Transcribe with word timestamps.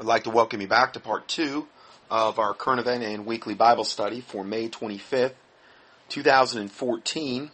I'd 0.00 0.06
like 0.06 0.24
to 0.24 0.30
welcome 0.30 0.60
you 0.60 0.68
back 0.68 0.92
to 0.92 1.00
part 1.00 1.26
two 1.26 1.66
of 2.08 2.38
our 2.38 2.54
current 2.54 2.78
event 2.78 3.02
and 3.02 3.26
weekly 3.26 3.54
Bible 3.54 3.82
study 3.82 4.20
for 4.20 4.44
May 4.44 4.68
25th, 4.68 5.32
2014. 6.08 7.50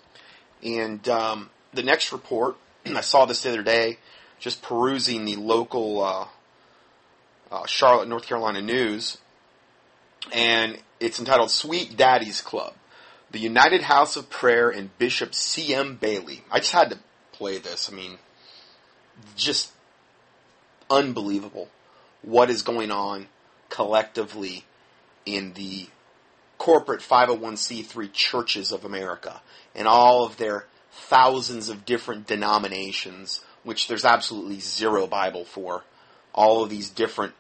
And 0.62 1.08
um, 1.08 1.48
the 1.72 1.82
next 1.82 2.12
report, 2.12 2.56
I 2.86 3.00
saw 3.00 3.24
this 3.24 3.42
the 3.42 3.48
other 3.48 3.62
day, 3.62 3.96
just 4.38 4.60
perusing 4.60 5.24
the 5.24 5.36
local 5.36 6.02
uh, 6.02 6.26
uh, 7.50 7.64
Charlotte, 7.64 8.08
North 8.08 8.26
Carolina 8.26 8.60
news, 8.60 9.16
and 10.30 10.76
it's 11.00 11.18
entitled 11.18 11.50
Sweet 11.50 11.96
Daddy's 11.96 12.42
Club. 12.42 12.74
The 13.30 13.40
United 13.40 13.80
House 13.80 14.16
of 14.16 14.28
Prayer 14.28 14.68
and 14.68 14.96
Bishop 14.98 15.34
C.M. 15.34 15.96
Bailey. 15.96 16.44
I 16.50 16.58
just 16.58 16.72
had 16.72 16.90
to 16.90 16.98
play 17.32 17.56
this. 17.56 17.90
I 17.90 17.96
mean, 17.96 18.18
just 19.34 19.72
unbelievable 20.90 21.70
what 22.24 22.50
is 22.50 22.62
going 22.62 22.90
on 22.90 23.28
collectively 23.68 24.64
in 25.26 25.52
the 25.54 25.86
corporate 26.58 27.00
501c3 27.00 28.12
churches 28.12 28.72
of 28.72 28.84
America 28.84 29.42
and 29.74 29.88
all 29.88 30.24
of 30.24 30.36
their 30.36 30.66
thousands 30.90 31.68
of 31.68 31.84
different 31.84 32.26
denominations, 32.26 33.44
which 33.64 33.88
there's 33.88 34.04
absolutely 34.04 34.60
zero 34.60 35.06
Bible 35.06 35.44
for. 35.44 35.84
All 36.32 36.62
of 36.62 36.70
these 36.70 36.90
different 36.90 37.34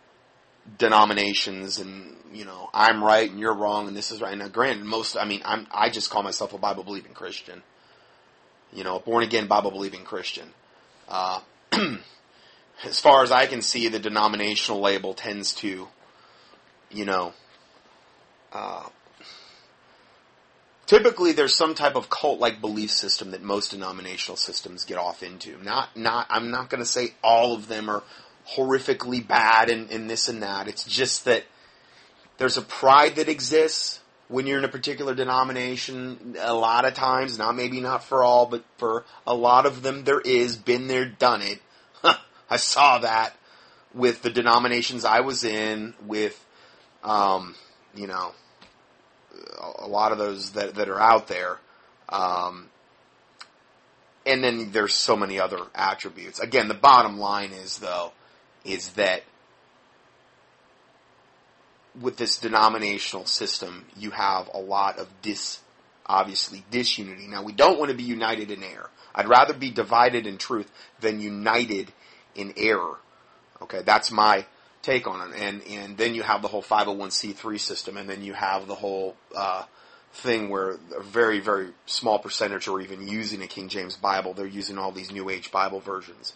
denominations 0.78 1.78
and 1.78 2.16
you 2.32 2.44
know 2.44 2.70
I'm 2.72 3.04
right 3.04 3.30
and 3.30 3.38
you're 3.38 3.54
wrong 3.54 3.88
and 3.88 3.96
this 3.96 4.10
is 4.10 4.20
right. 4.20 4.36
Now, 4.36 4.48
granted, 4.48 4.84
most 4.84 5.16
I 5.16 5.24
mean 5.24 5.42
I'm 5.44 5.66
I 5.72 5.90
just 5.90 6.10
call 6.10 6.22
myself 6.22 6.52
a 6.52 6.58
Bible 6.58 6.84
believing 6.84 7.12
Christian. 7.12 7.62
You 8.72 8.84
know, 8.84 8.96
a 8.96 9.00
born 9.00 9.22
again 9.22 9.46
Bible 9.46 9.70
believing 9.70 10.04
Christian. 10.04 10.48
Uh, 11.08 11.40
as 12.82 13.00
far 13.00 13.22
as 13.22 13.30
I 13.30 13.46
can 13.46 13.62
see, 13.62 13.88
the 13.88 13.98
denominational 13.98 14.80
label 14.80 15.14
tends 15.14 15.54
to, 15.56 15.88
you 16.90 17.04
know, 17.04 17.32
uh, 18.52 18.88
typically 20.86 21.32
there's 21.32 21.54
some 21.54 21.74
type 21.74 21.96
of 21.96 22.10
cult-like 22.10 22.60
belief 22.60 22.90
system 22.90 23.30
that 23.30 23.42
most 23.42 23.70
denominational 23.70 24.36
systems 24.36 24.84
get 24.84 24.98
off 24.98 25.22
into. 25.22 25.62
Not, 25.62 25.96
not, 25.96 26.26
I'm 26.30 26.50
not 26.50 26.68
going 26.68 26.80
to 26.80 26.88
say 26.88 27.14
all 27.22 27.54
of 27.54 27.68
them 27.68 27.88
are 27.88 28.02
horrifically 28.56 29.26
bad 29.26 29.70
and, 29.70 29.90
and 29.90 30.10
this 30.10 30.28
and 30.28 30.42
that. 30.42 30.68
It's 30.68 30.84
just 30.84 31.24
that 31.24 31.44
there's 32.38 32.56
a 32.56 32.62
pride 32.62 33.16
that 33.16 33.28
exists 33.28 34.00
when 34.28 34.46
you're 34.46 34.58
in 34.58 34.64
a 34.64 34.68
particular 34.68 35.14
denomination. 35.14 36.36
A 36.40 36.54
lot 36.54 36.84
of 36.84 36.94
times, 36.94 37.38
not 37.38 37.56
maybe 37.56 37.80
not 37.80 38.04
for 38.04 38.22
all, 38.22 38.46
but 38.46 38.64
for 38.76 39.04
a 39.26 39.34
lot 39.34 39.64
of 39.64 39.82
them, 39.82 40.04
there 40.04 40.20
is 40.20 40.56
been 40.56 40.88
there, 40.88 41.06
done 41.06 41.40
it 41.40 41.60
I 42.54 42.56
saw 42.56 42.98
that 42.98 43.34
with 43.92 44.22
the 44.22 44.30
denominations 44.30 45.04
I 45.04 45.22
was 45.22 45.42
in, 45.42 45.92
with, 46.06 46.38
um, 47.02 47.56
you 47.96 48.06
know, 48.06 48.32
a 49.80 49.88
lot 49.88 50.12
of 50.12 50.18
those 50.18 50.52
that, 50.52 50.76
that 50.76 50.88
are 50.88 51.00
out 51.00 51.26
there. 51.26 51.58
Um, 52.08 52.68
and 54.24 54.44
then 54.44 54.70
there's 54.70 54.94
so 54.94 55.16
many 55.16 55.40
other 55.40 55.58
attributes. 55.74 56.38
Again, 56.38 56.68
the 56.68 56.74
bottom 56.74 57.18
line 57.18 57.50
is 57.50 57.78
though, 57.78 58.12
is 58.64 58.90
that 58.92 59.24
with 62.00 62.16
this 62.18 62.36
denominational 62.36 63.26
system, 63.26 63.84
you 63.96 64.12
have 64.12 64.48
a 64.54 64.60
lot 64.60 65.00
of 65.00 65.08
dis, 65.22 65.58
obviously 66.06 66.64
disunity. 66.70 67.26
Now 67.26 67.42
we 67.42 67.52
don't 67.52 67.80
want 67.80 67.90
to 67.90 67.96
be 67.96 68.04
united 68.04 68.52
in 68.52 68.62
error. 68.62 68.90
I'd 69.12 69.28
rather 69.28 69.54
be 69.54 69.72
divided 69.72 70.28
in 70.28 70.38
truth 70.38 70.70
than 71.00 71.20
united 71.20 71.92
in 72.34 72.54
error. 72.56 72.96
Okay, 73.62 73.82
that's 73.82 74.10
my 74.10 74.46
take 74.82 75.06
on 75.06 75.32
it. 75.32 75.40
And 75.40 75.62
and 75.68 75.96
then 75.96 76.14
you 76.14 76.22
have 76.22 76.42
the 76.42 76.48
whole 76.48 76.62
501c3 76.62 77.58
system, 77.58 77.96
and 77.96 78.08
then 78.08 78.22
you 78.22 78.34
have 78.34 78.66
the 78.66 78.74
whole 78.74 79.16
uh, 79.34 79.64
thing 80.12 80.48
where 80.48 80.78
a 80.96 81.02
very 81.02 81.40
very 81.40 81.70
small 81.86 82.18
percentage 82.18 82.68
are 82.68 82.80
even 82.80 83.06
using 83.06 83.42
a 83.42 83.46
King 83.46 83.68
James 83.68 83.96
Bible. 83.96 84.34
They're 84.34 84.46
using 84.46 84.78
all 84.78 84.92
these 84.92 85.10
New 85.10 85.30
Age 85.30 85.50
Bible 85.50 85.80
versions. 85.80 86.34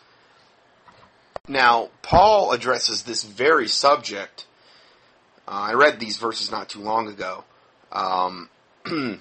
Now, 1.46 1.88
Paul 2.02 2.52
addresses 2.52 3.04
this 3.04 3.24
very 3.24 3.68
subject. 3.68 4.46
Uh, 5.46 5.52
I 5.52 5.72
read 5.74 5.98
these 5.98 6.18
verses 6.18 6.50
not 6.50 6.68
too 6.68 6.80
long 6.80 7.08
ago. 7.08 7.44
Um, 7.90 8.50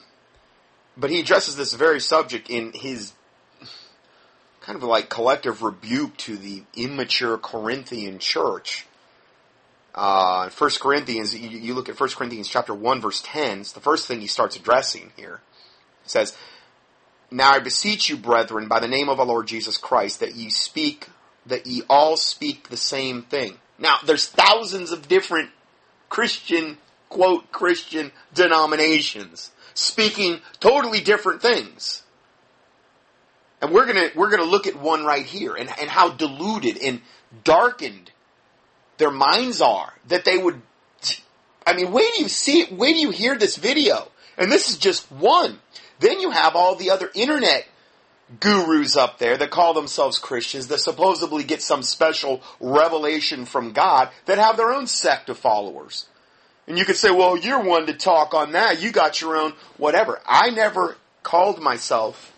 but 0.97 1.09
he 1.09 1.21
addresses 1.21 1.55
this 1.55 1.73
very 1.73 2.01
subject 2.01 2.49
in 2.49 2.73
his 2.73 3.13
kind 4.67 4.75
of 4.75 4.83
like 4.83 5.07
collective 5.07 5.63
rebuke 5.63 6.17
to 6.17 6.35
the 6.35 6.61
immature 6.75 7.37
Corinthian 7.37 8.19
church. 8.19 8.85
Uh, 9.95 10.49
1 10.49 10.69
Corinthians, 10.81 11.33
you, 11.33 11.47
you, 11.47 11.73
look 11.73 11.87
at 11.87 11.97
1 11.97 12.09
Corinthians 12.09 12.49
chapter 12.49 12.73
1 12.73 12.99
verse 12.99 13.23
10, 13.25 13.61
it's 13.61 13.71
the 13.71 13.79
first 13.79 14.07
thing 14.07 14.19
he 14.19 14.27
starts 14.27 14.57
addressing 14.57 15.13
here. 15.15 15.39
It 16.03 16.11
says, 16.11 16.37
Now 17.31 17.51
I 17.51 17.59
beseech 17.59 18.09
you, 18.09 18.17
brethren, 18.17 18.67
by 18.67 18.81
the 18.81 18.89
name 18.89 19.07
of 19.07 19.21
our 19.21 19.25
Lord 19.25 19.47
Jesus 19.47 19.77
Christ, 19.77 20.19
that 20.19 20.35
ye 20.35 20.49
speak, 20.49 21.07
that 21.45 21.65
ye 21.65 21.83
all 21.89 22.17
speak 22.17 22.67
the 22.67 22.75
same 22.75 23.21
thing. 23.21 23.59
Now, 23.79 23.99
there's 24.05 24.27
thousands 24.27 24.91
of 24.91 25.07
different 25.07 25.49
Christian, 26.09 26.77
quote, 27.07 27.53
Christian 27.53 28.11
denominations 28.33 29.51
speaking 29.73 30.41
totally 30.59 30.99
different 30.99 31.41
things. 31.41 32.03
And 33.61 33.71
we're 33.71 33.87
gonna 33.87 34.09
we're 34.15 34.29
gonna 34.29 34.43
look 34.43 34.67
at 34.67 34.75
one 34.75 35.03
right 35.03 35.25
here 35.25 35.55
and, 35.55 35.69
and 35.79 35.89
how 35.89 36.09
deluded 36.09 36.77
and 36.77 37.01
darkened 37.43 38.11
their 38.97 39.11
minds 39.11 39.61
are 39.61 39.93
that 40.07 40.25
they 40.25 40.37
would 40.37 40.61
I 41.65 41.73
mean, 41.73 41.91
wait 41.91 42.13
do 42.15 42.23
you 42.23 42.29
see 42.29 42.61
it, 42.61 42.77
do 42.77 42.85
you 42.85 43.11
hear 43.11 43.37
this 43.37 43.57
video? 43.57 44.07
And 44.37 44.49
this 44.49 44.69
is 44.69 44.77
just 44.77 45.11
one. 45.11 45.59
Then 45.99 46.21
you 46.21 46.31
have 46.31 46.55
all 46.55 46.75
the 46.75 46.91
other 46.91 47.11
internet 47.13 47.67
gurus 48.39 48.95
up 48.95 49.19
there 49.19 49.35
that 49.37 49.51
call 49.51 49.73
themselves 49.73 50.17
Christians 50.17 50.67
that 50.67 50.79
supposedly 50.79 51.43
get 51.43 51.61
some 51.61 51.83
special 51.83 52.41
revelation 52.59 53.45
from 53.45 53.73
God 53.73 54.09
that 54.25 54.37
have 54.37 54.55
their 54.55 54.71
own 54.71 54.87
sect 54.87 55.29
of 55.29 55.37
followers. 55.37 56.07
And 56.67 56.77
you 56.77 56.85
could 56.85 56.97
say, 56.97 57.11
well, 57.11 57.37
you're 57.37 57.63
one 57.63 57.85
to 57.87 57.93
talk 57.93 58.33
on 58.33 58.53
that. 58.53 58.81
You 58.81 58.91
got 58.91 59.19
your 59.19 59.35
own 59.37 59.53
whatever. 59.77 60.21
I 60.25 60.49
never 60.51 60.97
called 61.23 61.61
myself 61.61 62.33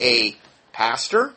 a 0.00 0.36
pastor. 0.80 1.34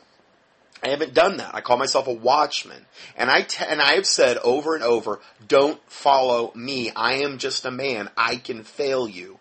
I 0.82 0.88
haven't 0.88 1.14
done 1.14 1.36
that. 1.36 1.54
I 1.54 1.60
call 1.60 1.76
myself 1.76 2.08
a 2.08 2.14
watchman. 2.14 2.86
And 3.18 3.30
I 3.30 3.42
t- 3.42 3.66
and 3.68 3.82
I 3.82 3.96
have 3.96 4.06
said 4.06 4.38
over 4.38 4.74
and 4.74 4.84
over, 4.86 5.20
don't 5.46 5.82
follow 5.92 6.54
me. 6.56 6.92
I 6.96 7.16
am 7.16 7.38
just 7.38 7.66
a 7.66 7.72
man. 7.72 8.10
I 8.16 8.38
can 8.38 8.64
fail 8.64 9.06
you. 9.06 9.40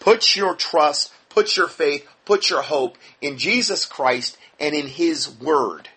Put 0.00 0.34
your 0.34 0.56
trust, 0.56 1.12
put 1.28 1.56
your 1.56 1.68
faith, 1.68 2.04
put 2.24 2.50
your 2.50 2.62
hope 2.62 2.98
in 3.20 3.38
Jesus 3.38 3.86
Christ 3.86 4.36
and 4.58 4.74
in 4.74 4.88
his 4.88 5.30
word. 5.30 5.88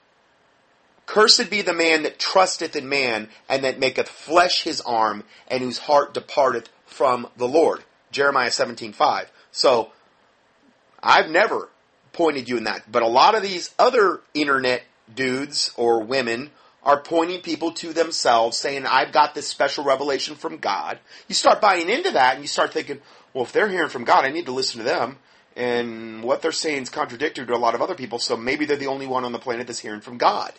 Cursed 1.07 1.49
be 1.49 1.63
the 1.63 1.73
man 1.73 2.03
that 2.03 2.19
trusteth 2.19 2.75
in 2.75 2.87
man 2.87 3.27
and 3.49 3.63
that 3.63 3.79
maketh 3.79 4.07
flesh 4.07 4.65
his 4.65 4.81
arm 4.81 5.23
and 5.47 5.63
whose 5.63 5.79
heart 5.79 6.13
departeth 6.13 6.69
from 6.85 7.27
the 7.37 7.47
Lord. 7.47 7.83
Jeremiah 8.11 8.51
17:5. 8.51 9.31
So 9.51 9.93
I've 11.01 11.31
never 11.31 11.69
pointed 12.17 12.49
you 12.49 12.57
in 12.57 12.65
that. 12.65 12.91
But 12.91 13.03
a 13.03 13.07
lot 13.07 13.35
of 13.35 13.43
these 13.43 13.73
other 13.79 14.21
internet 14.33 14.83
dudes 15.13 15.71
or 15.77 16.03
women 16.03 16.49
are 16.83 16.99
pointing 16.99 17.41
people 17.41 17.71
to 17.73 17.93
themselves, 17.93 18.57
saying, 18.57 18.85
I've 18.85 19.11
got 19.11 19.35
this 19.35 19.47
special 19.47 19.83
revelation 19.83 20.35
from 20.35 20.57
God. 20.57 20.99
You 21.27 21.35
start 21.35 21.61
buying 21.61 21.89
into 21.89 22.11
that 22.11 22.35
and 22.35 22.43
you 22.43 22.47
start 22.47 22.73
thinking, 22.73 23.01
well, 23.33 23.43
if 23.43 23.51
they're 23.51 23.69
hearing 23.69 23.89
from 23.89 24.03
God, 24.03 24.25
I 24.25 24.29
need 24.29 24.45
to 24.47 24.51
listen 24.51 24.79
to 24.79 24.83
them. 24.83 25.17
And 25.55 26.23
what 26.23 26.41
they're 26.41 26.51
saying 26.51 26.83
is 26.83 26.89
contradictory 26.89 27.45
to 27.45 27.55
a 27.55 27.57
lot 27.57 27.75
of 27.75 27.81
other 27.81 27.95
people, 27.95 28.19
so 28.19 28.37
maybe 28.37 28.65
they're 28.65 28.77
the 28.77 28.87
only 28.87 29.07
one 29.07 29.25
on 29.25 29.31
the 29.31 29.39
planet 29.39 29.67
that's 29.67 29.79
hearing 29.79 30.01
from 30.01 30.17
God. 30.17 30.53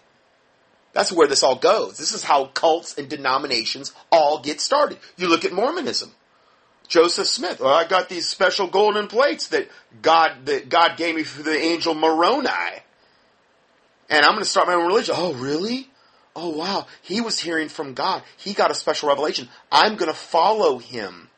That's 0.93 1.13
where 1.13 1.29
this 1.29 1.43
all 1.43 1.57
goes. 1.57 1.99
This 1.99 2.13
is 2.13 2.25
how 2.25 2.47
cults 2.47 2.99
and 2.99 3.09
denominations 3.09 3.93
all 4.11 4.41
get 4.41 4.61
started. 4.61 4.99
You 5.17 5.29
look 5.29 5.44
at 5.44 5.53
Mormonism. 5.53 6.12
Joseph 6.88 7.29
Smith. 7.29 7.61
Well, 7.61 7.75
I 7.75 7.87
got 7.87 8.08
these 8.08 8.26
special 8.26 8.67
golden 8.67 9.06
plates 9.06 9.49
that 9.49 9.69
God 10.02 10.46
that 10.46 10.69
God 10.69 10.96
gave 10.96 11.14
me 11.14 11.23
for 11.23 11.43
the 11.43 11.56
angel 11.56 11.94
Moroni. 11.94 12.49
And 14.11 14.25
I'm 14.25 14.32
going 14.32 14.43
to 14.43 14.49
start 14.49 14.67
my 14.67 14.75
own 14.75 14.87
religion. 14.87 15.14
Oh, 15.17 15.35
really? 15.35 15.88
Oh, 16.35 16.49
wow. 16.50 16.87
He 17.02 17.20
was 17.20 17.38
hearing 17.38 17.69
from 17.69 17.93
God. 17.93 18.23
He 18.38 18.55
got 18.55 18.70
a 18.70 18.75
special 18.75 19.08
revelation. 19.08 19.49
I'm 19.70 19.96
going 19.96 20.11
to 20.11 20.17
follow 20.17 20.79
him. 20.79 21.29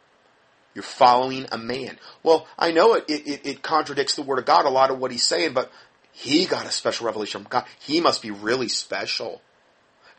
You're 0.75 0.85
following 0.85 1.47
a 1.51 1.59
man. 1.59 1.99
Well, 2.23 2.47
I 2.57 2.71
know 2.71 2.95
it, 2.95 3.07
it, 3.09 3.41
it 3.45 3.63
contradicts 3.63 4.15
the 4.15 4.23
word 4.23 4.39
of 4.39 4.45
God, 4.45 4.67
a 4.67 4.71
lot 4.71 4.91
of 4.91 5.01
what 5.01 5.11
he's 5.11 5.27
saying, 5.27 5.53
but 5.53 5.73
he 6.13 6.47
got 6.47 6.67
a 6.67 6.71
special 6.71 7.07
revelation 7.07 7.43
from 7.43 7.51
God. 7.51 7.65
He 7.81 8.01
must 8.01 8.23
be 8.23 8.31
really 8.31 8.69
special. 8.69 9.43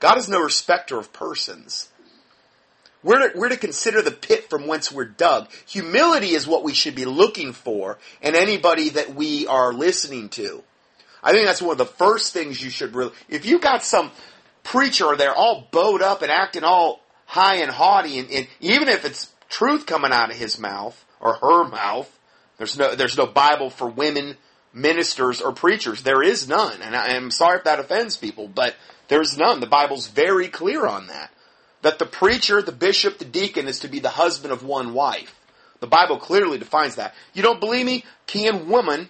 God 0.02 0.18
is 0.18 0.28
no 0.28 0.42
respecter 0.42 0.98
of 0.98 1.14
persons. 1.14 1.91
We're 3.04 3.30
to, 3.30 3.38
we're 3.38 3.50
to 3.50 3.58
consider 3.58 4.02
the 4.02 4.12
pit 4.12 4.50
from 4.50 4.68
whence 4.68 4.92
we're 4.92 5.06
dug. 5.06 5.50
Humility 5.68 6.30
is 6.30 6.48
what 6.48 6.64
we 6.64 6.74
should 6.74 6.96
be 6.96 7.06
looking 7.06 7.54
for 7.54 7.98
in 8.22 8.36
anybody 8.36 8.90
that 8.90 9.16
we 9.16 9.48
are 9.48 9.74
listening 9.74 10.30
to. 10.30 10.64
I 11.24 11.32
think 11.32 11.46
that's 11.46 11.62
one 11.62 11.72
of 11.72 11.78
the 11.78 11.86
first 11.86 12.34
things 12.34 12.62
you 12.62 12.70
should 12.70 12.96
really, 12.96 13.14
if 13.30 13.46
you 13.46 13.60
got 13.60 13.84
some 13.84 14.12
preacher 14.64 15.16
there 15.16 15.34
all 15.34 15.68
bowed 15.72 16.02
up 16.02 16.22
and 16.22 16.32
acting 16.32 16.64
all 16.64 17.02
high 17.26 17.58
and 17.58 17.72
haughty, 17.72 18.20
and, 18.20 18.30
and 18.32 18.48
even 18.60 18.88
if 18.88 19.06
it's 19.06 19.32
truth 19.50 19.86
coming 19.86 20.12
out 20.12 20.32
of 20.32 20.38
his 20.38 20.60
mouth 20.60 21.04
or 21.20 21.36
her 21.36 21.68
mouth, 21.68 22.20
there's 22.58 22.78
no 22.78 22.94
there's 22.96 23.18
no 23.18 23.26
Bible 23.26 23.70
for 23.70 23.88
women 23.88 24.38
ministers 24.74 25.42
or 25.42 25.52
preachers. 25.52 26.04
There 26.04 26.24
is 26.24 26.48
none, 26.48 26.82
and 26.82 26.96
I, 26.96 27.14
am 27.14 27.32
sorry 27.32 27.58
if 27.58 27.64
that 27.66 27.80
offends 27.80 28.18
people, 28.18 28.48
but 28.48 28.76
there's 29.08 29.38
none. 29.38 29.60
The 29.60 29.68
Bible's 29.68 30.08
very 30.08 30.48
clear 30.48 30.86
on 30.86 31.08
that. 31.08 31.32
That 31.82 32.00
the 32.00 32.06
preacher, 32.06 32.62
the 32.62 32.72
bishop, 32.72 33.18
the 33.18 33.26
deacon 33.26 33.68
is 33.68 33.80
to 33.80 33.88
be 33.88 34.00
the 34.00 34.10
husband 34.10 34.54
of 34.54 34.64
one 34.64 34.94
wife. 34.94 35.36
The 35.80 35.88
Bible 35.88 36.18
clearly 36.18 36.60
defines 36.60 36.96
that. 36.96 37.16
You 37.34 37.42
don't 37.42 37.60
believe 37.60 37.86
me? 37.86 38.06
In 38.34 38.70
woman 38.70 39.10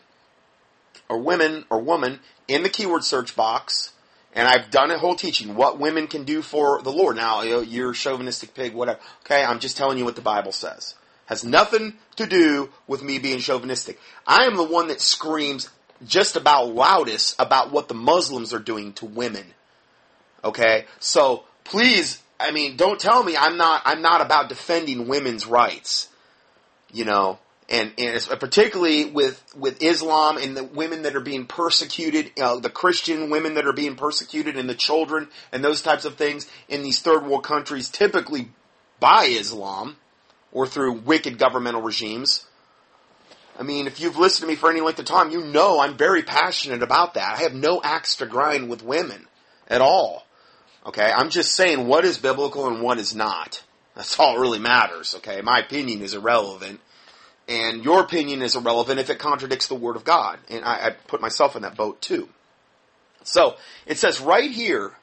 or 1.07 1.19
women 1.19 1.65
or 1.69 1.79
woman 1.79 2.19
in 2.47 2.63
the 2.63 2.69
keyword 2.69 3.03
search 3.03 3.35
box 3.35 3.91
and 4.33 4.47
I've 4.47 4.71
done 4.71 4.91
a 4.91 4.97
whole 4.97 5.15
teaching 5.15 5.55
what 5.55 5.79
women 5.79 6.07
can 6.07 6.23
do 6.23 6.41
for 6.41 6.81
the 6.81 6.91
Lord. 6.91 7.17
Now, 7.17 7.41
you're 7.41 7.93
chauvinistic 7.93 8.53
pig, 8.53 8.73
whatever. 8.73 8.99
Okay, 9.25 9.43
I'm 9.43 9.59
just 9.59 9.77
telling 9.77 9.97
you 9.97 10.05
what 10.05 10.15
the 10.15 10.21
Bible 10.21 10.51
says. 10.51 10.95
Has 11.25 11.43
nothing 11.43 11.95
to 12.15 12.25
do 12.25 12.69
with 12.87 13.03
me 13.03 13.19
being 13.19 13.39
chauvinistic. 13.39 13.99
I 14.25 14.45
am 14.45 14.55
the 14.55 14.63
one 14.63 14.87
that 14.87 15.01
screams 15.01 15.69
just 16.05 16.35
about 16.35 16.73
loudest 16.73 17.35
about 17.39 17.71
what 17.71 17.87
the 17.87 17.93
Muslims 17.93 18.53
are 18.53 18.59
doing 18.59 18.93
to 18.93 19.05
women. 19.05 19.45
Okay, 20.43 20.85
so 20.99 21.43
please, 21.63 22.21
I 22.41 22.51
mean, 22.51 22.77
don't 22.77 22.99
tell 22.99 23.23
me 23.23 23.37
I'm 23.37 23.57
not. 23.57 23.81
I'm 23.85 24.01
not 24.01 24.21
about 24.21 24.49
defending 24.49 25.07
women's 25.07 25.45
rights. 25.45 26.09
You 26.93 27.05
know, 27.05 27.39
and, 27.69 27.93
and 27.97 28.21
particularly 28.39 29.05
with 29.05 29.41
with 29.55 29.81
Islam 29.81 30.37
and 30.37 30.57
the 30.57 30.63
women 30.63 31.03
that 31.03 31.15
are 31.15 31.21
being 31.21 31.45
persecuted, 31.45 32.31
uh, 32.39 32.59
the 32.59 32.69
Christian 32.69 33.29
women 33.29 33.53
that 33.53 33.65
are 33.65 33.73
being 33.73 33.95
persecuted, 33.95 34.57
and 34.57 34.69
the 34.69 34.75
children 34.75 35.29
and 35.53 35.63
those 35.63 35.81
types 35.81 36.03
of 36.03 36.15
things 36.15 36.47
in 36.67 36.83
these 36.83 37.01
third 37.01 37.25
world 37.25 37.43
countries, 37.43 37.89
typically 37.89 38.49
by 38.99 39.25
Islam 39.25 39.95
or 40.51 40.67
through 40.67 40.99
wicked 40.99 41.37
governmental 41.37 41.81
regimes. 41.81 42.45
I 43.57 43.63
mean, 43.63 43.87
if 43.87 43.99
you've 43.99 44.17
listened 44.17 44.41
to 44.41 44.47
me 44.47 44.55
for 44.55 44.69
any 44.69 44.81
length 44.81 44.99
of 44.99 45.05
time, 45.05 45.31
you 45.31 45.41
know 45.41 45.79
I'm 45.79 45.95
very 45.95 46.23
passionate 46.23 46.83
about 46.83 47.13
that. 47.13 47.37
I 47.37 47.43
have 47.43 47.53
no 47.53 47.81
axe 47.81 48.17
to 48.17 48.25
grind 48.25 48.69
with 48.69 48.83
women 48.83 49.27
at 49.67 49.81
all. 49.81 50.25
Okay, 50.85 51.11
I'm 51.11 51.29
just 51.29 51.55
saying 51.55 51.87
what 51.87 52.05
is 52.05 52.17
biblical 52.17 52.67
and 52.67 52.81
what 52.81 52.97
is 52.97 53.13
not. 53.13 53.63
That's 53.95 54.19
all 54.19 54.39
really 54.39 54.59
matters. 54.59 55.15
Okay, 55.15 55.41
my 55.41 55.59
opinion 55.59 56.01
is 56.01 56.13
irrelevant 56.13 56.79
and 57.47 57.83
your 57.83 57.99
opinion 57.99 58.41
is 58.41 58.55
irrelevant 58.55 58.99
if 58.99 59.09
it 59.09 59.19
contradicts 59.19 59.67
the 59.67 59.75
Word 59.75 59.97
of 59.97 60.05
God. 60.05 60.39
And 60.49 60.63
I, 60.63 60.87
I 60.87 60.89
put 60.91 61.19
myself 61.19 61.55
in 61.55 61.63
that 61.63 61.75
boat 61.75 62.01
too. 62.01 62.29
So 63.23 63.55
it 63.85 63.97
says 63.97 64.21
right 64.21 64.49
here 64.49 64.93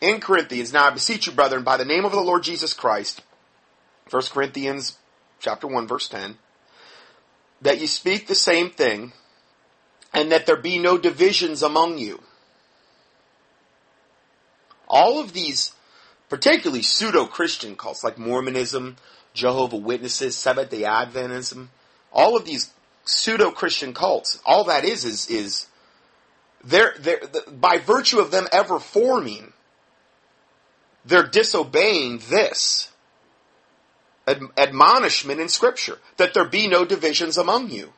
in 0.00 0.20
Corinthians, 0.20 0.72
now 0.72 0.86
I 0.86 0.90
beseech 0.90 1.26
you, 1.26 1.32
brethren, 1.32 1.64
by 1.64 1.76
the 1.76 1.84
name 1.84 2.04
of 2.04 2.12
the 2.12 2.20
Lord 2.20 2.42
Jesus 2.42 2.72
Christ, 2.72 3.22
1 4.10 4.22
Corinthians 4.30 4.96
chapter 5.38 5.66
1, 5.66 5.86
verse 5.86 6.08
10, 6.08 6.38
that 7.60 7.80
you 7.80 7.86
speak 7.86 8.26
the 8.26 8.34
same 8.34 8.70
thing, 8.70 9.12
and 10.14 10.32
that 10.32 10.46
there 10.46 10.56
be 10.56 10.78
no 10.78 10.96
divisions 10.96 11.62
among 11.62 11.98
you. 11.98 12.22
All 14.88 15.20
of 15.20 15.32
these, 15.32 15.72
particularly 16.28 16.82
pseudo-Christian 16.82 17.76
cults 17.76 18.02
like 18.02 18.18
Mormonism, 18.18 18.96
Jehovah 19.34 19.76
Witnesses, 19.76 20.36
Seventh-day 20.36 20.82
Adventism, 20.82 21.68
all 22.12 22.36
of 22.36 22.44
these 22.44 22.72
pseudo 23.04 23.50
Christian 23.50 23.94
cults, 23.94 24.40
all 24.44 24.64
that 24.64 24.84
is 24.84 25.04
is 25.04 25.28
is 25.30 25.66
they're, 26.64 26.94
they're, 26.98 27.20
by 27.50 27.78
virtue 27.78 28.18
of 28.18 28.30
them 28.30 28.48
ever 28.50 28.78
forming, 28.80 29.52
they're 31.04 31.26
disobeying 31.26 32.20
this 32.28 32.90
ad- 34.26 34.42
admonishment 34.56 35.40
in 35.40 35.48
Scripture 35.48 35.98
that 36.16 36.34
there 36.34 36.44
be 36.44 36.66
no 36.66 36.84
divisions 36.84 37.38
among 37.38 37.70
you. 37.70 37.92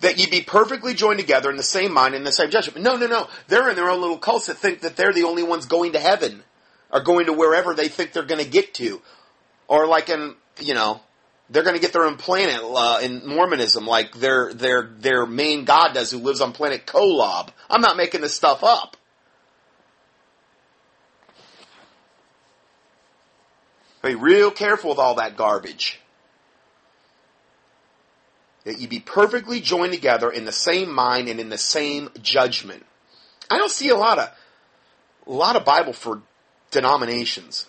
That 0.00 0.18
ye 0.18 0.26
be 0.26 0.42
perfectly 0.42 0.94
joined 0.94 1.18
together 1.18 1.50
in 1.50 1.56
the 1.56 1.62
same 1.62 1.92
mind 1.92 2.14
and 2.14 2.24
the 2.26 2.32
same 2.32 2.50
judgment. 2.50 2.84
No, 2.84 2.96
no, 2.96 3.06
no. 3.06 3.26
They're 3.48 3.68
in 3.68 3.76
their 3.76 3.90
own 3.90 4.00
little 4.00 4.18
cults 4.18 4.46
that 4.46 4.56
think 4.56 4.80
that 4.82 4.96
they're 4.96 5.12
the 5.12 5.24
only 5.24 5.42
ones 5.42 5.66
going 5.66 5.92
to 5.92 5.98
heaven 5.98 6.44
or 6.92 7.00
going 7.00 7.26
to 7.26 7.32
wherever 7.32 7.74
they 7.74 7.88
think 7.88 8.12
they're 8.12 8.22
going 8.22 8.42
to 8.42 8.50
get 8.50 8.74
to. 8.74 9.02
Or 9.66 9.86
like 9.88 10.08
in, 10.08 10.36
you 10.60 10.74
know, 10.74 11.00
they're 11.50 11.62
going 11.62 11.74
to 11.74 11.80
get 11.80 11.92
their 11.92 12.04
own 12.04 12.16
planet 12.16 12.60
uh, 12.62 13.00
in 13.02 13.26
Mormonism, 13.26 13.86
like 13.86 14.12
their 14.14 14.52
their 14.52 14.90
their 14.98 15.26
main 15.26 15.64
god 15.64 15.94
does, 15.94 16.10
who 16.10 16.18
lives 16.18 16.40
on 16.40 16.52
planet 16.52 16.86
Kolob. 16.86 17.48
I'm 17.70 17.80
not 17.80 17.96
making 17.96 18.20
this 18.20 18.34
stuff 18.34 18.62
up. 18.62 18.96
Be 24.02 24.14
real 24.14 24.50
careful 24.50 24.90
with 24.90 24.98
all 24.98 25.16
that 25.16 25.36
garbage. 25.36 26.00
That 28.68 28.80
you 28.80 28.86
be 28.86 29.00
perfectly 29.00 29.62
joined 29.62 29.94
together 29.94 30.30
in 30.30 30.44
the 30.44 30.52
same 30.52 30.94
mind 30.94 31.30
and 31.30 31.40
in 31.40 31.48
the 31.48 31.56
same 31.56 32.10
judgment. 32.20 32.84
I 33.50 33.56
don't 33.56 33.70
see 33.70 33.88
a 33.88 33.96
lot 33.96 34.18
of 34.18 34.28
a 35.26 35.32
lot 35.32 35.56
of 35.56 35.64
Bible 35.64 35.94
for 35.94 36.20
denominations. 36.70 37.64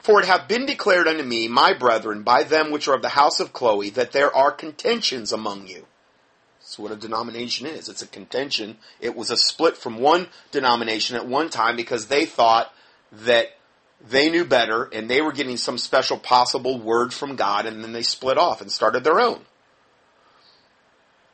For 0.00 0.20
it 0.20 0.26
hath 0.26 0.48
been 0.48 0.66
declared 0.66 1.08
unto 1.08 1.22
me, 1.22 1.48
my 1.48 1.72
brethren, 1.72 2.24
by 2.24 2.42
them 2.42 2.70
which 2.70 2.88
are 2.88 2.94
of 2.94 3.00
the 3.00 3.08
house 3.08 3.40
of 3.40 3.54
Chloe, 3.54 3.88
that 3.88 4.12
there 4.12 4.36
are 4.36 4.52
contentions 4.52 5.32
among 5.32 5.66
you. 5.66 5.86
That's 6.60 6.78
what 6.78 6.92
a 6.92 6.96
denomination 6.96 7.66
is. 7.66 7.88
It's 7.88 8.02
a 8.02 8.06
contention. 8.06 8.76
It 9.00 9.16
was 9.16 9.30
a 9.30 9.36
split 9.38 9.78
from 9.78 9.98
one 9.98 10.26
denomination 10.50 11.16
at 11.16 11.26
one 11.26 11.48
time 11.48 11.74
because 11.74 12.08
they 12.08 12.26
thought 12.26 12.70
that 13.12 13.46
they 14.06 14.28
knew 14.28 14.44
better 14.44 14.90
and 14.92 15.08
they 15.08 15.22
were 15.22 15.32
getting 15.32 15.56
some 15.56 15.78
special 15.78 16.18
possible 16.18 16.78
word 16.78 17.14
from 17.14 17.34
God 17.34 17.64
and 17.64 17.82
then 17.82 17.92
they 17.92 18.02
split 18.02 18.36
off 18.36 18.60
and 18.60 18.70
started 18.70 19.04
their 19.04 19.18
own. 19.18 19.46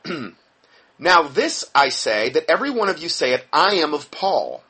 now 0.98 1.22
this 1.22 1.64
I 1.74 1.88
say 1.88 2.30
that 2.30 2.50
every 2.50 2.70
one 2.70 2.88
of 2.88 2.98
you 3.02 3.08
say 3.08 3.32
saith, 3.32 3.46
I 3.52 3.74
am 3.76 3.94
of 3.94 4.10
Paul, 4.10 4.62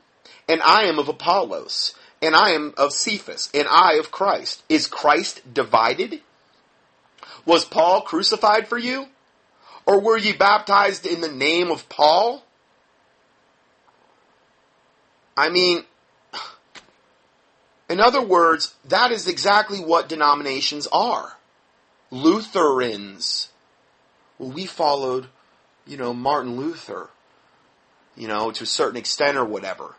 and 0.48 0.62
I 0.62 0.84
am 0.84 0.98
of 0.98 1.08
Apollos, 1.08 1.94
and 2.20 2.34
I 2.34 2.50
am 2.50 2.74
of 2.76 2.92
Cephas, 2.92 3.50
and 3.54 3.68
I 3.68 3.94
of 3.94 4.10
Christ. 4.10 4.62
Is 4.68 4.86
Christ 4.86 5.54
divided? 5.54 6.20
Was 7.44 7.64
Paul 7.64 8.02
crucified 8.02 8.68
for 8.68 8.78
you? 8.78 9.06
Or 9.86 10.00
were 10.00 10.18
ye 10.18 10.34
baptized 10.34 11.06
in 11.06 11.22
the 11.22 11.32
name 11.32 11.70
of 11.70 11.88
Paul? 11.88 12.44
I 15.36 15.48
mean, 15.48 15.84
in 17.88 18.00
other 18.00 18.20
words, 18.20 18.74
that 18.84 19.12
is 19.12 19.28
exactly 19.28 19.78
what 19.78 20.08
denominations 20.08 20.86
are. 20.92 21.38
Lutherans. 22.10 23.48
Well, 24.38 24.50
we 24.50 24.66
followed, 24.66 25.26
you 25.86 25.96
know, 25.96 26.14
Martin 26.14 26.56
Luther, 26.56 27.10
you 28.16 28.28
know, 28.28 28.50
to 28.50 28.64
a 28.64 28.66
certain 28.66 28.96
extent 28.96 29.36
or 29.36 29.44
whatever. 29.44 29.94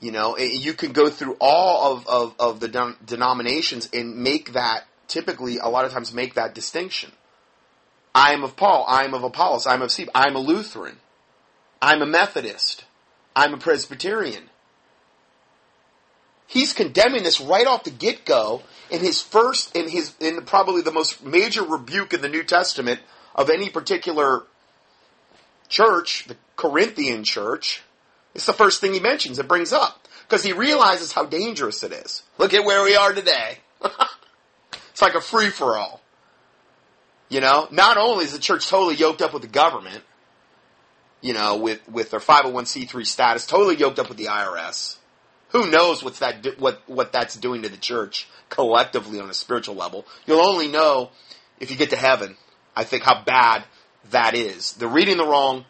You 0.00 0.10
know, 0.10 0.36
you 0.36 0.74
can 0.74 0.92
go 0.92 1.08
through 1.08 1.36
all 1.40 1.96
of, 1.96 2.08
of, 2.08 2.34
of 2.38 2.60
the 2.60 2.96
denominations 3.04 3.88
and 3.92 4.16
make 4.16 4.54
that, 4.54 4.84
typically, 5.06 5.58
a 5.58 5.68
lot 5.68 5.84
of 5.84 5.92
times 5.92 6.12
make 6.12 6.34
that 6.34 6.54
distinction. 6.54 7.12
I 8.14 8.32
am 8.32 8.42
of 8.42 8.56
Paul. 8.56 8.84
I 8.88 9.04
am 9.04 9.14
of 9.14 9.22
Apollos. 9.22 9.66
I 9.66 9.74
am 9.74 9.82
of 9.82 9.90
Steve. 9.90 10.10
I 10.14 10.26
am 10.26 10.34
a 10.34 10.40
Lutheran. 10.40 10.98
I'm 11.80 12.02
a 12.02 12.06
Methodist. 12.06 12.84
I'm 13.34 13.54
a 13.54 13.58
Presbyterian. 13.58 14.50
He's 16.46 16.72
condemning 16.72 17.22
this 17.22 17.40
right 17.40 17.66
off 17.66 17.84
the 17.84 17.90
get 17.90 18.26
go 18.26 18.62
in 18.92 19.00
his 19.00 19.22
first, 19.22 19.74
in 19.74 19.88
his, 19.88 20.14
in 20.20 20.44
probably 20.44 20.82
the 20.82 20.92
most 20.92 21.24
major 21.24 21.64
rebuke 21.64 22.12
in 22.12 22.20
the 22.20 22.28
New 22.28 22.44
Testament 22.44 23.00
of 23.34 23.48
any 23.48 23.70
particular 23.70 24.42
church, 25.70 26.26
the 26.26 26.36
Corinthian 26.56 27.24
church. 27.24 27.82
It's 28.34 28.44
the 28.44 28.52
first 28.52 28.82
thing 28.82 28.92
he 28.92 29.00
mentions 29.00 29.38
and 29.38 29.48
brings 29.48 29.72
up 29.72 30.06
because 30.28 30.44
he 30.44 30.52
realizes 30.52 31.10
how 31.10 31.24
dangerous 31.24 31.82
it 31.82 31.92
is. 31.92 32.22
Look 32.36 32.52
at 32.52 32.66
where 32.66 32.84
we 32.84 32.94
are 32.94 33.14
today. 33.14 33.58
it's 34.90 35.00
like 35.00 35.14
a 35.14 35.22
free 35.22 35.48
for 35.48 35.78
all. 35.78 36.02
You 37.30 37.40
know, 37.40 37.68
not 37.70 37.96
only 37.96 38.26
is 38.26 38.34
the 38.34 38.38
church 38.38 38.68
totally 38.68 38.96
yoked 38.96 39.22
up 39.22 39.32
with 39.32 39.40
the 39.40 39.48
government, 39.48 40.04
you 41.22 41.32
know, 41.32 41.56
with, 41.56 41.80
with 41.88 42.10
their 42.10 42.20
501c3 42.20 43.06
status, 43.06 43.46
totally 43.46 43.76
yoked 43.76 43.98
up 43.98 44.10
with 44.10 44.18
the 44.18 44.26
IRS. 44.26 44.98
Who 45.52 45.70
knows 45.70 46.02
what's 46.02 46.18
that, 46.20 46.58
what, 46.58 46.82
what 46.86 47.12
that's 47.12 47.36
doing 47.36 47.62
to 47.62 47.68
the 47.68 47.76
church 47.76 48.28
collectively 48.48 49.20
on 49.20 49.30
a 49.30 49.34
spiritual 49.34 49.74
level. 49.74 50.06
You'll 50.26 50.46
only 50.46 50.68
know 50.68 51.10
if 51.60 51.70
you 51.70 51.76
get 51.76 51.90
to 51.90 51.96
heaven, 51.96 52.36
I 52.74 52.84
think, 52.84 53.02
how 53.02 53.22
bad 53.22 53.64
that 54.10 54.34
is. 54.34 54.72
They're 54.72 54.88
reading 54.88 55.16
the 55.16 55.26
wrong 55.26 55.64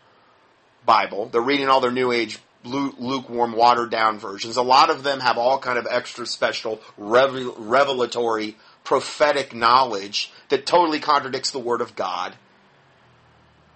Bible. 0.87 1.27
They're 1.27 1.41
reading 1.41 1.69
all 1.69 1.81
their 1.81 1.93
New 1.93 2.13
Age 2.13 2.39
lukewarm, 2.65 3.57
watered 3.57 3.91
down 3.91 4.19
versions. 4.19 4.57
A 4.57 4.63
lot 4.63 4.91
of 4.91 5.03
them 5.03 5.21
have 5.21 5.37
all 5.37 5.59
kind 5.59 5.79
of 5.79 5.87
extra 5.91 6.27
special 6.27 6.81
revelatory 6.97 8.57
prophetic 8.85 9.55
knowledge 9.55 10.33
that 10.49 10.67
totally 10.67 11.01
contradicts 11.01 11.51
the 11.51 11.59
word 11.59 11.81
of 11.81 11.97
God. 11.97 12.35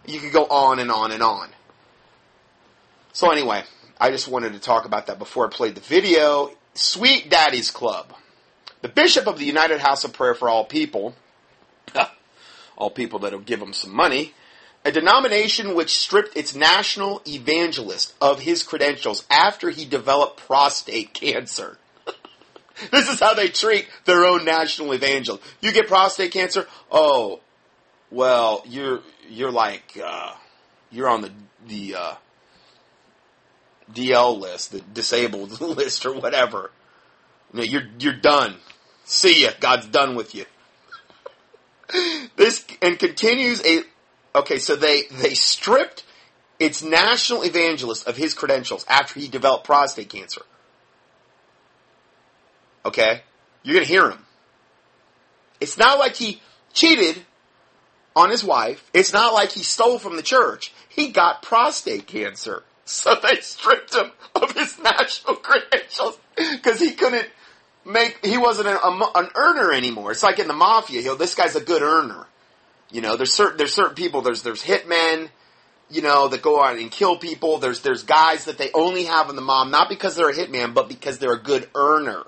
You 0.06 0.20
could 0.20 0.32
go 0.32 0.44
on 0.44 0.78
and 0.78 0.90
on 0.90 1.10
and 1.10 1.22
on. 1.22 1.50
So 3.12 3.30
anyway, 3.30 3.64
I 3.98 4.10
just 4.10 4.28
wanted 4.28 4.52
to 4.52 4.58
talk 4.58 4.84
about 4.84 5.06
that 5.06 5.18
before 5.18 5.46
I 5.46 5.50
played 5.50 5.74
the 5.74 5.80
video. 5.80 6.50
Sweet 6.74 7.30
Daddy's 7.30 7.70
Club. 7.70 8.12
The 8.82 8.88
bishop 8.88 9.26
of 9.26 9.38
the 9.38 9.46
United 9.46 9.80
House 9.80 10.04
of 10.04 10.12
Prayer 10.12 10.34
for 10.34 10.48
All 10.48 10.64
People, 10.64 11.14
all 12.76 12.90
people 12.90 13.20
that'll 13.20 13.40
give 13.40 13.60
him 13.60 13.72
some 13.72 13.94
money, 13.94 14.34
a 14.84 14.92
denomination 14.92 15.74
which 15.74 15.96
stripped 15.96 16.36
its 16.36 16.54
national 16.54 17.22
evangelist 17.26 18.14
of 18.20 18.40
his 18.40 18.62
credentials 18.62 19.24
after 19.30 19.70
he 19.70 19.84
developed 19.84 20.36
prostate 20.36 21.14
cancer. 21.14 21.78
this 22.92 23.08
is 23.08 23.18
how 23.18 23.32
they 23.32 23.48
treat 23.48 23.88
their 24.04 24.24
own 24.26 24.44
national 24.44 24.92
evangelist. 24.92 25.42
You 25.60 25.72
get 25.72 25.88
prostate 25.88 26.32
cancer? 26.32 26.68
Oh, 26.92 27.40
well, 28.10 28.62
you're 28.66 29.00
you're 29.28 29.50
like 29.50 29.98
uh, 30.02 30.34
you're 30.92 31.08
on 31.08 31.22
the 31.22 31.32
the 31.66 31.94
uh, 31.96 32.14
DL 33.92 34.38
list, 34.38 34.72
the 34.72 34.80
disabled 34.80 35.60
list, 35.60 36.06
or 36.06 36.12
whatever. 36.12 36.70
You're 37.52 37.88
you're 37.98 38.12
done. 38.12 38.56
See 39.04 39.44
ya. 39.44 39.50
God's 39.60 39.86
done 39.86 40.14
with 40.14 40.34
you. 40.34 40.44
this 42.36 42.64
and 42.82 42.98
continues 42.98 43.64
a. 43.64 43.82
Okay, 44.34 44.58
so 44.58 44.76
they 44.76 45.04
they 45.10 45.34
stripped 45.34 46.04
its 46.58 46.82
national 46.82 47.42
evangelist 47.42 48.06
of 48.06 48.16
his 48.16 48.34
credentials 48.34 48.84
after 48.88 49.20
he 49.20 49.28
developed 49.28 49.64
prostate 49.64 50.08
cancer. 50.08 50.42
Okay, 52.84 53.22
you're 53.62 53.74
gonna 53.74 53.86
hear 53.86 54.10
him. 54.10 54.24
It's 55.60 55.78
not 55.78 55.98
like 55.98 56.16
he 56.16 56.40
cheated 56.72 57.24
on 58.14 58.30
his 58.30 58.44
wife. 58.44 58.88
It's 58.92 59.12
not 59.12 59.34
like 59.34 59.50
he 59.52 59.62
stole 59.62 59.98
from 59.98 60.16
the 60.16 60.22
church. 60.22 60.72
He 60.88 61.08
got 61.08 61.42
prostate 61.42 62.06
cancer. 62.06 62.62
So 62.86 63.16
they 63.20 63.40
stripped 63.40 63.94
him 63.94 64.12
of 64.36 64.52
his 64.52 64.78
national 64.78 65.34
credentials 65.42 66.18
because 66.36 66.78
he 66.80 66.92
couldn't 66.92 67.28
make, 67.84 68.24
he 68.24 68.38
wasn't 68.38 68.68
an, 68.68 68.78
um, 68.82 69.04
an 69.14 69.28
earner 69.34 69.72
anymore. 69.72 70.12
It's 70.12 70.22
like 70.22 70.38
in 70.38 70.46
the 70.46 70.54
mafia. 70.54 71.02
Know, 71.02 71.16
this 71.16 71.34
guy's 71.34 71.56
a 71.56 71.60
good 71.60 71.82
earner. 71.82 72.26
You 72.92 73.00
know, 73.00 73.16
there's 73.16 73.32
certain, 73.32 73.58
there's 73.58 73.74
certain 73.74 73.96
people, 73.96 74.22
there's, 74.22 74.42
there's 74.42 74.62
hitmen, 74.62 75.30
you 75.90 76.00
know, 76.00 76.28
that 76.28 76.42
go 76.42 76.62
out 76.62 76.78
and 76.78 76.88
kill 76.88 77.18
people. 77.18 77.58
There's, 77.58 77.82
there's 77.82 78.04
guys 78.04 78.44
that 78.44 78.56
they 78.56 78.70
only 78.72 79.04
have 79.04 79.28
in 79.30 79.36
the 79.36 79.42
mob, 79.42 79.68
not 79.68 79.88
because 79.88 80.14
they're 80.14 80.30
a 80.30 80.34
hitman, 80.34 80.72
but 80.72 80.88
because 80.88 81.18
they're 81.18 81.32
a 81.32 81.42
good 81.42 81.68
earner. 81.74 82.22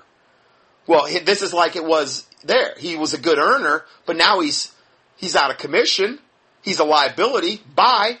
Well, 0.87 1.07
this 1.23 1.41
is 1.41 1.53
like 1.53 1.77
it 1.77 1.85
was 1.85 2.27
there. 2.43 2.73
He 2.77 2.97
was 2.97 3.13
a 3.13 3.17
good 3.17 3.37
earner, 3.37 3.85
but 4.05 4.17
now 4.17 4.41
he's, 4.41 4.73
he's 5.15 5.37
out 5.37 5.51
of 5.51 5.57
commission. 5.57 6.19
He's 6.61 6.79
a 6.79 6.83
liability. 6.83 7.61
Bye 7.73 8.17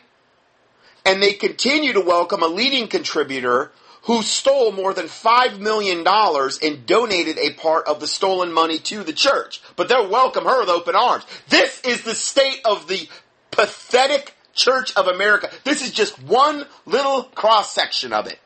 and 1.09 1.23
they 1.23 1.33
continue 1.33 1.91
to 1.91 2.01
welcome 2.01 2.43
a 2.43 2.47
leading 2.47 2.87
contributor 2.87 3.71
who 4.03 4.21
stole 4.21 4.71
more 4.71 4.93
than 4.93 5.07
$5 5.07 5.59
million 5.59 6.05
and 6.05 6.85
donated 6.85 7.39
a 7.39 7.53
part 7.53 7.87
of 7.87 7.99
the 7.99 8.05
stolen 8.05 8.53
money 8.53 8.77
to 8.77 9.03
the 9.03 9.11
church. 9.11 9.59
But 9.75 9.89
they'll 9.89 10.07
welcome 10.07 10.45
her 10.45 10.59
with 10.59 10.69
open 10.69 10.95
arms. 10.95 11.25
This 11.47 11.81
is 11.81 12.03
the 12.03 12.13
state 12.13 12.61
of 12.63 12.87
the 12.87 13.09
pathetic 13.49 14.35
Church 14.53 14.95
of 14.95 15.07
America. 15.07 15.49
This 15.63 15.81
is 15.81 15.89
just 15.89 16.21
one 16.21 16.67
little 16.85 17.23
cross 17.23 17.73
section 17.73 18.13
of 18.13 18.27
it. 18.27 18.37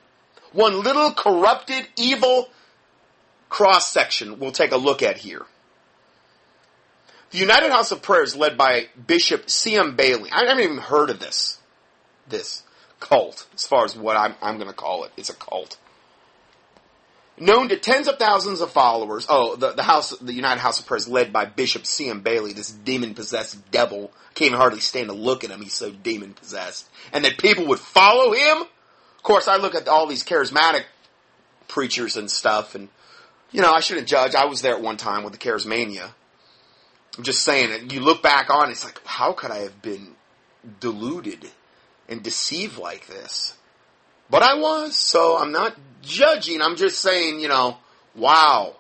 One 0.53 0.83
little 0.83 1.11
corrupted, 1.11 1.85
evil 1.97 2.47
cross 3.49 3.91
section 3.91 4.39
we'll 4.39 4.53
take 4.53 4.71
a 4.71 4.77
look 4.77 5.03
at 5.03 5.17
here. 5.17 5.45
The 7.31 7.39
United 7.39 7.73
House 7.73 7.91
of 7.91 8.01
Prayer 8.01 8.23
is 8.23 8.37
led 8.37 8.57
by 8.57 8.87
Bishop 9.05 9.49
C.M. 9.49 9.97
Bailey. 9.97 10.29
I 10.31 10.45
haven't 10.45 10.63
even 10.63 10.77
heard 10.77 11.09
of 11.09 11.19
this 11.19 11.59
this 12.33 12.63
cult, 12.99 13.47
as 13.55 13.65
far 13.65 13.85
as 13.85 13.95
what 13.95 14.17
I'm, 14.17 14.35
I'm 14.41 14.55
going 14.57 14.67
to 14.67 14.73
call 14.73 15.05
it. 15.05 15.11
It's 15.15 15.29
a 15.29 15.35
cult. 15.35 15.77
Known 17.37 17.69
to 17.69 17.77
tens 17.77 18.07
of 18.07 18.19
thousands 18.19 18.61
of 18.61 18.71
followers. 18.71 19.25
Oh, 19.29 19.55
the, 19.55 19.71
the 19.71 19.83
House, 19.83 20.11
the 20.17 20.33
United 20.33 20.59
House 20.59 20.79
of 20.79 20.85
Prayer 20.85 20.99
led 21.07 21.33
by 21.33 21.45
Bishop 21.45 21.85
C.M. 21.85 22.21
Bailey, 22.21 22.53
this 22.53 22.71
demon 22.71 23.13
possessed 23.13 23.71
devil. 23.71 24.11
Can't 24.35 24.53
hardly 24.53 24.79
stand 24.79 25.07
to 25.07 25.13
look 25.13 25.43
at 25.43 25.49
him. 25.49 25.61
He's 25.61 25.73
so 25.73 25.91
demon 25.91 26.33
possessed. 26.33 26.89
And 27.11 27.25
that 27.25 27.37
people 27.37 27.67
would 27.67 27.79
follow 27.79 28.33
him. 28.33 28.57
Of 28.61 29.23
course, 29.23 29.47
I 29.47 29.57
look 29.57 29.73
at 29.73 29.87
all 29.87 30.05
these 30.05 30.23
charismatic 30.23 30.83
preachers 31.67 32.17
and 32.17 32.29
stuff, 32.29 32.75
and 32.75 32.89
you 33.51 33.61
know, 33.61 33.71
I 33.71 33.79
shouldn't 33.79 34.07
judge. 34.07 34.35
I 34.35 34.45
was 34.45 34.61
there 34.61 34.75
at 34.75 34.81
one 34.81 34.97
time 34.97 35.23
with 35.23 35.33
the 35.33 35.39
Charismania. 35.39 36.09
I'm 37.17 37.23
just 37.23 37.43
saying, 37.43 37.91
you 37.91 37.99
look 37.99 38.23
back 38.23 38.49
on, 38.49 38.71
it's 38.71 38.83
like, 38.83 38.99
how 39.05 39.33
could 39.33 39.51
I 39.51 39.59
have 39.59 39.81
been 39.81 40.15
deluded 40.79 41.49
and 42.07 42.23
deceive 42.23 42.77
like 42.77 43.07
this. 43.07 43.55
But 44.29 44.43
I 44.43 44.55
was, 44.55 44.95
so 44.95 45.37
I'm 45.37 45.51
not 45.51 45.75
judging. 46.01 46.61
I'm 46.61 46.75
just 46.75 46.99
saying, 46.99 47.39
you 47.39 47.47
know, 47.47 47.77
wow. 48.15 48.75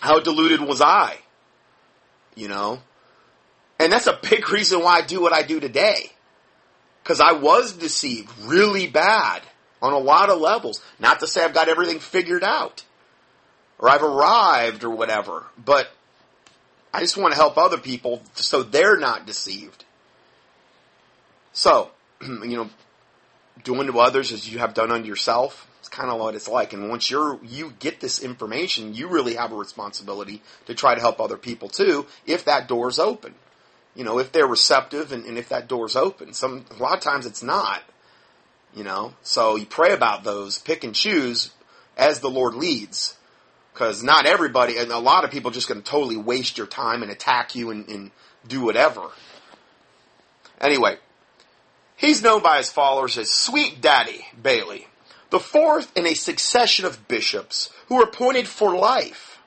How 0.00 0.20
deluded 0.20 0.60
was 0.60 0.80
I? 0.80 1.18
You 2.34 2.48
know? 2.48 2.80
And 3.78 3.92
that's 3.92 4.06
a 4.06 4.18
big 4.28 4.50
reason 4.52 4.82
why 4.82 4.98
I 4.98 5.02
do 5.02 5.20
what 5.20 5.32
I 5.32 5.42
do 5.42 5.60
today. 5.60 6.10
Because 7.02 7.20
I 7.20 7.32
was 7.32 7.72
deceived 7.72 8.30
really 8.42 8.88
bad 8.88 9.42
on 9.80 9.92
a 9.92 9.98
lot 9.98 10.28
of 10.28 10.40
levels. 10.40 10.82
Not 10.98 11.20
to 11.20 11.26
say 11.26 11.44
I've 11.44 11.54
got 11.54 11.68
everything 11.68 12.00
figured 12.00 12.42
out 12.42 12.84
or 13.78 13.90
I've 13.90 14.02
arrived 14.02 14.84
or 14.84 14.90
whatever, 14.90 15.44
but 15.62 15.88
I 16.92 17.00
just 17.00 17.16
want 17.16 17.32
to 17.32 17.36
help 17.36 17.58
other 17.58 17.78
people 17.78 18.22
so 18.34 18.62
they're 18.62 18.96
not 18.96 19.26
deceived. 19.26 19.84
So, 21.56 21.90
you 22.22 22.54
know, 22.54 22.68
doing 23.64 23.86
to 23.90 23.98
others 23.98 24.30
as 24.30 24.46
you 24.48 24.58
have 24.58 24.74
done 24.74 24.92
unto 24.92 25.08
yourself. 25.08 25.66
It's 25.80 25.88
kind 25.88 26.10
of 26.10 26.20
what 26.20 26.34
it's 26.34 26.48
like. 26.48 26.74
And 26.74 26.90
once 26.90 27.10
you're, 27.10 27.40
you 27.42 27.72
get 27.78 27.98
this 27.98 28.22
information, 28.22 28.94
you 28.94 29.08
really 29.08 29.36
have 29.36 29.52
a 29.52 29.56
responsibility 29.56 30.42
to 30.66 30.74
try 30.74 30.94
to 30.94 31.00
help 31.00 31.18
other 31.18 31.38
people 31.38 31.70
too, 31.70 32.06
if 32.26 32.44
that 32.44 32.68
door's 32.68 32.98
open. 32.98 33.34
You 33.94 34.04
know, 34.04 34.18
if 34.18 34.32
they're 34.32 34.46
receptive 34.46 35.12
and, 35.12 35.24
and 35.24 35.38
if 35.38 35.48
that 35.48 35.66
door's 35.66 35.96
open. 35.96 36.34
Some, 36.34 36.66
a 36.78 36.82
lot 36.82 36.98
of 36.98 37.02
times 37.02 37.24
it's 37.24 37.42
not. 37.42 37.82
You 38.74 38.84
know, 38.84 39.14
so 39.22 39.56
you 39.56 39.64
pray 39.64 39.94
about 39.94 40.24
those, 40.24 40.58
pick 40.58 40.84
and 40.84 40.94
choose 40.94 41.54
as 41.96 42.20
the 42.20 42.28
Lord 42.28 42.52
leads. 42.52 43.16
Because 43.72 44.02
not 44.02 44.26
everybody, 44.26 44.76
and 44.76 44.92
a 44.92 44.98
lot 44.98 45.24
of 45.24 45.30
people 45.30 45.50
just 45.50 45.68
going 45.68 45.80
to 45.80 45.90
totally 45.90 46.18
waste 46.18 46.58
your 46.58 46.66
time 46.66 47.02
and 47.02 47.10
attack 47.10 47.54
you 47.54 47.70
and, 47.70 47.88
and 47.88 48.10
do 48.46 48.60
whatever. 48.60 49.08
Anyway, 50.60 50.98
He's 51.96 52.22
known 52.22 52.42
by 52.42 52.58
his 52.58 52.70
followers 52.70 53.16
as 53.16 53.30
Sweet 53.30 53.80
Daddy 53.80 54.26
Bailey, 54.40 54.86
the 55.30 55.40
fourth 55.40 55.90
in 55.96 56.06
a 56.06 56.14
succession 56.14 56.84
of 56.84 57.08
bishops 57.08 57.70
who 57.88 57.96
were 57.96 58.04
appointed 58.04 58.46
for 58.46 58.76
life 58.76 59.38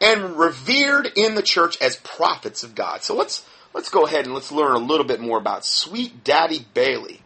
and 0.00 0.36
revered 0.36 1.10
in 1.16 1.34
the 1.34 1.42
church 1.42 1.80
as 1.80 1.96
prophets 1.96 2.62
of 2.62 2.74
God. 2.74 3.02
So 3.02 3.14
let's 3.14 3.44
let's 3.72 3.88
go 3.88 4.06
ahead 4.06 4.24
and 4.24 4.34
let's 4.34 4.52
learn 4.52 4.72
a 4.72 4.78
little 4.78 5.06
bit 5.06 5.20
more 5.20 5.38
about 5.38 5.64
Sweet 5.64 6.22
Daddy 6.22 6.64
Bailey, 6.74 7.22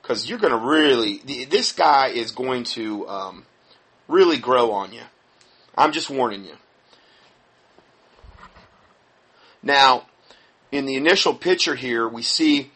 because 0.00 0.28
you're 0.28 0.38
going 0.38 0.52
to 0.52 0.58
really 0.58 1.18
this 1.46 1.72
guy 1.72 2.08
is 2.08 2.30
going 2.30 2.64
to 2.64 3.08
um, 3.08 3.46
really 4.06 4.38
grow 4.38 4.70
on 4.72 4.92
you. 4.92 5.02
I'm 5.76 5.92
just 5.92 6.08
warning 6.08 6.44
you. 6.44 6.54
Now, 9.62 10.06
in 10.70 10.86
the 10.86 10.94
initial 10.94 11.34
picture 11.34 11.74
here, 11.74 12.06
we 12.06 12.22
see 12.22 12.70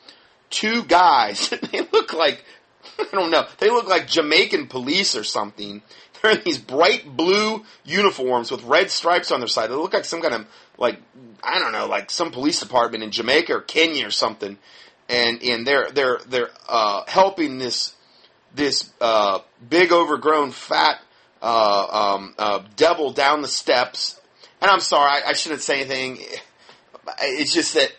two 0.53 0.85
guys. 0.85 1.49
they 1.73 1.81
look 1.93 2.13
like, 2.13 2.45
I 3.01 3.09
don't 3.11 3.33
know, 3.33 3.47
they 3.59 3.71
look 3.71 3.89
like 3.89 4.07
Jamaican 4.07 4.69
police 4.69 5.17
or 5.17 5.25
something. 5.25 5.83
They're 6.23 6.33
in 6.33 6.43
these 6.45 6.59
bright 6.59 7.17
blue 7.17 7.65
uniforms 7.85 8.53
with 8.53 8.63
red 8.63 8.91
stripes 8.91 9.33
on 9.33 9.41
their 9.41 9.49
side. 9.49 9.71
They 9.71 9.75
look 9.75 9.93
like 9.93 10.05
some 10.05 10.23
kind 10.23 10.35
of, 10.35 10.47
like, 10.79 11.01
I 11.43 11.59
don't 11.59 11.73
know, 11.73 11.87
like 11.87 12.11
some 12.11 12.31
police 12.31 12.61
department 12.61 13.03
in 13.03 13.11
Jamaica 13.11 13.53
or 13.55 13.61
Kenya 13.61 14.07
or 14.07 14.13
something. 14.13 14.57
And, 15.09 15.43
and 15.43 15.67
they're, 15.67 15.91
they're, 15.91 16.21
they're, 16.29 16.51
uh, 16.69 17.03
helping 17.09 17.59
this, 17.59 17.95
this, 18.55 18.91
uh, 19.01 19.41
big 19.69 19.91
overgrown 19.91 20.53
fat, 20.53 21.01
uh, 21.43 22.15
um, 22.15 22.35
uh, 22.39 22.63
devil 22.77 23.13
down 23.13 23.43
the 23.43 23.49
steps. 23.49 24.21
And 24.61 24.71
I'm 24.71 24.81
sorry, 24.81 25.11
I, 25.11 25.31
I 25.31 25.33
shouldn't 25.33 25.63
say 25.63 25.81
anything. 25.81 26.19
It's 27.21 27.53
just 27.53 27.75
that 27.75 27.91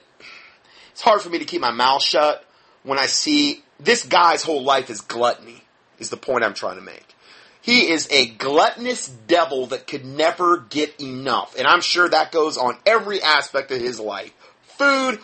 it's 0.93 1.01
hard 1.01 1.21
for 1.21 1.29
me 1.29 1.39
to 1.39 1.45
keep 1.45 1.59
my 1.59 1.71
mouth 1.71 2.01
shut 2.01 2.45
when 2.83 2.99
I 2.99 3.07
see 3.07 3.63
this 3.79 4.03
guy's 4.05 4.43
whole 4.43 4.63
life 4.63 4.89
is 4.89 5.01
gluttony, 5.01 5.63
is 5.99 6.09
the 6.09 6.17
point 6.17 6.43
I'm 6.43 6.53
trying 6.53 6.75
to 6.75 6.81
make. 6.81 7.15
He 7.61 7.89
is 7.89 8.07
a 8.11 8.27
gluttonous 8.27 9.07
devil 9.07 9.67
that 9.67 9.87
could 9.87 10.05
never 10.05 10.59
get 10.59 11.01
enough. 11.01 11.55
And 11.57 11.65
I'm 11.65 11.81
sure 11.81 12.07
that 12.07 12.31
goes 12.31 12.57
on 12.57 12.77
every 12.85 13.21
aspect 13.21 13.71
of 13.71 13.79
his 13.79 13.99
life. 13.99 14.33
Food, 14.63 15.19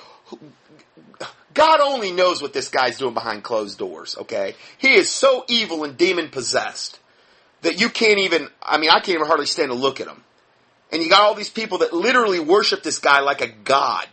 God 1.54 1.82
only 1.82 2.12
knows 2.12 2.42
what 2.42 2.54
this 2.54 2.70
guy's 2.70 2.98
doing 2.98 3.14
behind 3.14 3.44
closed 3.44 3.78
doors, 3.78 4.18
okay? 4.22 4.56
He 4.78 4.94
is 4.94 5.10
so 5.10 5.44
evil 5.50 5.84
and 5.84 5.98
demon 5.98 6.30
possessed 6.30 7.00
that 7.62 7.80
you 7.80 7.90
can't 7.90 8.20
even, 8.20 8.48
I 8.64 8.78
mean, 8.78 8.90
I 8.90 9.02
can't 9.02 9.10
even 9.10 9.28
hardly 9.28 9.46
stand 9.46 9.70
to 9.70 9.76
look 9.76 10.00
at 10.00 10.08
him. 10.08 10.24
And 10.92 11.04
you 11.04 11.10
got 11.10 11.22
all 11.22 11.36
these 11.36 11.50
people 11.50 11.80
that 11.80 11.94
literally 11.94 12.40
worship 12.40 12.84
this 12.84 13.00
guy 13.00 13.20
like 13.20 13.42
a 13.42 13.48
god. 13.48 14.08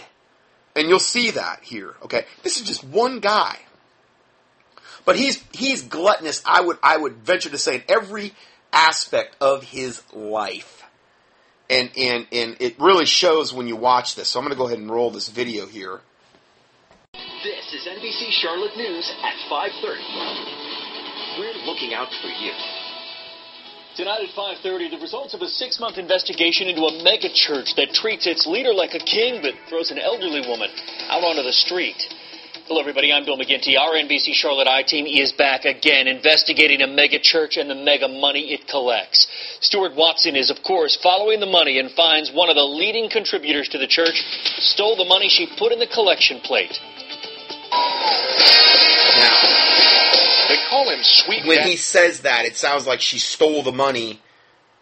And 0.76 0.88
you'll 0.88 0.98
see 0.98 1.30
that 1.32 1.60
here, 1.62 1.94
okay? 2.02 2.26
This 2.42 2.60
is 2.60 2.66
just 2.66 2.84
one 2.84 3.20
guy. 3.20 3.58
But 5.06 5.16
he's, 5.16 5.42
he's 5.52 5.82
gluttonous, 5.82 6.42
I 6.44 6.60
would, 6.60 6.78
I 6.82 6.96
would 6.96 7.16
venture 7.16 7.48
to 7.48 7.58
say, 7.58 7.76
in 7.76 7.82
every 7.88 8.34
aspect 8.72 9.36
of 9.40 9.62
his 9.62 10.02
life. 10.12 10.84
And, 11.70 11.90
and, 11.96 12.26
and 12.30 12.56
it 12.60 12.78
really 12.78 13.06
shows 13.06 13.54
when 13.54 13.66
you 13.66 13.76
watch 13.76 14.16
this. 14.16 14.28
So 14.28 14.38
I'm 14.38 14.44
going 14.44 14.54
to 14.54 14.58
go 14.58 14.66
ahead 14.66 14.78
and 14.78 14.90
roll 14.90 15.10
this 15.10 15.28
video 15.28 15.66
here. 15.66 16.00
This 17.12 17.72
is 17.72 17.88
NBC 17.88 18.30
Charlotte 18.42 18.76
News 18.76 19.10
at 19.24 19.34
5:30. 19.50 21.38
We're 21.38 21.54
looking 21.64 21.94
out 21.94 22.08
for 22.20 22.28
you. 22.28 22.52
Tonight 23.96 24.28
at 24.28 24.34
5:30, 24.36 24.90
the 24.90 24.98
results 24.98 25.32
of 25.32 25.40
a 25.40 25.48
six-month 25.48 25.96
investigation 25.96 26.68
into 26.68 26.84
a 26.84 27.02
mega 27.02 27.30
church 27.32 27.74
that 27.76 27.94
treats 27.94 28.26
its 28.26 28.46
leader 28.46 28.74
like 28.74 28.92
a 28.92 28.98
king 28.98 29.40
but 29.40 29.54
throws 29.70 29.90
an 29.90 29.98
elderly 29.98 30.46
woman 30.46 30.68
out 31.08 31.24
onto 31.24 31.42
the 31.42 31.52
street. 31.52 31.96
Hello, 32.68 32.78
everybody. 32.78 33.10
I'm 33.10 33.24
Bill 33.24 33.38
McGinty. 33.38 33.78
Our 33.78 33.94
NBC 33.94 34.34
Charlotte 34.34 34.68
I 34.68 34.82
team 34.82 35.06
is 35.06 35.32
back 35.32 35.64
again, 35.64 36.08
investigating 36.08 36.82
a 36.82 36.86
mega 36.86 37.18
church 37.18 37.56
and 37.56 37.70
the 37.70 37.74
mega 37.74 38.06
money 38.06 38.52
it 38.52 38.68
collects. 38.68 39.26
Stuart 39.60 39.94
Watson 39.96 40.36
is, 40.36 40.50
of 40.50 40.62
course, 40.62 40.98
following 41.02 41.40
the 41.40 41.46
money 41.46 41.78
and 41.78 41.90
finds 41.92 42.30
one 42.30 42.50
of 42.50 42.56
the 42.56 42.68
leading 42.68 43.08
contributors 43.08 43.66
to 43.70 43.78
the 43.78 43.86
church 43.86 44.22
stole 44.58 44.96
the 44.96 45.06
money 45.06 45.30
she 45.30 45.46
put 45.56 45.72
in 45.72 45.78
the 45.78 45.86
collection 45.86 46.40
plate. 46.40 46.78
Now, 49.16 49.65
They 50.48 50.58
call 50.68 50.88
him 50.90 51.00
Sweet 51.02 51.46
when 51.46 51.58
Daddy. 51.58 51.70
he 51.70 51.76
says 51.76 52.20
that, 52.20 52.44
it 52.44 52.56
sounds 52.56 52.86
like 52.86 53.00
she 53.00 53.18
stole 53.18 53.62
the 53.62 53.72
money 53.72 54.20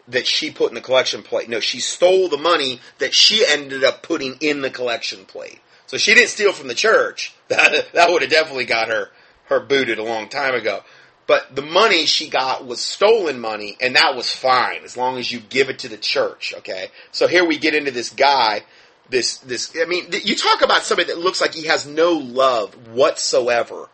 that 0.07 0.27
she 0.27 0.51
put 0.51 0.69
in 0.69 0.75
the 0.75 0.81
collection 0.81 1.23
plate. 1.23 1.49
No, 1.49 1.59
she 1.59 1.79
stole 1.79 2.29
the 2.29 2.37
money 2.37 2.79
that 2.99 3.13
she 3.13 3.45
ended 3.45 3.83
up 3.83 4.03
putting 4.03 4.35
in 4.39 4.61
the 4.61 4.69
collection 4.69 5.25
plate. 5.25 5.59
So 5.87 5.97
she 5.97 6.13
didn't 6.13 6.29
steal 6.29 6.51
from 6.53 6.67
the 6.67 6.75
church. 6.75 7.33
That 7.47 7.93
that 7.93 8.09
would 8.09 8.23
have 8.23 8.31
definitely 8.31 8.65
got 8.65 8.87
her 8.87 9.11
her 9.45 9.59
booted 9.59 9.99
a 9.99 10.03
long 10.03 10.29
time 10.29 10.55
ago. 10.55 10.81
But 11.27 11.55
the 11.55 11.61
money 11.61 12.07
she 12.07 12.27
got 12.27 12.65
was 12.65 12.81
stolen 12.81 13.39
money, 13.39 13.77
and 13.79 13.95
that 13.95 14.15
was 14.15 14.31
fine 14.31 14.83
as 14.83 14.97
long 14.97 15.19
as 15.19 15.31
you 15.31 15.39
give 15.39 15.69
it 15.69 15.79
to 15.79 15.87
the 15.89 15.97
church. 15.97 16.55
Okay. 16.57 16.87
So 17.11 17.27
here 17.27 17.45
we 17.45 17.59
get 17.59 17.75
into 17.75 17.91
this 17.91 18.09
guy. 18.09 18.63
This 19.09 19.37
this 19.37 19.75
I 19.79 19.85
mean, 19.85 20.09
th- 20.09 20.25
you 20.25 20.35
talk 20.35 20.63
about 20.63 20.81
somebody 20.81 21.09
that 21.13 21.19
looks 21.19 21.39
like 21.39 21.53
he 21.53 21.67
has 21.67 21.85
no 21.85 22.13
love 22.13 22.73
whatsoever 22.87 23.89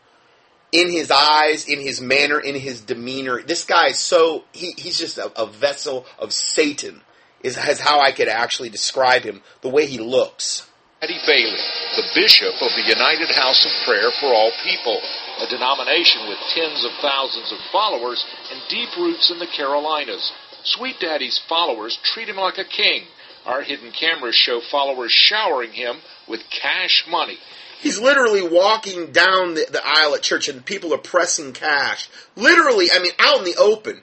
in 0.72 0.90
his 0.90 1.12
eyes, 1.12 1.68
in 1.68 1.80
his 1.80 2.00
manner, 2.02 2.40
in 2.40 2.56
his 2.56 2.82
demeanor. 2.82 3.42
This 3.42 3.66
guy 3.66 3.88
is 3.88 4.00
so 4.00 4.44
he, 4.54 4.72
he's 4.78 4.98
just 4.98 5.18
a, 5.18 5.32
a 5.40 5.46
vessel 5.46 6.06
of 6.18 6.34
Satan. 6.34 7.02
Is, 7.44 7.58
is 7.58 7.80
how 7.80 8.00
I 8.00 8.12
could 8.12 8.28
actually 8.28 8.70
describe 8.70 9.24
him. 9.24 9.42
The 9.62 9.70
way 9.70 9.88
he 9.88 9.98
looks. 9.98 10.68
Eddie 11.02 11.20
Bailey, 11.26 11.58
the 11.98 12.06
bishop 12.14 12.54
of 12.62 12.70
the 12.78 12.86
United 12.86 13.32
House 13.34 13.66
of 13.66 13.72
Prayer 13.88 14.12
for 14.20 14.28
All 14.28 14.52
People, 14.64 15.02
a 15.42 15.48
denomination 15.50 16.30
with 16.30 16.38
tens 16.54 16.86
of 16.86 16.92
thousands 17.02 17.52
of 17.52 17.58
followers 17.72 18.24
and 18.52 18.62
deep 18.70 18.90
roots 18.96 19.32
in 19.32 19.40
the 19.40 19.48
Carolinas. 19.48 20.32
Sweet 20.64 20.98
Daddy's 21.00 21.42
followers 21.50 21.98
treat 22.04 22.30
him 22.30 22.36
like 22.36 22.60
a 22.60 22.64
king. 22.64 23.06
Our 23.48 23.64
hidden 23.64 23.92
cameras 23.92 24.36
show 24.36 24.62
followers 24.70 25.12
showering 25.12 25.72
him 25.72 25.98
with 26.28 26.42
cash 26.52 27.06
money. 27.10 27.40
He's 27.82 28.00
literally 28.00 28.48
walking 28.48 29.12
down 29.12 29.56
the, 29.56 29.66
the 29.72 29.82
aisle 29.84 30.14
at 30.14 30.22
church, 30.22 30.48
and 30.48 30.64
people 30.64 30.94
are 30.94 31.00
pressing 31.00 31.52
cash. 31.52 32.10
Literally, 32.36 32.90
I 32.94 33.00
mean, 33.00 33.12
out 33.18 33.40
in 33.40 33.44
the 33.44 33.56
open. 33.58 34.02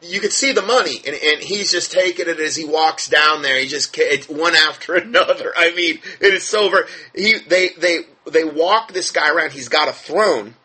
You 0.00 0.18
could 0.18 0.32
see 0.32 0.50
the 0.50 0.62
money, 0.62 0.96
and, 1.06 1.14
and 1.14 1.40
he's 1.40 1.70
just 1.70 1.92
taking 1.92 2.28
it 2.28 2.40
as 2.40 2.56
he 2.56 2.64
walks 2.64 3.06
down 3.06 3.42
there. 3.42 3.60
He 3.60 3.68
just 3.68 3.96
one 4.28 4.56
after 4.56 4.94
another. 4.96 5.52
I 5.56 5.72
mean, 5.72 6.00
it 6.20 6.34
is 6.34 6.42
so 6.42 6.68
ver- 6.68 6.88
he 7.14 7.38
they 7.46 7.68
they 7.78 8.00
they 8.28 8.42
walk 8.42 8.92
this 8.92 9.12
guy 9.12 9.30
around. 9.30 9.52
He's 9.52 9.68
got 9.68 9.88
a 9.88 9.92
throne, 9.92 10.56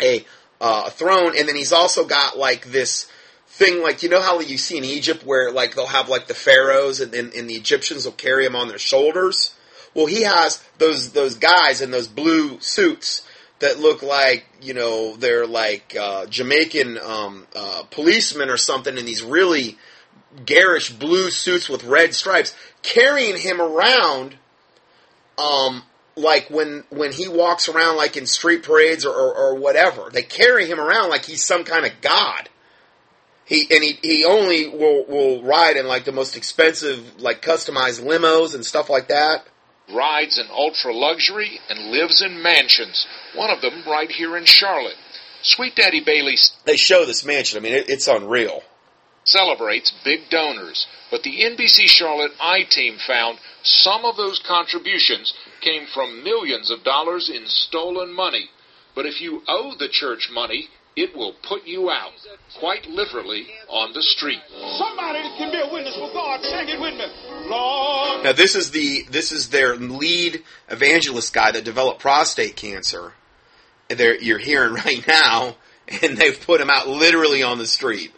a 0.00 0.24
uh, 0.62 0.84
a 0.86 0.90
throne, 0.90 1.36
and 1.36 1.46
then 1.46 1.56
he's 1.56 1.74
also 1.74 2.06
got 2.06 2.38
like 2.38 2.64
this 2.64 3.10
thing, 3.46 3.82
like 3.82 4.02
you 4.02 4.08
know 4.08 4.22
how 4.22 4.40
you 4.40 4.56
see 4.56 4.78
in 4.78 4.84
Egypt 4.84 5.26
where 5.26 5.52
like 5.52 5.74
they'll 5.74 5.86
have 5.86 6.08
like 6.08 6.28
the 6.28 6.34
pharaohs, 6.34 7.00
and, 7.00 7.12
and, 7.12 7.34
and 7.34 7.50
the 7.50 7.56
Egyptians 7.56 8.06
will 8.06 8.12
carry 8.12 8.46
him 8.46 8.56
on 8.56 8.68
their 8.68 8.78
shoulders. 8.78 9.54
Well, 9.94 10.06
he 10.06 10.22
has 10.22 10.62
those 10.78 11.12
those 11.12 11.36
guys 11.36 11.80
in 11.80 11.90
those 11.90 12.08
blue 12.08 12.60
suits 12.60 13.26
that 13.60 13.78
look 13.78 14.02
like 14.02 14.44
you 14.60 14.74
know 14.74 15.16
they're 15.16 15.46
like 15.46 15.96
uh, 15.98 16.26
Jamaican 16.26 16.98
um, 16.98 17.46
uh, 17.54 17.84
policemen 17.90 18.50
or 18.50 18.56
something 18.56 18.98
in 18.98 19.06
these 19.06 19.22
really 19.22 19.78
garish 20.44 20.90
blue 20.90 21.30
suits 21.30 21.68
with 21.68 21.84
red 21.84 22.14
stripes, 22.14 22.54
carrying 22.82 23.36
him 23.36 23.60
around, 23.60 24.36
um, 25.38 25.82
like 26.16 26.48
when 26.50 26.84
when 26.90 27.12
he 27.12 27.28
walks 27.28 27.68
around 27.68 27.96
like 27.96 28.16
in 28.16 28.26
street 28.26 28.62
parades 28.62 29.04
or, 29.04 29.14
or, 29.14 29.34
or 29.34 29.54
whatever. 29.54 30.10
They 30.12 30.22
carry 30.22 30.66
him 30.66 30.80
around 30.80 31.10
like 31.10 31.24
he's 31.24 31.44
some 31.44 31.64
kind 31.64 31.86
of 31.86 31.92
god. 32.00 32.48
He 33.46 33.66
and 33.70 33.84
he, 33.84 33.98
he 34.02 34.24
only 34.24 34.68
will 34.68 35.04
will 35.06 35.42
ride 35.42 35.76
in 35.76 35.86
like 35.86 36.04
the 36.04 36.12
most 36.12 36.36
expensive 36.36 37.20
like 37.20 37.42
customized 37.42 38.02
limos 38.02 38.54
and 38.54 38.64
stuff 38.64 38.88
like 38.88 39.08
that. 39.08 39.46
Rides 39.92 40.38
in 40.38 40.46
ultra 40.50 40.94
luxury, 40.94 41.60
and 41.68 41.90
lives 41.90 42.22
in 42.22 42.42
mansions, 42.42 43.06
one 43.34 43.50
of 43.50 43.60
them 43.60 43.82
right 43.86 44.10
here 44.10 44.36
in 44.36 44.44
Charlotte. 44.44 44.96
Sweet 45.42 45.76
Daddy 45.76 46.02
Bailey 46.04 46.36
They 46.64 46.76
show 46.76 47.04
this 47.04 47.24
mansion. 47.24 47.58
I 47.58 47.62
mean, 47.62 47.74
it, 47.74 47.90
it's 47.90 48.08
unreal. 48.08 48.62
celebrates 49.24 49.92
big 50.04 50.30
donors, 50.30 50.86
but 51.10 51.22
the 51.22 51.42
NBC 51.42 51.86
Charlotte 51.86 52.32
I 52.40 52.62
team 52.68 52.96
found 53.06 53.38
some 53.62 54.04
of 54.04 54.16
those 54.16 54.42
contributions 54.46 55.34
came 55.60 55.86
from 55.86 56.24
millions 56.24 56.70
of 56.70 56.82
dollars 56.84 57.28
in 57.28 57.46
stolen 57.46 58.12
money. 58.14 58.48
But 58.94 59.06
if 59.06 59.20
you 59.20 59.42
owe 59.48 59.74
the 59.78 59.88
church 59.88 60.30
money, 60.32 60.68
it 60.96 61.16
will 61.16 61.34
put 61.42 61.66
you 61.66 61.90
out, 61.90 62.12
quite 62.58 62.86
literally, 62.86 63.46
on 63.68 63.92
the 63.92 64.02
street. 64.02 64.40
Somebody 64.78 65.20
can 65.36 65.50
be 65.50 65.60
a 65.60 65.72
witness 65.72 65.94
for 65.96 66.12
God, 66.12 66.40
sing 66.42 66.68
it 66.68 66.80
with 66.80 66.94
me. 66.94 67.06
Lord, 67.48 68.24
Now 68.24 68.32
this 68.32 68.54
is 68.54 68.70
the 68.70 69.02
this 69.10 69.32
is 69.32 69.48
their 69.48 69.76
lead 69.76 70.42
evangelist 70.68 71.32
guy 71.32 71.50
that 71.52 71.64
developed 71.64 72.00
prostate 72.00 72.56
cancer. 72.56 73.12
They're, 73.88 74.20
you're 74.20 74.38
hearing 74.38 74.74
right 74.74 75.06
now, 75.06 75.56
and 76.02 76.16
they've 76.16 76.40
put 76.40 76.60
him 76.60 76.70
out 76.70 76.88
literally 76.88 77.42
on 77.42 77.58
the 77.58 77.66
street. 77.66 78.12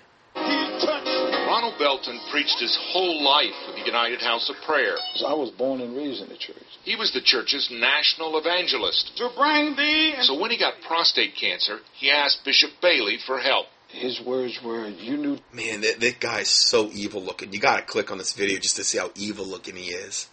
He 1.87 1.92
Belton 1.92 2.20
preached 2.33 2.59
his 2.59 2.77
whole 2.92 3.22
life 3.22 3.55
for 3.64 3.72
the 3.72 3.87
United 3.87 4.20
House 4.20 4.51
of 4.51 4.57
Prayer. 4.66 4.96
I 5.25 5.35
was 5.35 5.51
born 5.51 5.81
and 5.81 5.96
raised 5.96 6.20
in 6.20 6.29
the 6.29 6.37
church. 6.37 6.57
He 6.85 6.96
was 6.96 7.12
the 7.12 7.20
church's 7.20 7.68
national 7.70 8.37
evangelist. 8.38 9.16
to 9.16 9.31
bring 9.37 9.77
thee 9.77 10.14
So 10.22 10.40
when 10.40 10.51
he 10.51 10.59
got 10.59 10.75
prostate 10.87 11.37
cancer, 11.40 11.79
he 11.94 12.11
asked 12.11 12.44
Bishop 12.44 12.70
Bailey 12.83 13.18
for 13.25 13.38
help. 13.38 13.66
His 13.88 14.20
words 14.20 14.61
were, 14.64 14.88
"You 14.88 15.16
knew 15.16 15.38
Man, 15.53 15.83
that, 15.83 16.01
that 16.01 16.18
guy's 16.18 16.49
so 16.49 16.90
evil 16.92 17.22
looking. 17.22 17.53
You 17.53 17.61
gotta 17.61 17.83
click 17.83 18.11
on 18.11 18.18
this 18.18 18.33
video 18.33 18.59
just 18.59 18.77
to 18.77 18.85
see 18.85 18.99
how 18.99 19.11
evil 19.14 19.46
looking 19.46 19.77
he 19.77 19.90
is. 19.90 20.27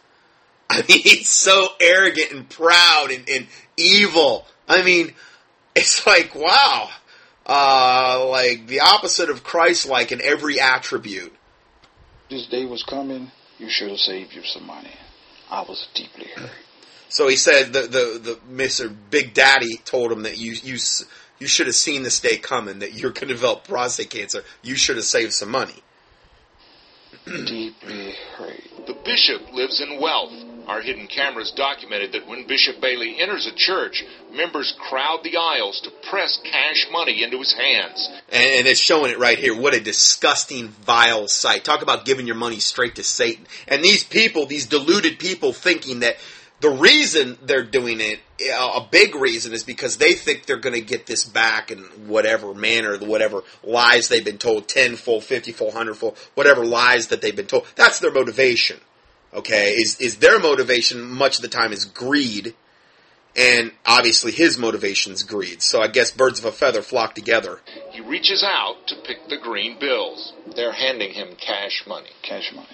I 0.69 0.77
mean, 0.77 0.83
he's 1.03 1.29
so 1.29 1.67
arrogant 1.79 2.31
and 2.31 2.49
proud 2.49 3.11
and, 3.11 3.29
and 3.29 3.47
evil. 3.77 4.47
I 4.67 4.81
mean, 4.81 5.13
it's 5.75 6.07
like, 6.07 6.33
wow. 6.33 6.89
Uh, 7.45 8.25
like 8.29 8.67
the 8.67 8.79
opposite 8.79 9.29
of 9.29 9.43
Christ-like 9.43 10.11
in 10.11 10.21
every 10.21 10.59
attribute. 10.59 11.33
This 12.29 12.47
day 12.47 12.65
was 12.65 12.83
coming. 12.83 13.31
You 13.59 13.69
should 13.69 13.89
have 13.89 13.99
saved 13.99 14.33
you 14.33 14.43
some 14.43 14.65
money." 14.65 14.91
I 15.49 15.61
was 15.61 15.87
deeply 15.93 16.27
hurt. 16.35 16.49
So 17.09 17.27
he 17.27 17.35
said 17.35 17.73
the 17.73 17.81
the 17.81 18.19
the 18.19 18.39
Mr. 18.51 18.93
Big 19.11 19.33
Daddy 19.33 19.77
told 19.85 20.11
him 20.11 20.23
that 20.23 20.37
you 20.37 20.53
you 20.63 20.77
you 21.39 21.47
should 21.47 21.67
have 21.67 21.75
seen 21.75 22.03
this 22.03 22.19
day 22.19 22.37
coming 22.37 22.79
that 22.79 22.93
you're 22.93 23.11
going 23.11 23.27
to 23.27 23.33
develop 23.33 23.67
prostate 23.67 24.09
cancer. 24.09 24.43
You 24.61 24.75
should 24.75 24.95
have 24.95 25.05
saved 25.05 25.33
some 25.33 25.51
money. 25.51 25.83
deeply 27.25 28.15
hurt. 28.35 28.61
The 28.87 28.93
bishop 29.05 29.53
lives 29.53 29.79
in 29.81 30.01
wealth. 30.01 30.31
Our 30.67 30.81
hidden 30.81 31.07
cameras 31.07 31.51
documented 31.55 32.13
that 32.13 32.27
when 32.27 32.47
Bishop 32.47 32.79
Bailey 32.79 33.19
enters 33.19 33.47
a 33.47 33.55
church, 33.55 34.03
members 34.31 34.73
crowd 34.89 35.19
the 35.23 35.37
aisles 35.37 35.81
to 35.81 35.91
press 36.09 36.39
cash 36.43 36.87
money 36.91 37.23
into 37.23 37.39
his 37.39 37.53
hands. 37.53 38.09
And, 38.31 38.65
it's 38.65 38.79
showing 38.79 39.11
it 39.11 39.19
right 39.19 39.37
here. 39.37 39.59
What 39.59 39.73
a 39.73 39.81
disgusting, 39.81 40.69
vile 40.69 41.27
sight. 41.27 41.63
Talk 41.63 41.81
about 41.81 42.05
giving 42.05 42.27
your 42.27 42.37
money 42.37 42.59
straight 42.59 42.95
to 42.95 43.03
Satan. 43.03 43.45
And 43.67 43.83
these 43.83 44.03
people, 44.03 44.45
these 44.45 44.65
deluded 44.65 45.19
people, 45.19 45.51
thinking 45.51 45.99
that 45.99 46.17
the 46.61 46.69
reason 46.69 47.37
they're 47.43 47.65
doing 47.65 47.99
it, 47.99 48.19
a 48.39 48.87
big 48.89 49.15
reason, 49.15 49.51
is 49.51 49.65
because 49.65 49.97
they 49.97 50.13
think 50.13 50.45
they're 50.45 50.55
going 50.55 50.75
to 50.75 50.81
get 50.81 51.05
this 51.05 51.25
back 51.25 51.71
in 51.71 51.79
whatever 52.07 52.53
manner, 52.53 52.97
whatever 52.99 53.43
lies 53.63 54.07
they've 54.07 54.23
been 54.23 54.37
told, 54.37 54.69
tenfold, 54.69 55.23
fiftyfold, 55.23 55.73
hundredfold, 55.73 56.17
whatever 56.35 56.65
lies 56.65 57.07
that 57.07 57.21
they've 57.21 57.35
been 57.35 57.47
told. 57.47 57.67
That's 57.75 57.99
their 57.99 58.13
motivation. 58.13 58.79
Okay, 59.33 59.71
is 59.71 59.99
is 59.99 60.17
their 60.17 60.39
motivation 60.39 61.09
much 61.09 61.37
of 61.37 61.41
the 61.41 61.47
time 61.47 61.73
is 61.73 61.85
greed, 61.85 62.53
and 63.35 63.71
obviously 63.85 64.31
his 64.31 64.59
motivation 64.59 65.11
is 65.11 65.23
greed. 65.23 65.61
So 65.61 65.81
I 65.81 65.87
guess 65.87 66.11
birds 66.11 66.39
of 66.39 66.45
a 66.45 66.51
feather 66.51 66.83
flock 66.83 67.15
together. 67.15 67.59
He 67.91 68.01
reaches 68.01 68.43
out 68.43 68.87
to 68.87 68.95
pick 68.95 69.27
the 69.29 69.37
green 69.37 69.79
bills. 69.79 70.33
They're 70.55 70.73
handing 70.73 71.13
him 71.13 71.35
cash 71.35 71.83
money. 71.87 72.11
Cash 72.21 72.51
money. 72.53 72.67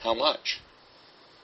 How 0.00 0.14
much? 0.14 0.60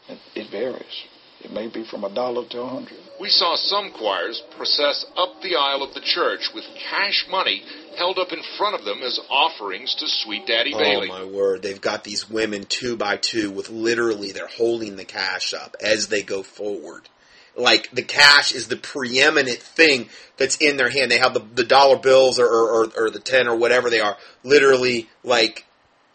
It, 0.09 0.19
it 0.35 0.51
varies. 0.51 1.05
It 1.47 1.53
may 1.53 1.69
be 1.69 1.85
from 1.85 2.03
a 2.03 2.13
dollar 2.13 2.45
to 2.45 2.61
a 2.61 2.67
hundred. 2.67 2.99
We 3.21 3.29
saw 3.29 3.55
some 3.55 3.93
choirs 3.93 4.43
process 4.57 5.07
up 5.17 5.41
the 5.43 5.55
aisle 5.55 5.85
of 5.85 5.95
the 5.95 6.01
church 6.01 6.51
with 6.53 6.65
cash 6.91 7.25
money 7.31 7.63
held 7.97 8.19
up 8.19 8.33
in 8.33 8.43
front 8.59 8.75
of 8.75 8.85
them 8.85 9.01
as 9.05 9.21
offerings 9.31 9.95
to 9.95 10.09
Sweet 10.09 10.45
Daddy 10.45 10.75
Oh 10.75 10.79
Bailey. 10.79 11.09
Oh 11.09 11.19
my 11.21 11.25
word! 11.25 11.63
They've 11.63 11.81
got 11.81 12.03
these 12.03 12.29
women 12.29 12.65
two 12.65 12.97
by 12.97 13.17
two 13.17 13.53
with 13.53 13.71
literally 13.71 14.33
they're 14.33 14.49
holding 14.49 14.97
the 14.97 15.05
cash 15.05 15.55
up 15.55 15.77
as 15.81 16.09
they 16.09 16.25
go 16.25 16.43
forward. 16.43 17.09
Like 17.55 17.93
the 17.93 18.03
cash 18.03 18.53
is 18.53 18.67
the 18.67 18.77
preeminent 18.77 19.61
thing 19.61 20.09
that's 20.37 20.57
in 20.57 20.77
their 20.77 20.91
hand. 20.91 21.13
They 21.13 21.19
have 21.19 21.33
the, 21.33 21.45
the 21.55 21.65
dollar 21.65 21.97
bills 21.97 22.41
or, 22.41 22.47
or, 22.49 22.83
or, 22.83 22.93
or 22.97 23.11
the 23.11 23.21
ten 23.21 23.47
or 23.47 23.55
whatever 23.55 23.89
they 23.89 24.01
are, 24.01 24.17
literally 24.43 25.09
like 25.23 25.65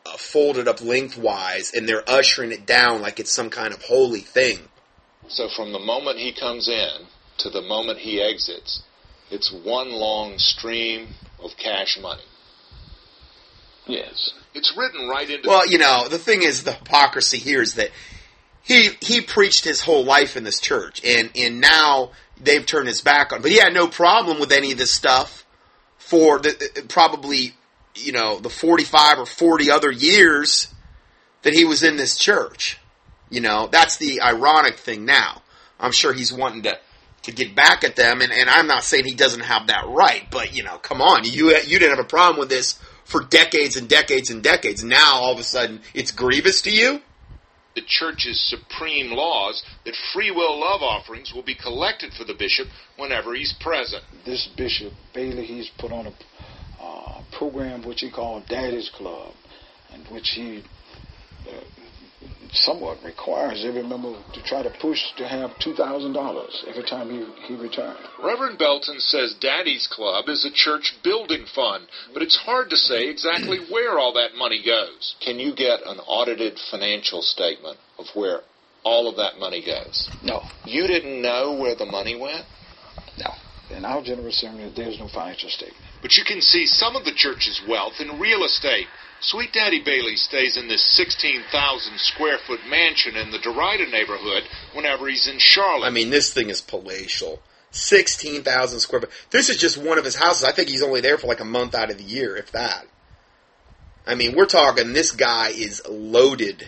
uh, 0.06 0.18
folded 0.18 0.68
up 0.68 0.82
lengthwise, 0.82 1.72
and 1.74 1.88
they're 1.88 2.08
ushering 2.10 2.52
it 2.52 2.66
down 2.66 3.02
like 3.02 3.22
it's 3.22 3.32
some 3.32 3.50
kind 3.50 3.74
of 3.74 3.82
holy 3.84 4.20
thing. 4.20 4.60
So 5.28 5.48
from 5.56 5.72
the 5.72 5.80
moment 5.80 6.20
he 6.20 6.34
comes 6.34 6.68
in 6.68 7.08
to 7.40 7.50
the 7.50 7.62
moment 7.62 8.00
he 8.00 8.22
exits, 8.22 8.84
it's 9.30 9.52
one 9.52 9.92
long 9.92 10.38
stream 10.38 11.08
of 11.42 11.52
cash 11.58 11.98
money. 12.02 12.24
Yes. 13.88 14.34
It's 14.54 14.76
written 14.78 15.08
right 15.08 15.30
into 15.30 15.48
Well, 15.48 15.68
you 15.68 15.78
know, 15.78 16.08
the 16.10 16.20
thing 16.20 16.44
is, 16.44 16.64
the 16.64 16.74
hypocrisy 16.74 17.38
here 17.38 17.62
is 17.62 17.76
that 17.76 17.92
he 18.62 18.90
he 19.02 19.22
preached 19.22 19.64
his 19.64 19.82
whole 19.82 20.04
life 20.04 20.38
in 20.38 20.44
this 20.44 20.60
church, 20.60 21.02
and 21.04 21.32
and 21.36 21.60
now 21.60 22.12
they've 22.40 22.66
turned 22.66 22.88
his 22.88 23.02
back 23.02 23.34
on. 23.34 23.42
But 23.42 23.52
he 23.52 23.58
had 23.58 23.74
no 23.74 23.88
problem 23.88 24.40
with 24.40 24.52
any 24.52 24.72
of 24.72 24.78
this 24.78 24.92
stuff 24.92 25.46
for 25.98 26.40
the 26.40 26.50
uh, 26.50 26.80
uh, 26.80 26.84
probably 26.88 27.56
you 27.96 28.12
know 28.12 28.40
the 28.40 28.50
forty 28.50 28.84
five 28.84 29.18
or 29.18 29.26
forty 29.26 29.72
other 29.72 29.92
years 29.92 30.74
that 31.42 31.54
he 31.54 31.66
was 31.66 31.82
in 31.82 31.98
this 31.98 32.18
church. 32.18 32.78
You 33.32 33.42
know, 33.42 33.68
that's 33.72 33.98
the 33.98 34.22
ironic 34.22 34.76
thing. 34.76 35.06
Now, 35.06 35.42
I'm 35.80 35.92
sure 35.92 36.14
he's 36.14 36.32
wanting 36.32 36.62
to 36.64 36.78
to 37.24 37.32
get 37.32 37.56
back 37.56 37.84
at 37.84 37.96
them, 37.96 38.22
and, 38.22 38.32
and 38.32 38.50
I'm 38.50 38.66
not 38.68 38.84
saying 38.84 39.06
he 39.06 39.14
doesn't 39.14 39.42
have 39.42 39.68
that 39.68 39.86
right, 39.88 40.24
but 40.32 40.56
you 40.56 40.64
know, 40.64 40.78
come 40.78 41.02
on, 41.02 41.24
you 41.24 41.56
you 41.58 41.80
didn't 41.80 41.96
have 41.96 42.06
a 42.06 42.10
problem 42.10 42.40
with 42.40 42.50
this 42.50 42.80
for 43.06 43.24
decades 43.24 43.78
and 43.78 43.88
decades 43.90 44.30
and 44.30 44.42
decades. 44.44 44.84
Now 44.84 45.16
all 45.22 45.34
of 45.34 45.40
a 45.40 45.44
sudden 45.44 45.82
it's 45.94 46.12
grievous 46.12 46.62
to 46.64 46.72
you. 46.72 47.02
the 47.76 47.82
church's 47.88 48.40
supreme 48.50 49.12
laws 49.12 49.64
that 49.86 49.96
free 50.14 50.32
will 50.32 50.60
love 50.60 50.82
offerings 50.82 51.34
will 51.34 51.44
be 51.44 51.56
collected 51.56 52.12
for 52.14 52.26
the 52.26 52.34
bishop 52.34 52.68
whenever 52.98 53.34
he's 53.34 53.54
present. 53.62 54.04
This 54.26 54.50
Bishop 54.58 54.94
Bailey, 55.14 55.46
he's 55.46 55.70
put 55.80 55.92
on 55.92 56.08
a 56.08 56.14
uh, 56.82 57.22
program 57.38 57.84
which 57.86 58.02
he 58.02 58.12
called 58.12 58.46
Daddy's 58.48 58.90
Club, 58.90 59.34
and 59.94 60.06
which 60.08 60.30
he 60.36 60.64
uh, 61.48 61.62
somewhat 62.54 62.98
requires 63.04 63.64
every 63.66 63.84
member 63.84 64.14
to 64.34 64.44
try 64.44 64.62
to 64.62 64.70
push 64.82 65.00
to 65.18 65.28
have 65.28 65.52
two 65.60 65.74
thousand 65.74 66.14
dollars 66.14 66.64
every 66.68 66.84
time 66.84 67.10
he 67.10 67.26
he 67.48 67.56
retires. 67.62 67.98
Reverend 68.24 68.58
Belton 68.60 69.00
says 69.00 69.36
Daddy's 69.40 69.88
Club 69.92 70.28
is 70.28 70.46
a 70.46 70.52
church 70.52 70.94
building 71.04 71.46
fund, 71.56 71.88
but 72.14 72.22
it's 72.22 72.38
hard 72.38 72.70
to 72.70 72.76
say 72.78 73.08
exactly 73.10 73.60
where 73.72 73.98
all 74.00 74.14
that 74.14 74.36
money 74.38 74.62
goes. 74.66 75.16
Can 75.24 75.40
you 75.40 75.56
get 75.56 75.80
an 75.86 76.00
audited 76.00 76.60
financial 76.70 77.22
statement 77.22 77.78
of 77.98 78.06
where 78.14 78.42
all 78.84 79.08
of 79.08 79.16
that 79.18 79.38
money 79.40 79.64
goes? 79.66 80.10
No, 80.24 80.42
You 80.66 80.88
didn't 80.88 81.22
know 81.22 81.54
where 81.60 81.76
the 81.76 81.86
money 81.86 82.20
went? 82.20 82.46
no. 83.18 83.32
In 83.76 83.86
our 83.86 84.04
general 84.04 84.28
assembly, 84.28 84.70
there's 84.76 85.00
no 85.00 85.08
financial 85.08 85.50
statement. 85.50 85.80
But 86.02 86.18
you 86.18 86.24
can 86.24 86.42
see 86.42 86.66
some 86.66 86.96
of 86.96 87.06
the 87.06 87.14
church's 87.14 87.62
wealth 87.68 88.00
in 88.00 88.20
real 88.20 88.44
estate. 88.44 88.88
Sweet 89.22 89.54
Daddy 89.54 89.84
Bailey 89.84 90.16
stays 90.16 90.58
in 90.58 90.68
this 90.68 90.84
16,000 90.96 92.00
square 92.00 92.40
foot 92.48 92.62
mansion 92.68 93.16
in 93.16 93.30
the 93.30 93.38
Derrida 93.38 93.90
neighborhood 93.92 94.44
whenever 94.74 95.08
he's 95.08 95.28
in 95.28 95.38
Charlotte. 95.38 95.86
I 95.88 95.92
mean, 95.92 96.10
this 96.10 96.34
thing 96.34 96.50
is 96.50 96.60
palatial. 96.62 97.40
Sixteen 97.74 98.44
thousand 98.44 98.80
square 98.80 99.02
foot. 99.02 99.12
This 99.30 99.48
is 99.50 99.58
just 99.58 99.78
one 99.78 99.98
of 99.98 100.04
his 100.04 100.16
houses. 100.16 100.44
I 100.44 100.52
think 100.52 100.68
he's 100.68 100.84
only 100.84 101.00
there 101.02 101.18
for 101.18 101.28
like 101.28 101.40
a 101.40 101.46
month 101.46 101.74
out 101.74 101.90
of 101.90 101.98
the 101.98 102.04
year, 102.04 102.36
if 102.36 102.52
that. 102.52 102.86
I 104.06 104.16
mean, 104.16 104.36
we're 104.36 104.46
talking. 104.46 104.92
This 104.92 105.12
guy 105.12 105.50
is 105.50 105.82
loaded. 105.88 106.68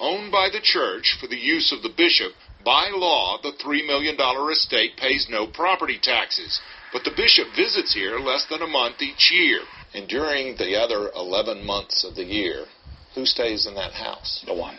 owned 0.00 0.30
by 0.30 0.48
the 0.52 0.60
church 0.60 1.16
for 1.20 1.28
the 1.28 1.38
use 1.38 1.72
of 1.72 1.82
the 1.82 1.88
bishop, 1.96 2.32
by 2.64 2.90
law, 2.92 3.38
the 3.42 3.52
$3 3.52 3.86
million 3.86 4.16
estate 4.50 4.96
pays 4.96 5.26
no 5.30 5.46
property 5.46 5.98
taxes. 6.02 6.60
But 6.92 7.04
the 7.04 7.12
bishop 7.16 7.48
visits 7.56 7.92
here 7.94 8.18
less 8.18 8.46
than 8.50 8.62
a 8.62 8.66
month 8.66 9.02
each 9.02 9.30
year. 9.30 9.60
And 9.94 10.08
during 10.08 10.56
the 10.56 10.76
other 10.78 11.10
11 11.14 11.64
months 11.64 12.04
of 12.04 12.14
the 12.14 12.24
year, 12.24 12.66
who 13.14 13.24
stays 13.26 13.66
in 13.66 13.74
that 13.74 13.92
house? 13.92 14.44
No 14.46 14.54
one, 14.54 14.78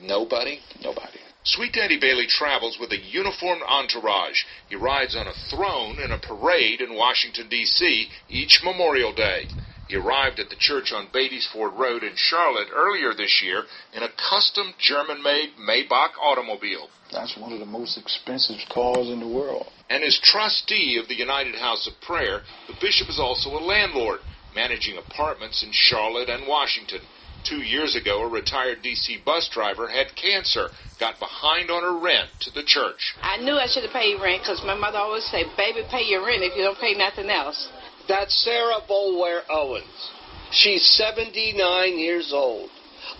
Nobody? 0.00 0.60
nobody. 0.82 1.18
Sweet 1.44 1.72
Daddy 1.72 1.98
Bailey 1.98 2.26
travels 2.26 2.76
with 2.78 2.90
a 2.92 2.98
uniformed 2.98 3.62
entourage. 3.66 4.42
He 4.68 4.74
rides 4.74 5.14
on 5.16 5.26
a 5.28 5.32
throne 5.48 5.98
in 6.00 6.10
a 6.10 6.18
parade 6.18 6.80
in 6.80 6.94
Washington, 6.96 7.48
D.C. 7.48 8.08
each 8.28 8.60
Memorial 8.64 9.12
Day. 9.14 9.46
He 9.88 9.94
arrived 9.94 10.40
at 10.40 10.50
the 10.50 10.56
church 10.58 10.92
on 10.92 11.06
Beatties 11.14 11.46
Ford 11.52 11.72
Road 11.74 12.02
in 12.02 12.14
Charlotte 12.16 12.68
earlier 12.74 13.14
this 13.14 13.40
year 13.44 13.62
in 13.94 14.02
a 14.02 14.08
custom 14.28 14.74
German 14.80 15.22
made 15.22 15.50
Maybach 15.56 16.18
automobile. 16.20 16.88
That's 17.12 17.36
one 17.38 17.52
of 17.52 17.60
the 17.60 17.66
most 17.66 17.96
expensive 17.96 18.58
cars 18.68 19.06
in 19.08 19.20
the 19.20 19.28
world. 19.28 19.68
And 19.88 20.02
as 20.02 20.18
trustee 20.22 20.98
of 21.00 21.08
the 21.08 21.14
United 21.14 21.54
House 21.54 21.86
of 21.86 22.00
Prayer, 22.00 22.40
the 22.66 22.74
bishop 22.80 23.08
is 23.08 23.20
also 23.20 23.50
a 23.50 23.62
landlord, 23.62 24.20
managing 24.54 24.98
apartments 24.98 25.62
in 25.62 25.70
Charlotte 25.72 26.28
and 26.28 26.48
Washington. 26.48 27.00
Two 27.44 27.62
years 27.62 27.94
ago, 27.94 28.22
a 28.22 28.28
retired 28.28 28.82
D.C. 28.82 29.18
bus 29.24 29.48
driver 29.54 29.86
had 29.86 30.16
cancer, 30.16 30.70
got 30.98 31.20
behind 31.20 31.70
on 31.70 31.82
her 31.82 31.96
rent 32.02 32.28
to 32.40 32.50
the 32.50 32.64
church. 32.64 33.14
I 33.22 33.36
knew 33.36 33.54
I 33.54 33.68
should 33.68 33.84
have 33.84 33.92
paid 33.92 34.20
rent 34.20 34.42
because 34.42 34.62
my 34.66 34.74
mother 34.74 34.98
always 34.98 35.24
say, 35.26 35.44
"Baby, 35.56 35.86
pay 35.88 36.02
your 36.02 36.26
rent 36.26 36.42
if 36.42 36.56
you 36.56 36.64
don't 36.64 36.78
pay 36.80 36.94
nothing 36.94 37.30
else." 37.30 37.68
That's 38.08 38.34
Sarah 38.42 38.80
Bolware 38.88 39.42
Owens. 39.48 40.10
She's 40.50 40.84
79 40.96 41.98
years 41.98 42.32
old. 42.32 42.70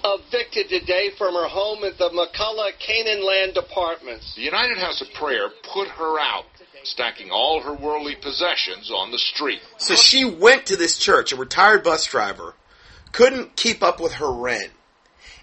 Evicted 0.02 0.68
today 0.68 1.10
from 1.16 1.34
her 1.34 1.46
home 1.46 1.84
at 1.84 1.96
the 1.98 2.10
McCollough 2.10 2.72
Canaan 2.78 3.24
Land 3.24 3.56
Apartments. 3.56 4.34
The 4.34 4.42
United 4.42 4.78
House 4.78 5.00
of 5.00 5.12
Prayer 5.14 5.50
put 5.72 5.88
her 5.88 6.18
out, 6.18 6.46
stacking 6.86 7.30
all 7.30 7.60
her 7.60 7.74
worldly 7.74 8.16
possessions 8.16 8.90
on 8.90 9.10
the 9.10 9.18
street. 9.18 9.60
So 9.78 9.94
she 9.94 10.24
went 10.24 10.66
to 10.66 10.76
this 10.76 10.98
church, 10.98 11.32
a 11.32 11.36
retired 11.36 11.82
bus 11.82 12.06
driver, 12.06 12.54
couldn't 13.12 13.56
keep 13.56 13.82
up 13.82 14.00
with 14.00 14.14
her 14.14 14.30
rent, 14.30 14.70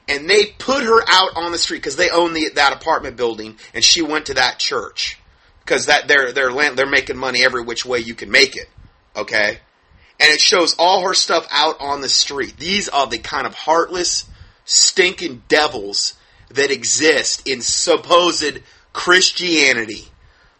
and 0.07 0.29
they 0.29 0.45
put 0.45 0.83
her 0.83 1.01
out 1.07 1.35
on 1.35 1.51
the 1.51 1.57
street 1.57 1.77
because 1.77 1.95
they 1.95 2.09
own 2.09 2.33
the, 2.33 2.49
that 2.55 2.73
apartment 2.73 3.17
building, 3.17 3.57
and 3.73 3.83
she 3.83 4.01
went 4.01 4.27
to 4.27 4.33
that 4.35 4.59
church 4.59 5.19
because 5.59 5.85
that 5.85 6.07
they're 6.07 6.31
they're 6.31 6.51
land, 6.51 6.77
they're 6.77 6.85
making 6.85 7.17
money 7.17 7.43
every 7.43 7.63
which 7.63 7.85
way 7.85 7.99
you 7.99 8.15
can 8.15 8.29
make 8.29 8.55
it. 8.55 8.69
Okay, 9.15 9.59
and 10.19 10.29
it 10.29 10.41
shows 10.41 10.75
all 10.77 11.01
her 11.01 11.13
stuff 11.13 11.47
out 11.51 11.79
on 11.79 12.01
the 12.01 12.09
street. 12.09 12.57
These 12.57 12.89
are 12.89 13.07
the 13.07 13.17
kind 13.17 13.47
of 13.47 13.53
heartless, 13.53 14.25
stinking 14.65 15.43
devils 15.47 16.15
that 16.49 16.71
exist 16.71 17.47
in 17.47 17.61
supposed 17.61 18.59
Christianity. 18.93 20.07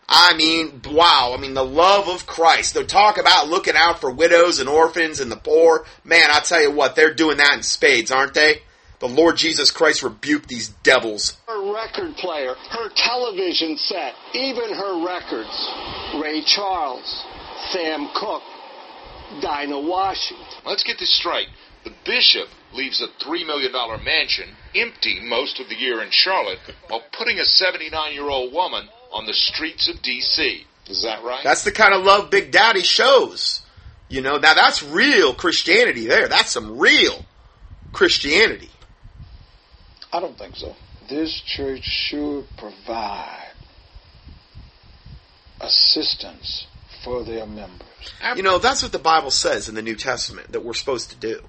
I 0.08 0.36
mean, 0.36 0.82
wow. 0.90 1.34
I 1.36 1.42
mean, 1.42 1.54
the 1.54 1.66
love 1.66 2.08
of 2.08 2.26
Christ. 2.26 2.74
They 2.74 2.84
talk 2.84 3.18
about 3.18 3.48
looking 3.48 3.76
out 3.76 4.02
for 4.02 4.12
widows 4.12 4.60
and 4.60 4.70
orphans 4.70 5.20
and 5.20 5.32
the 5.32 5.38
poor. 5.38 5.86
Man, 6.04 6.30
I 6.30 6.40
tell 6.40 6.62
you 6.62 6.72
what, 6.72 6.96
they're 6.96 7.14
doing 7.14 7.38
that 7.38 7.56
in 7.56 7.64
spades, 7.64 8.12
aren't 8.12 8.34
they? 8.34 8.62
The 9.00 9.08
Lord 9.10 9.36
Jesus 9.36 9.72
Christ 9.72 10.04
rebuked 10.04 10.48
these 10.48 10.70
devils. 10.84 11.36
Her 11.48 11.74
record 11.74 12.16
player, 12.16 12.56
her 12.70 12.90
television 12.96 13.78
set, 13.78 14.14
even 14.34 14.74
her 14.74 15.06
records. 15.06 15.72
Ray 16.22 16.42
Charles, 16.46 17.26
Sam 17.72 18.10
Cooke, 18.16 18.44
Dinah 19.42 19.82
Washington. 19.82 20.46
Let's 20.66 20.84
get 20.84 21.00
this 21.00 21.14
straight. 21.14 21.48
The 21.84 21.92
bishop 22.06 22.48
leaves 22.74 23.02
a 23.02 23.08
$3 23.26 23.46
million 23.46 23.72
mansion 24.06 24.50
empty 24.74 25.20
most 25.22 25.60
of 25.60 25.68
the 25.68 25.76
year 25.76 26.02
in 26.02 26.10
Charlotte 26.12 26.60
while 26.88 27.04
putting 27.18 27.40
a 27.40 27.46
79 27.46 28.14
year 28.14 28.30
old 28.30 28.54
woman 28.54 28.88
on 29.14 29.26
the 29.26 29.34
streets 29.34 29.88
of 29.88 30.02
D.C. 30.02 30.66
Is 30.88 31.04
that 31.04 31.24
right? 31.24 31.44
That's 31.44 31.64
the 31.64 31.72
kind 31.72 31.94
of 31.94 32.04
love 32.04 32.30
Big 32.30 32.52
Daddy 32.52 32.82
shows. 32.82 33.62
You 34.10 34.22
know, 34.22 34.38
now 34.38 34.54
that's 34.54 34.84
real 34.84 35.34
Christianity 35.34 36.08
there. 36.08 36.28
That's 36.28 36.52
some 36.52 36.78
real 36.78 37.26
Christianity. 37.94 38.70
I 40.12 40.20
don't 40.20 40.38
think 40.38 40.56
so. 40.56 40.76
This 41.10 41.42
church 41.46 41.84
should 41.84 42.46
provide 42.58 43.52
assistance 45.62 46.68
for 47.04 47.24
their 47.24 47.46
members. 47.46 47.88
You 48.36 48.44
know, 48.44 48.60
that's 48.60 48.84
what 48.84 48.92
the 48.92 49.00
Bible 49.00 49.32
says 49.32 49.70
in 49.70 49.76
the 49.76 49.82
New 49.82 49.96
Testament 49.96 50.52
that 50.52 50.64
we're 50.64 50.74
supposed 50.74 51.10
to 51.12 51.16
do 51.16 51.42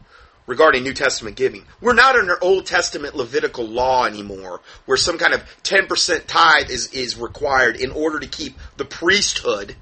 regarding 0.47 0.83
New 0.83 0.93
Testament 0.93 1.37
giving. 1.37 1.65
We're 1.81 1.95
not 1.95 2.17
under 2.17 2.43
Old 2.43 2.67
Testament 2.67 3.15
Levitical 3.15 3.67
law 3.67 4.05
anymore, 4.05 4.61
where 4.87 4.97
some 4.97 5.19
kind 5.19 5.33
of 5.33 5.43
10% 5.63 6.27
tithe 6.27 6.71
is, 6.71 6.89
is 6.93 7.17
required 7.17 7.77
in 7.77 7.91
order 7.91 8.21
to 8.21 8.27
keep 8.27 8.59
the 8.77 8.85
priesthood, 8.85 9.77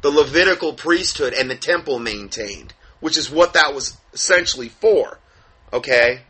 the 0.00 0.10
Levitical 0.10 0.72
priesthood, 0.72 1.34
and 1.34 1.50
the 1.50 1.56
temple 1.56 1.98
maintained, 1.98 2.72
which 3.00 3.18
is 3.18 3.30
what 3.30 3.54
that 3.54 3.74
was 3.74 3.96
essentially 4.12 4.68
for. 4.68 5.18
Okay? 5.72 6.22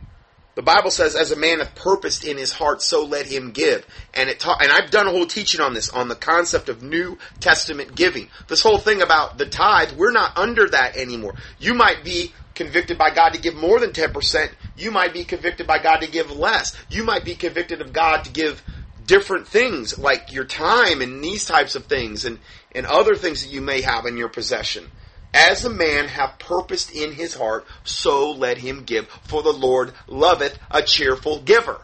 The 0.55 0.63
Bible 0.63 0.89
says, 0.89 1.15
"As 1.15 1.31
a 1.31 1.35
man 1.35 1.59
hath 1.59 1.75
purposed 1.75 2.23
in 2.23 2.35
his 2.35 2.51
heart, 2.51 2.81
so 2.81 3.05
let 3.05 3.27
him 3.27 3.51
give." 3.51 3.85
And 4.15 4.27
it 4.27 4.39
ta- 4.39 4.57
and 4.59 4.71
I've 4.71 4.89
done 4.89 5.05
a 5.05 5.11
whole 5.11 5.27
teaching 5.27 5.61
on 5.61 5.75
this 5.75 5.87
on 5.89 6.07
the 6.07 6.15
concept 6.15 6.67
of 6.67 6.81
New 6.81 7.19
Testament 7.39 7.93
giving. 7.93 8.31
This 8.47 8.63
whole 8.63 8.79
thing 8.79 9.03
about 9.03 9.37
the 9.37 9.45
tithe, 9.45 9.91
we're 9.91 10.09
not 10.09 10.35
under 10.35 10.67
that 10.69 10.97
anymore. 10.97 11.35
You 11.59 11.75
might 11.75 12.03
be 12.03 12.33
convicted 12.57 12.97
by 12.97 13.11
God 13.11 13.33
to 13.33 13.39
give 13.39 13.55
more 13.55 13.79
than 13.79 13.93
ten 13.93 14.11
percent. 14.11 14.51
You 14.75 14.91
might 14.91 15.13
be 15.13 15.23
convicted 15.23 15.67
by 15.67 15.77
God 15.77 16.01
to 16.01 16.09
give 16.09 16.31
less. 16.31 16.75
You 16.89 17.03
might 17.03 17.23
be 17.23 17.35
convicted 17.35 17.81
of 17.81 17.93
God 17.93 18.23
to 18.23 18.31
give 18.31 18.63
different 19.05 19.47
things 19.47 19.97
like 19.99 20.33
your 20.33 20.43
time 20.43 21.01
and 21.01 21.23
these 21.23 21.45
types 21.45 21.75
of 21.75 21.85
things 21.85 22.25
and 22.25 22.39
and 22.73 22.85
other 22.87 23.15
things 23.15 23.43
that 23.43 23.53
you 23.53 23.61
may 23.61 23.81
have 23.81 24.05
in 24.05 24.17
your 24.17 24.27
possession. 24.27 24.87
As 25.33 25.63
a 25.63 25.69
man 25.69 26.07
hath 26.07 26.39
purposed 26.39 26.91
in 26.91 27.13
his 27.13 27.35
heart, 27.35 27.65
so 27.83 28.31
let 28.31 28.57
him 28.57 28.83
give. 28.83 29.07
For 29.07 29.43
the 29.43 29.53
Lord 29.53 29.93
loveth 30.07 30.57
a 30.71 30.81
cheerful 30.81 31.41
giver. 31.41 31.81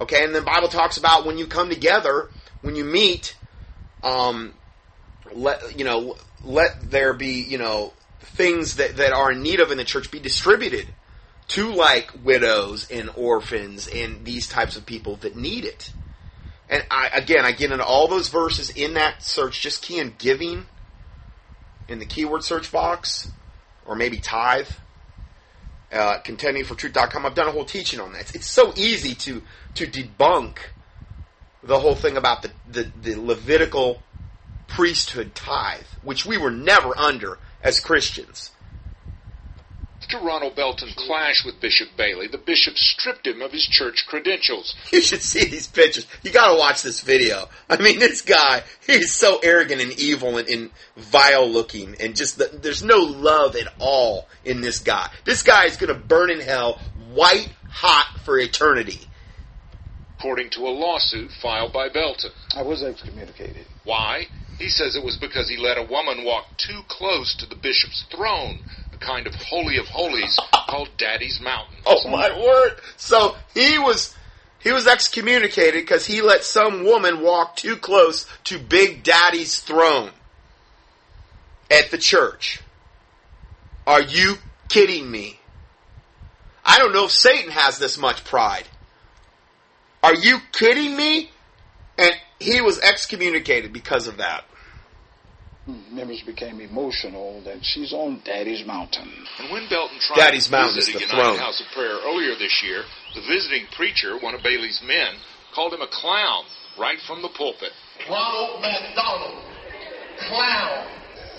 Okay, 0.00 0.22
and 0.24 0.34
the 0.34 0.42
Bible 0.42 0.68
talks 0.68 0.96
about 0.96 1.26
when 1.26 1.38
you 1.38 1.46
come 1.46 1.68
together, 1.68 2.30
when 2.62 2.76
you 2.76 2.84
meet, 2.84 3.36
um, 4.02 4.54
let 5.32 5.76
you 5.76 5.84
know, 5.84 6.16
let 6.44 6.90
there 6.90 7.14
be 7.14 7.42
you 7.42 7.58
know 7.58 7.92
things 8.24 8.76
that 8.76 8.96
that 8.96 9.12
are 9.12 9.32
in 9.32 9.42
need 9.42 9.60
of 9.60 9.70
in 9.70 9.78
the 9.78 9.84
church 9.84 10.10
be 10.10 10.20
distributed 10.20 10.86
to 11.48 11.72
like 11.72 12.10
widows 12.22 12.90
and 12.90 13.10
orphans 13.16 13.86
and 13.86 14.24
these 14.24 14.48
types 14.48 14.76
of 14.76 14.86
people 14.86 15.16
that 15.16 15.36
need 15.36 15.64
it. 15.64 15.92
And 16.68 16.84
I, 16.90 17.08
again, 17.08 17.44
I 17.44 17.52
get 17.52 17.70
into 17.70 17.84
all 17.84 18.08
those 18.08 18.28
verses 18.28 18.70
in 18.70 18.94
that 18.94 19.22
search. 19.22 19.60
Just 19.60 19.82
key 19.82 19.98
in 19.98 20.14
giving 20.16 20.66
in 21.88 21.98
the 21.98 22.06
keyword 22.06 22.42
search 22.42 22.72
box, 22.72 23.30
or 23.84 23.94
maybe 23.94 24.18
tithe, 24.18 24.68
uh, 25.92 26.18
contendingfortruth.com. 26.24 27.26
I've 27.26 27.34
done 27.34 27.48
a 27.48 27.52
whole 27.52 27.66
teaching 27.66 28.00
on 28.00 28.12
that. 28.12 28.22
It's, 28.22 28.34
it's, 28.34 28.46
so 28.46 28.72
easy 28.76 29.14
to 29.14 29.42
to 29.74 29.86
debunk 29.86 30.56
the 31.62 31.78
whole 31.78 31.94
thing 31.94 32.16
about 32.16 32.42
the, 32.42 32.50
the, 32.70 32.92
the 33.02 33.20
Levitical 33.20 34.02
priesthood 34.66 35.34
tithe, 35.34 35.84
which 36.02 36.24
we 36.24 36.38
were 36.38 36.50
never 36.50 36.96
under 36.96 37.38
as 37.64 37.80
Christians. 37.80 38.52
After 40.02 40.18
Ronald 40.18 40.54
Belton 40.54 40.90
clashed 40.94 41.46
with 41.46 41.60
Bishop 41.60 41.88
Bailey, 41.96 42.28
the 42.28 42.36
bishop 42.36 42.74
stripped 42.76 43.26
him 43.26 43.40
of 43.40 43.52
his 43.52 43.66
church 43.66 44.04
credentials. 44.06 44.76
You 44.92 45.00
should 45.00 45.22
see 45.22 45.46
these 45.46 45.66
pictures. 45.66 46.06
You 46.22 46.30
gotta 46.30 46.58
watch 46.58 46.82
this 46.82 47.00
video. 47.00 47.48
I 47.70 47.78
mean, 47.78 47.98
this 47.98 48.20
guy, 48.20 48.62
he's 48.86 49.14
so 49.14 49.40
arrogant 49.42 49.80
and 49.80 49.92
evil 49.98 50.36
and, 50.36 50.46
and 50.46 50.70
vile 50.96 51.48
looking 51.48 51.96
and 52.00 52.14
just, 52.14 52.36
the, 52.36 52.50
there's 52.52 52.84
no 52.84 52.98
love 52.98 53.56
at 53.56 53.72
all 53.78 54.28
in 54.44 54.60
this 54.60 54.80
guy. 54.80 55.10
This 55.24 55.42
guy 55.42 55.64
is 55.64 55.78
gonna 55.78 55.94
burn 55.94 56.30
in 56.30 56.40
hell 56.40 56.78
white 57.14 57.48
hot 57.70 58.20
for 58.24 58.38
eternity. 58.38 59.00
According 60.18 60.50
to 60.50 60.60
a 60.60 60.70
lawsuit 60.70 61.30
filed 61.40 61.72
by 61.72 61.88
Belton. 61.88 62.30
I 62.54 62.62
was 62.62 62.82
excommunicated. 62.82 63.64
Why? 63.84 64.26
He 64.58 64.68
says 64.68 64.94
it 64.94 65.02
was 65.02 65.16
because 65.16 65.48
he 65.48 65.56
let 65.56 65.78
a 65.78 65.82
woman 65.82 66.24
walk 66.24 66.56
too 66.56 66.80
close 66.88 67.34
to 67.36 67.46
the 67.46 67.56
bishop's 67.56 68.04
throne, 68.10 68.58
a 68.92 68.96
kind 68.96 69.26
of 69.26 69.34
holy 69.34 69.78
of 69.78 69.86
holies 69.88 70.38
called 70.68 70.90
Daddy's 70.96 71.40
Mountain. 71.40 71.76
Oh 71.84 72.08
my 72.08 72.30
word! 72.38 72.78
So 72.96 73.36
he 73.52 73.78
was 73.78 74.16
he 74.62 74.72
was 74.72 74.86
excommunicated 74.86 75.82
because 75.82 76.06
he 76.06 76.22
let 76.22 76.44
some 76.44 76.84
woman 76.84 77.20
walk 77.20 77.56
too 77.56 77.76
close 77.76 78.26
to 78.44 78.58
Big 78.58 79.02
Daddy's 79.02 79.60
throne 79.60 80.10
at 81.70 81.90
the 81.90 81.98
church. 81.98 82.62
Are 83.86 84.00
you 84.00 84.36
kidding 84.68 85.10
me? 85.10 85.40
I 86.64 86.78
don't 86.78 86.94
know 86.94 87.04
if 87.04 87.10
Satan 87.10 87.50
has 87.50 87.78
this 87.78 87.98
much 87.98 88.24
pride. 88.24 88.64
Are 90.02 90.14
you 90.14 90.38
kidding 90.52 90.96
me? 90.96 91.30
And 91.98 92.14
he 92.38 92.60
was 92.60 92.78
excommunicated 92.80 93.72
because 93.72 94.06
of 94.06 94.18
that. 94.18 94.44
Members 95.66 96.20
became 96.22 96.60
emotional 96.60 97.40
that 97.44 97.64
she's 97.64 97.92
on 97.94 98.20
Daddy's 98.24 98.66
Mountain. 98.66 99.10
And 99.38 99.50
when 99.50 99.66
Belton 99.70 99.96
tried 99.98 100.16
Daddy's 100.16 100.46
to 100.46 100.52
Mountain 100.52 100.76
visit 100.76 100.96
is 100.96 101.00
the 101.00 101.06
United 101.08 101.24
throne. 101.24 101.38
House 101.38 101.60
of 101.60 101.72
Prayer 101.72 101.96
earlier 102.04 102.36
this 102.36 102.62
year, 102.62 102.84
the 103.14 103.22
visiting 103.22 103.66
preacher, 103.74 104.18
one 104.18 104.34
of 104.34 104.42
Bailey's 104.42 104.82
men, 104.84 105.14
called 105.54 105.72
him 105.72 105.80
a 105.80 105.88
clown 105.88 106.44
right 106.78 106.98
from 107.06 107.22
the 107.22 107.30
pulpit. 107.30 107.72
Ronald 108.10 108.60
McDonald, 108.60 109.40
clown. 110.28 110.84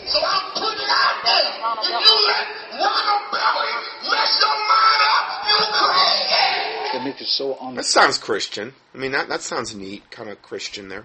So 0.07 0.17
I'm 0.17 0.51
putting 0.53 0.81
it 0.81 0.89
out 0.89 1.21
there. 1.21 1.53
If 1.81 1.93
you 1.93 2.15
let 2.25 2.47
Ronald 2.81 3.25
Belly 3.29 3.73
mess 4.09 4.41
your 4.41 4.57
mind 4.57 5.01
up, 5.05 5.25
you 5.45 5.65
crazy. 5.69 6.64
They 6.95 7.03
make 7.03 7.19
so 7.19 7.57
That 7.73 7.85
sounds 7.85 8.17
Christian. 8.17 8.73
I 8.93 8.97
mean, 8.97 9.11
that, 9.11 9.27
that 9.27 9.41
sounds 9.41 9.75
neat, 9.75 10.09
kind 10.11 10.29
of 10.29 10.41
Christian 10.41 10.87
there. 10.87 11.03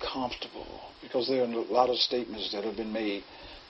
comfortable 0.00 0.80
because 1.02 1.28
there 1.28 1.42
are 1.42 1.44
a 1.44 1.60
lot 1.60 1.90
of 1.90 1.96
statements 1.98 2.50
that 2.52 2.64
have 2.64 2.76
been 2.76 2.94
made 2.94 3.22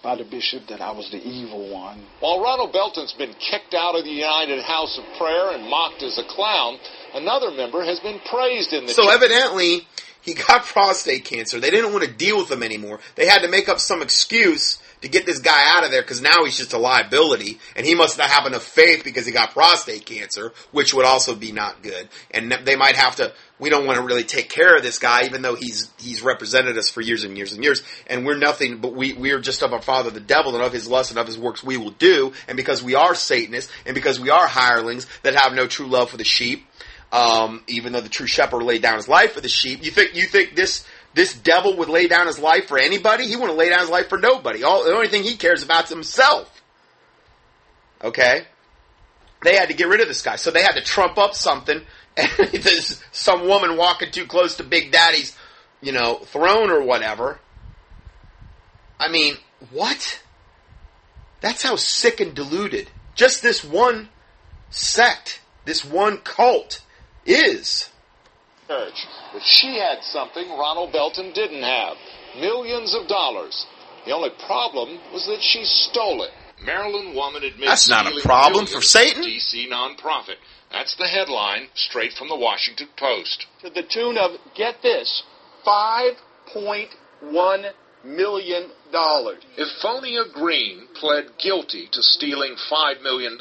by 0.02 0.16
the 0.16 0.24
bishop 0.24 0.66
that 0.68 0.80
I 0.80 0.90
was 0.92 1.10
the 1.10 1.22
evil 1.22 1.72
one. 1.72 2.00
While 2.20 2.42
Ronald 2.42 2.72
Belton's 2.72 3.12
been 3.12 3.34
kicked 3.34 3.74
out 3.74 3.94
of 3.94 4.04
the 4.04 4.10
United 4.10 4.62
House 4.62 4.98
of 4.98 5.04
Prayer 5.18 5.52
and 5.52 5.68
mocked 5.68 6.02
as 6.02 6.18
a 6.18 6.24
clown, 6.24 6.78
another 7.14 7.50
member 7.50 7.84
has 7.84 8.00
been 8.00 8.18
praised 8.28 8.72
in 8.72 8.86
the 8.86 8.92
So 8.92 9.04
church. 9.04 9.14
evidently, 9.14 9.86
he 10.20 10.34
got 10.34 10.64
prostate 10.66 11.24
cancer. 11.24 11.60
They 11.60 11.70
didn't 11.70 11.92
want 11.92 12.04
to 12.04 12.10
deal 12.12 12.38
with 12.38 12.50
him 12.50 12.62
anymore. 12.62 13.00
They 13.14 13.26
had 13.26 13.42
to 13.42 13.48
make 13.48 13.68
up 13.68 13.78
some 13.78 14.02
excuse 14.02 14.78
to 15.02 15.08
get 15.08 15.26
this 15.26 15.38
guy 15.40 15.76
out 15.76 15.84
of 15.84 15.90
there 15.90 16.02
because 16.02 16.22
now 16.22 16.44
he's 16.44 16.56
just 16.56 16.72
a 16.72 16.78
liability, 16.78 17.58
and 17.76 17.84
he 17.86 17.94
must 17.94 18.18
not 18.18 18.28
have 18.30 18.46
enough 18.46 18.62
faith 18.62 19.02
because 19.04 19.26
he 19.26 19.32
got 19.32 19.50
prostate 19.50 20.06
cancer, 20.06 20.52
which 20.70 20.94
would 20.94 21.04
also 21.04 21.34
be 21.34 21.52
not 21.52 21.82
good. 21.82 22.08
And 22.30 22.52
they 22.64 22.76
might 22.76 22.96
have 22.96 23.16
to. 23.16 23.32
We 23.62 23.70
don't 23.70 23.87
want 23.87 23.96
to 23.96 24.05
really 24.05 24.25
take 24.25 24.48
care 24.48 24.75
of 24.75 24.83
this 24.83 24.98
guy, 24.98 25.22
even 25.22 25.40
though 25.40 25.55
he's 25.55 25.88
he's 25.96 26.20
represented 26.20 26.77
us 26.77 26.90
for 26.90 27.01
years 27.01 27.22
and 27.22 27.37
years 27.37 27.53
and 27.53 27.62
years, 27.62 27.81
and 28.09 28.27
we're 28.27 28.37
nothing. 28.37 28.79
But 28.79 28.94
we 28.94 29.12
we 29.12 29.31
are 29.31 29.40
just 29.40 29.62
of 29.62 29.72
our 29.72 29.81
father 29.81 30.11
the 30.11 30.18
devil, 30.18 30.57
and 30.57 30.64
of 30.64 30.72
his 30.72 30.88
lust 30.88 31.12
and 31.12 31.18
of 31.20 31.29
his 31.29 31.38
works 31.38 31.62
we 31.62 31.77
will 31.77 31.92
do. 31.92 32.33
And 32.48 32.57
because 32.57 32.83
we 32.83 32.96
are 32.96 33.14
Satanists, 33.14 33.70
and 33.87 33.94
because 33.94 34.18
we 34.18 34.31
are 34.31 34.48
hirelings 34.48 35.07
that 35.22 35.37
have 35.37 35.53
no 35.53 35.68
true 35.68 35.87
love 35.87 36.11
for 36.11 36.16
the 36.16 36.25
sheep, 36.25 36.66
um, 37.12 37.62
even 37.68 37.92
though 37.92 38.01
the 38.01 38.09
true 38.09 38.27
shepherd 38.27 38.64
laid 38.64 38.83
down 38.83 38.96
his 38.96 39.07
life 39.07 39.35
for 39.35 39.40
the 39.40 39.48
sheep. 39.48 39.85
You 39.85 39.92
think 39.92 40.16
you 40.16 40.27
think 40.27 40.57
this 40.57 40.85
this 41.14 41.33
devil 41.33 41.77
would 41.77 41.88
lay 41.88 42.09
down 42.09 42.27
his 42.27 42.40
life 42.40 42.66
for 42.66 42.79
anybody? 42.79 43.29
He 43.29 43.37
wouldn't 43.37 43.57
lay 43.57 43.68
down 43.68 43.79
his 43.79 43.90
life 43.90 44.09
for 44.09 44.18
nobody. 44.18 44.64
All 44.64 44.83
the 44.83 44.92
only 44.92 45.07
thing 45.07 45.22
he 45.22 45.37
cares 45.37 45.62
about 45.62 45.85
is 45.85 45.90
himself. 45.90 46.61
Okay, 48.03 48.44
they 49.44 49.55
had 49.55 49.68
to 49.68 49.75
get 49.75 49.87
rid 49.87 50.01
of 50.01 50.09
this 50.09 50.22
guy, 50.22 50.35
so 50.35 50.51
they 50.51 50.62
had 50.62 50.72
to 50.72 50.83
trump 50.83 51.16
up 51.16 51.37
something. 51.37 51.83
There's 52.53 53.03
some 53.12 53.46
woman 53.46 53.77
walking 53.77 54.11
too 54.11 54.27
close 54.27 54.57
to 54.57 54.64
Big 54.64 54.92
Daddy's, 54.92 55.37
you 55.81 55.92
know, 55.92 56.16
throne 56.16 56.70
or 56.70 56.83
whatever. 56.83 57.40
I 58.98 59.09
mean, 59.09 59.37
what? 59.70 60.20
That's 61.40 61.62
how 61.62 61.77
sick 61.77 62.20
and 62.20 62.35
deluded 62.35 62.88
just 63.14 63.42
this 63.42 63.64
one 63.64 64.09
sect, 64.70 65.40
this 65.64 65.85
one 65.85 66.18
cult 66.18 66.83
is. 67.27 67.90
church. 68.68 69.07
But 69.33 69.42
she 69.42 69.79
had 69.79 70.03
something 70.03 70.48
Ronald 70.51 70.92
Belton 70.92 71.33
didn't 71.33 71.62
have 71.62 71.96
millions 72.38 72.94
of 72.94 73.09
dollars. 73.09 73.66
The 74.07 74.12
only 74.12 74.31
problem 74.46 74.98
was 75.12 75.27
that 75.27 75.42
she 75.42 75.64
stole 75.64 76.22
it. 76.22 76.31
Maryland 76.64 77.14
woman 77.14 77.42
admits 77.42 77.70
That's 77.70 77.88
not 77.88 78.07
a 78.07 78.11
stealing 78.11 78.25
problem 78.25 78.66
for 78.66 78.81
Satan. 78.81 79.22
from 79.22 79.31
DC 79.31 79.68
nonprofit. 79.68 80.37
That's 80.70 80.94
the 80.96 81.07
headline, 81.07 81.68
straight 81.75 82.12
from 82.12 82.29
the 82.29 82.37
Washington 82.37 82.88
Post. 82.96 83.46
to 83.62 83.70
the 83.70 83.83
tune 83.83 84.16
of, 84.16 84.33
get 84.57 84.77
this, 84.83 85.22
$5.1 85.66 87.70
million. 88.05 88.70
Ephonia 88.92 90.33
Green 90.33 90.87
pled 90.94 91.27
guilty 91.42 91.88
to 91.92 92.03
stealing 92.03 92.57
$5 92.70 93.03
million 93.03 93.37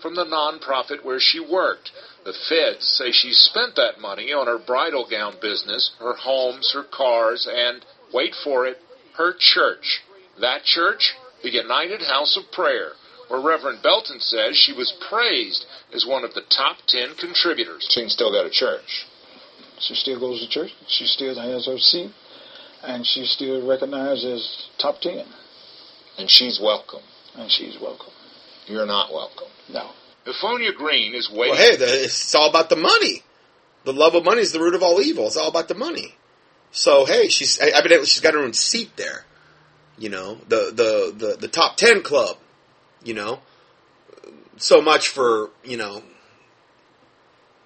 from 0.00 0.14
the 0.14 0.24
nonprofit 0.24 1.04
where 1.04 1.20
she 1.20 1.40
worked. 1.40 1.90
The 2.24 2.34
feds 2.48 2.84
say 2.86 3.12
she 3.12 3.32
spent 3.32 3.76
that 3.76 4.00
money 4.00 4.32
on 4.32 4.46
her 4.46 4.58
bridal 4.58 5.06
gown 5.08 5.36
business, 5.40 5.92
her 6.00 6.14
homes, 6.14 6.72
her 6.74 6.84
cars, 6.84 7.48
and, 7.50 7.84
wait 8.12 8.34
for 8.42 8.66
it, 8.66 8.78
her 9.16 9.34
church. 9.38 10.02
That 10.40 10.64
church? 10.64 11.14
The 11.42 11.52
United 11.52 12.02
House 12.02 12.36
of 12.36 12.50
Prayer, 12.52 12.92
where 13.28 13.40
Reverend 13.40 13.82
Belton 13.82 14.20
says 14.20 14.56
she 14.56 14.72
was 14.72 14.92
praised 15.08 15.64
as 15.92 16.06
one 16.06 16.24
of 16.24 16.34
the 16.34 16.42
top 16.48 16.78
ten 16.86 17.14
contributors. 17.14 17.86
She 17.90 18.00
can 18.00 18.10
still 18.10 18.30
go 18.30 18.42
to 18.42 18.50
church. 18.50 19.06
She 19.80 19.94
still 19.94 20.18
goes 20.18 20.40
to 20.40 20.48
church. 20.48 20.72
She 20.88 21.04
still 21.04 21.34
has 21.34 21.66
her 21.66 21.78
seat. 21.78 22.10
And 22.82 23.06
she's 23.06 23.30
still 23.30 23.66
recognized 23.66 24.24
as 24.24 24.68
top 24.78 25.00
10. 25.00 25.24
And 26.18 26.30
she's 26.30 26.60
welcome. 26.62 27.02
And 27.36 27.50
she's 27.50 27.78
welcome. 27.80 28.12
You're 28.66 28.86
not 28.86 29.12
welcome. 29.12 29.48
No. 29.68 29.90
Ephonia 30.26 30.74
Green 30.74 31.14
is 31.14 31.30
waiting. 31.30 31.54
Well, 31.54 31.70
hey, 31.70 31.76
the, 31.76 32.04
it's 32.04 32.34
all 32.34 32.48
about 32.48 32.68
the 32.68 32.76
money. 32.76 33.22
The 33.84 33.92
love 33.92 34.14
of 34.14 34.24
money 34.24 34.40
is 34.40 34.52
the 34.52 34.60
root 34.60 34.74
of 34.74 34.82
all 34.82 35.00
evil. 35.00 35.26
It's 35.26 35.36
all 35.36 35.48
about 35.48 35.68
the 35.68 35.74
money. 35.74 36.14
So 36.72 37.06
hey, 37.06 37.28
she's 37.28 37.58
evidently 37.58 38.06
she's 38.06 38.20
got 38.20 38.34
her 38.34 38.40
own 38.40 38.52
seat 38.52 38.90
there. 38.96 39.24
You 39.98 40.10
know, 40.10 40.38
the 40.48 40.72
the 40.74 41.14
the, 41.16 41.36
the 41.40 41.48
top 41.48 41.76
ten 41.76 42.02
club. 42.02 42.36
You 43.04 43.14
know, 43.14 43.40
so 44.56 44.80
much 44.80 45.08
for 45.08 45.50
you 45.64 45.76
know 45.76 46.02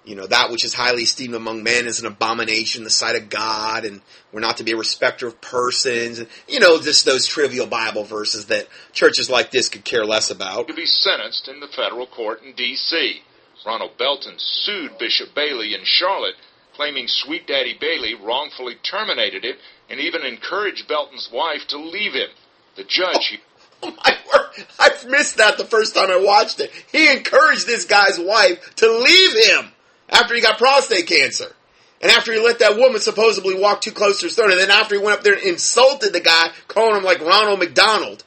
you 0.03 0.15
know, 0.15 0.25
that 0.27 0.49
which 0.49 0.65
is 0.65 0.73
highly 0.73 1.03
esteemed 1.03 1.35
among 1.35 1.61
men 1.61 1.85
is 1.85 1.99
an 1.99 2.07
abomination 2.07 2.79
in 2.79 2.83
the 2.85 2.89
sight 2.89 3.15
of 3.15 3.29
God, 3.29 3.85
and 3.85 4.01
we're 4.31 4.39
not 4.39 4.57
to 4.57 4.63
be 4.63 4.71
a 4.71 4.77
respecter 4.77 5.27
of 5.27 5.39
persons, 5.41 6.19
and, 6.19 6.27
you 6.47 6.59
know, 6.59 6.81
just 6.81 7.05
those 7.05 7.27
trivial 7.27 7.67
Bible 7.67 8.03
verses 8.03 8.47
that 8.47 8.67
churches 8.93 9.29
like 9.29 9.51
this 9.51 9.69
could 9.69 9.83
care 9.83 10.05
less 10.05 10.31
about. 10.31 10.67
To 10.67 10.73
be 10.73 10.87
sentenced 10.87 11.47
in 11.47 11.59
the 11.59 11.67
federal 11.67 12.07
court 12.07 12.41
in 12.43 12.53
D.C. 12.53 13.21
Ronald 13.65 13.97
Belton 13.99 14.35
sued 14.37 14.97
Bishop 14.97 15.35
Bailey 15.35 15.75
in 15.75 15.81
Charlotte, 15.83 16.35
claiming 16.75 17.07
Sweet 17.07 17.47
Daddy 17.47 17.75
Bailey 17.79 18.15
wrongfully 18.15 18.75
terminated 18.83 19.43
him 19.43 19.55
and 19.89 19.99
even 19.99 20.25
encouraged 20.25 20.87
Belton's 20.87 21.29
wife 21.31 21.67
to 21.69 21.77
leave 21.77 22.13
him. 22.13 22.29
The 22.75 22.83
judge. 22.83 23.27
He 23.27 23.37
oh, 23.83 23.89
oh 23.89 23.97
my 24.03 24.17
word! 24.33 24.65
I've 24.79 25.05
missed 25.05 25.37
that 25.37 25.57
the 25.57 25.65
first 25.65 25.95
time 25.95 26.09
I 26.09 26.17
watched 26.17 26.59
it. 26.59 26.71
He 26.91 27.11
encouraged 27.11 27.67
this 27.67 27.85
guy's 27.85 28.17
wife 28.17 28.75
to 28.75 28.89
leave 28.89 29.33
him 29.33 29.71
after 30.09 30.33
he 30.35 30.41
got 30.41 30.57
prostate 30.57 31.07
cancer. 31.07 31.53
And 32.01 32.11
after 32.11 32.33
he 32.33 32.39
let 32.39 32.59
that 32.59 32.77
woman 32.77 32.99
supposedly 32.99 33.59
walk 33.59 33.81
too 33.81 33.91
close 33.91 34.19
to 34.19 34.25
his 34.25 34.35
throat, 34.35 34.51
and 34.51 34.59
then 34.59 34.71
after 34.71 34.95
he 34.95 35.01
went 35.01 35.19
up 35.19 35.23
there 35.23 35.35
and 35.35 35.43
insulted 35.43 36.13
the 36.13 36.19
guy, 36.19 36.47
calling 36.67 36.97
him 36.97 37.03
like 37.03 37.21
Ronald 37.21 37.59
McDonald. 37.59 38.23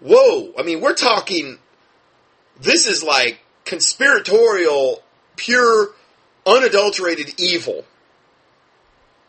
Whoa. 0.00 0.52
I 0.58 0.62
mean, 0.62 0.80
we're 0.80 0.94
talking, 0.94 1.58
this 2.60 2.86
is 2.86 3.02
like 3.02 3.40
conspiratorial, 3.64 5.02
pure, 5.36 5.90
unadulterated 6.46 7.34
evil. 7.38 7.84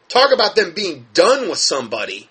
Talk 0.09 0.31
about 0.33 0.55
them 0.55 0.73
being 0.75 1.07
done 1.13 1.49
with 1.49 1.57
somebody 1.57 2.29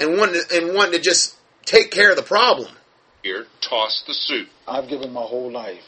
and 0.00 0.16
wanting 0.16 0.42
to, 0.42 0.56
and 0.56 0.74
wanting 0.74 0.92
to 0.92 1.00
just 1.00 1.36
take 1.64 1.90
care 1.90 2.10
of 2.10 2.16
the 2.16 2.22
problem. 2.22 2.74
Here, 3.22 3.44
toss 3.60 4.02
the 4.06 4.14
suit. 4.14 4.48
I've 4.66 4.88
given 4.88 5.12
my 5.12 5.22
whole 5.22 5.50
life. 5.52 5.82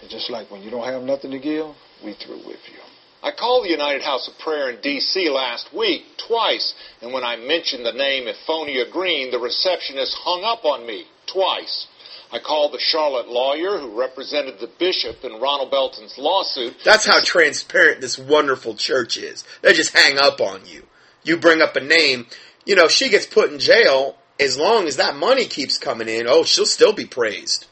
And 0.00 0.10
just 0.10 0.30
like 0.30 0.50
when 0.50 0.62
you 0.62 0.70
don't 0.70 0.84
have 0.84 1.02
nothing 1.02 1.32
to 1.32 1.38
give, 1.38 1.66
we 2.04 2.14
through 2.14 2.46
with 2.46 2.60
you. 2.70 2.78
I 3.22 3.30
called 3.30 3.64
the 3.64 3.70
United 3.70 4.02
House 4.02 4.28
of 4.28 4.38
Prayer 4.38 4.70
in 4.70 4.80
D.C. 4.80 5.28
last 5.30 5.72
week, 5.72 6.02
twice, 6.26 6.74
and 7.00 7.12
when 7.12 7.22
I 7.22 7.36
mentioned 7.36 7.86
the 7.86 7.92
name 7.92 8.26
Ephonia 8.26 8.90
Green, 8.90 9.30
the 9.30 9.38
receptionist 9.38 10.16
hung 10.18 10.42
up 10.42 10.64
on 10.64 10.86
me, 10.86 11.04
twice. 11.32 11.86
I 12.32 12.38
called 12.38 12.72
the 12.72 12.78
Charlotte 12.80 13.28
lawyer 13.28 13.78
who 13.78 13.98
represented 13.98 14.58
the 14.58 14.70
bishop 14.78 15.22
in 15.22 15.38
Ronald 15.38 15.70
Belton's 15.70 16.16
lawsuit. 16.16 16.76
That's 16.82 17.06
how 17.06 17.20
transparent 17.20 18.00
this 18.00 18.18
wonderful 18.18 18.74
church 18.74 19.18
is. 19.18 19.44
They 19.60 19.74
just 19.74 19.96
hang 19.96 20.18
up 20.18 20.40
on 20.40 20.64
you. 20.64 20.84
You 21.24 21.36
bring 21.36 21.60
up 21.60 21.76
a 21.76 21.80
name, 21.80 22.26
you 22.64 22.74
know, 22.74 22.88
she 22.88 23.10
gets 23.10 23.26
put 23.26 23.52
in 23.52 23.58
jail 23.58 24.16
as 24.40 24.58
long 24.58 24.88
as 24.88 24.96
that 24.96 25.14
money 25.14 25.44
keeps 25.44 25.76
coming 25.76 26.08
in. 26.08 26.26
Oh, 26.26 26.42
she'll 26.42 26.64
still 26.64 26.94
be 26.94 27.04
praised. 27.04 27.66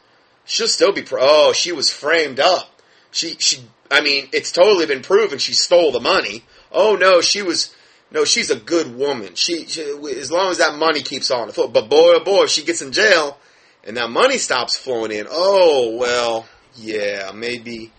She'll 0.44 0.68
still 0.68 0.92
be 0.92 1.02
pra- 1.02 1.20
oh, 1.22 1.52
she 1.52 1.72
was 1.72 1.90
framed 1.90 2.38
up. 2.38 2.80
She 3.10 3.36
she 3.38 3.64
I 3.90 4.02
mean, 4.02 4.28
it's 4.32 4.52
totally 4.52 4.86
been 4.86 5.02
proven 5.02 5.38
she 5.38 5.54
stole 5.54 5.90
the 5.90 6.00
money. 6.00 6.44
Oh 6.70 6.96
no, 6.96 7.22
she 7.22 7.40
was 7.40 7.74
no, 8.10 8.24
she's 8.24 8.50
a 8.50 8.56
good 8.56 8.94
woman. 8.96 9.36
She, 9.36 9.66
she 9.66 9.82
as 9.82 10.30
long 10.30 10.50
as 10.50 10.58
that 10.58 10.76
money 10.76 11.00
keeps 11.00 11.30
on 11.30 11.46
the 11.46 11.54
foot. 11.54 11.72
But 11.72 11.88
boy, 11.88 12.14
oh 12.14 12.24
boy, 12.24 12.44
if 12.44 12.50
she 12.50 12.64
gets 12.64 12.82
in 12.82 12.92
jail 12.92 13.38
and 13.84 13.96
that 13.96 14.10
money 14.10 14.38
stops 14.38 14.76
flowing 14.76 15.12
in, 15.12 15.26
oh 15.30 15.96
well, 15.96 16.46
yeah, 16.74 17.32
maybe 17.34 17.92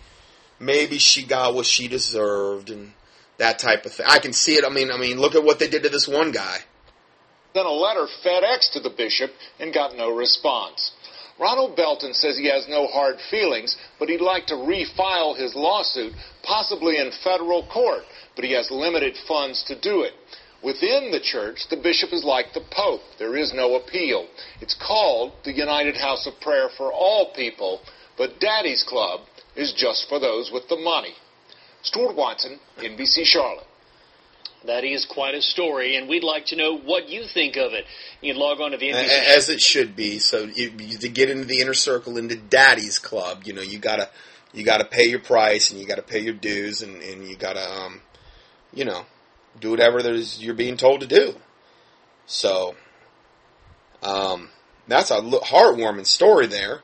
maybe 0.59 0.97
she 0.97 1.23
got 1.23 1.53
what 1.53 1.65
she 1.65 1.87
deserved 1.87 2.69
and 2.69 2.93
that 3.37 3.59
type 3.59 3.85
of 3.85 3.91
thing. 3.91 4.05
I 4.07 4.19
can 4.19 4.33
see 4.33 4.53
it. 4.53 4.65
I 4.65 4.69
mean, 4.69 4.91
I 4.91 4.97
mean, 4.97 5.19
look 5.19 5.35
at 5.35 5.43
what 5.43 5.59
they 5.59 5.67
did 5.67 5.83
to 5.83 5.89
this 5.89 6.07
one 6.07 6.31
guy. 6.31 6.59
Then 7.53 7.65
a 7.65 7.71
letter 7.71 8.07
FedEx 8.23 8.71
to 8.73 8.79
the 8.79 8.91
bishop 8.95 9.31
and 9.59 9.73
got 9.73 9.97
no 9.97 10.15
response. 10.15 10.93
Ronald 11.39 11.75
Belton 11.75 12.13
says 12.13 12.37
he 12.37 12.49
has 12.49 12.67
no 12.69 12.85
hard 12.87 13.19
feelings, 13.31 13.75
but 13.97 14.09
he'd 14.09 14.21
like 14.21 14.45
to 14.47 14.53
refile 14.53 15.35
his 15.35 15.55
lawsuit, 15.55 16.13
possibly 16.43 16.97
in 16.97 17.11
federal 17.23 17.65
court, 17.65 18.03
but 18.35 18.45
he 18.45 18.53
has 18.53 18.69
limited 18.69 19.17
funds 19.27 19.63
to 19.63 19.75
do 19.75 20.03
it. 20.03 20.13
Within 20.63 21.09
the 21.11 21.19
church, 21.19 21.67
the 21.69 21.77
bishop 21.77 22.13
is 22.13 22.23
like 22.23 22.53
the 22.53 22.61
pope. 22.69 23.01
There 23.17 23.35
is 23.35 23.51
no 23.53 23.75
appeal. 23.75 24.27
It's 24.59 24.75
called 24.75 25.33
the 25.43 25.53
United 25.53 25.97
House 25.97 26.27
of 26.27 26.39
Prayer 26.39 26.69
for 26.77 26.91
All 26.93 27.33
People, 27.33 27.81
but 28.17 28.39
Daddy's 28.39 28.83
Club 28.83 29.21
is 29.55 29.73
just 29.73 30.07
for 30.07 30.19
those 30.19 30.51
with 30.51 30.67
the 30.69 30.77
money. 30.77 31.15
Stuart 31.81 32.15
Watson, 32.15 32.59
NBC 32.77 33.25
Charlotte. 33.25 33.65
That 34.65 34.83
is 34.83 35.05
quite 35.05 35.33
a 35.33 35.41
story, 35.41 35.95
and 35.95 36.07
we'd 36.07 36.23
like 36.23 36.45
to 36.47 36.55
know 36.55 36.77
what 36.77 37.09
you 37.09 37.23
think 37.25 37.57
of 37.57 37.73
it. 37.73 37.85
You 38.21 38.33
can 38.33 38.39
log 38.39 38.61
on 38.61 38.71
to 38.71 38.77
the 38.77 38.91
NBC. 38.91 39.35
as 39.35 39.49
it 39.49 39.59
should 39.59 39.95
be. 39.95 40.19
So 40.19 40.43
you, 40.43 40.71
you, 40.77 40.97
to 40.99 41.09
get 41.09 41.31
into 41.31 41.45
the 41.45 41.61
inner 41.61 41.73
circle, 41.73 42.17
into 42.17 42.35
Daddy's 42.35 42.99
Club, 42.99 43.41
you 43.45 43.53
know, 43.53 43.63
you 43.63 43.79
gotta 43.79 44.09
you 44.53 44.63
gotta 44.63 44.85
pay 44.85 45.05
your 45.05 45.19
price 45.19 45.71
and 45.71 45.79
you 45.79 45.87
gotta 45.87 46.03
pay 46.03 46.19
your 46.19 46.35
dues 46.35 46.83
and, 46.83 47.01
and 47.01 47.27
you 47.27 47.35
gotta 47.35 47.67
um, 47.67 48.01
you 48.71 48.85
know, 48.85 49.05
do 49.59 49.71
whatever 49.71 50.01
there's 50.01 50.41
you're 50.41 50.53
being 50.53 50.77
told 50.77 51.01
to 51.01 51.07
do. 51.07 51.35
So, 52.25 52.75
um, 54.01 54.49
that's 54.87 55.11
a 55.11 55.21
heartwarming 55.21 56.07
story 56.07 56.47
there. 56.47 56.81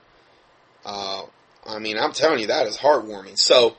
Uh, 0.86 1.24
I 1.66 1.80
mean, 1.80 1.98
I'm 1.98 2.14
telling 2.14 2.40
you, 2.40 2.48
that 2.48 2.68
is 2.68 2.78
heartwarming. 2.78 3.38
So, 3.38 3.76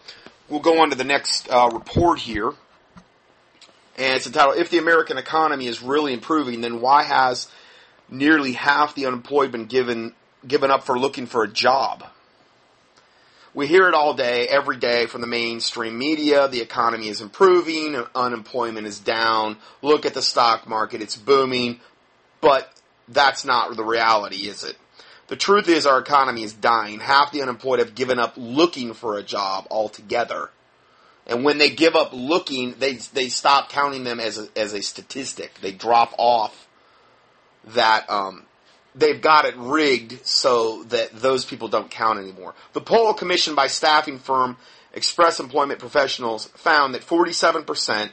we'll 0.49 0.61
go 0.61 0.81
on 0.81 0.91
to 0.91 0.97
the 0.97 1.05
next 1.05 1.49
uh, 1.51 1.71
report 1.73 2.21
here. 2.21 2.53
And 3.97 4.17
it's 4.17 4.27
entitled, 4.27 4.57
If 4.59 4.71
the 4.71 4.79
American 4.79 5.19
Economy 5.19 5.67
is 5.67 5.83
Really 5.83 6.13
Improving, 6.13 6.61
then 6.61 6.81
why 6.81 7.03
has 7.03 7.49
nearly 8.09 8.53
half 8.53 8.95
the 8.95 9.07
unemployed 9.07 9.53
been 9.53 9.67
given, 9.67 10.15
given 10.47 10.71
up 10.71 10.85
for 10.85 10.99
looking 10.99 11.27
for 11.27 11.43
a 11.43 11.49
job? 11.49 12.05
We 13.55 13.67
hear 13.67 13.89
it 13.89 13.95
all 13.95 14.15
day, 14.15 14.47
every 14.47 14.77
day 14.77 15.07
from 15.07 15.21
the 15.21 15.27
mainstream 15.27 15.99
media. 15.99 16.49
The 16.49 16.61
economy 16.61 17.09
is 17.09 17.21
improving, 17.21 17.97
unemployment 18.15 18.87
is 18.87 19.01
down. 19.01 19.57
Look 19.83 20.07
at 20.07 20.15
the 20.15 20.23
stock 20.23 20.69
market, 20.69 21.03
it's 21.03 21.17
booming. 21.17 21.81
But 22.41 22.71
that's 23.09 23.45
not 23.45 23.75
the 23.77 23.85
reality, 23.85 24.49
is 24.49 24.65
it? 24.65 24.77
The 25.29 25.37
truth 25.37 25.69
is 25.69 25.87
our 25.87 25.99
economy 25.99 26.43
is 26.43 26.53
dying. 26.53 27.01
Half 27.01 27.33
the 27.33 27.43
unemployed 27.43 27.81
have 27.81 27.95
given 27.95 28.19
up 28.19 28.35
looking 28.37 28.95
for 28.95 29.19
a 29.19 29.23
job 29.23 29.67
altogether. 29.71 30.51
And 31.27 31.45
when 31.45 31.59
they 31.59 31.69
give 31.69 31.95
up 31.95 32.11
looking, 32.13 32.75
they 32.79 32.95
they 32.95 33.29
stop 33.29 33.69
counting 33.69 34.05
them 34.05 34.19
as 34.19 34.39
a, 34.39 34.49
as 34.57 34.73
a 34.73 34.81
statistic. 34.81 35.53
They 35.61 35.73
drop 35.73 36.15
off 36.17 36.67
that 37.67 38.09
um, 38.09 38.47
they've 38.95 39.21
got 39.21 39.45
it 39.45 39.55
rigged 39.57 40.27
so 40.27 40.85
that 40.85 41.13
those 41.13 41.45
people 41.45 41.69
don't 41.69 41.91
count 41.91 42.19
anymore. 42.19 42.55
The 42.73 42.81
poll 42.81 43.15
commissioned 43.15 43.57
by 43.57 43.67
staffing 43.69 44.19
firm 44.19 44.57
Express 44.93 45.39
Employment 45.39 45.79
Professionals 45.79 46.47
found 46.49 46.95
that 46.95 47.03
47% 47.03 48.11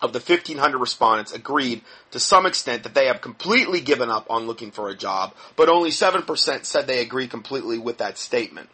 of 0.00 0.12
the 0.12 0.20
1,500 0.20 0.78
respondents 0.78 1.32
agreed 1.32 1.82
to 2.12 2.20
some 2.20 2.46
extent 2.46 2.84
that 2.84 2.94
they 2.94 3.06
have 3.06 3.20
completely 3.20 3.80
given 3.80 4.10
up 4.10 4.26
on 4.30 4.46
looking 4.46 4.70
for 4.70 4.88
a 4.88 4.94
job, 4.94 5.34
but 5.56 5.68
only 5.68 5.90
7% 5.90 6.64
said 6.64 6.86
they 6.86 7.00
agree 7.00 7.26
completely 7.26 7.78
with 7.78 7.98
that 7.98 8.16
statement. 8.16 8.68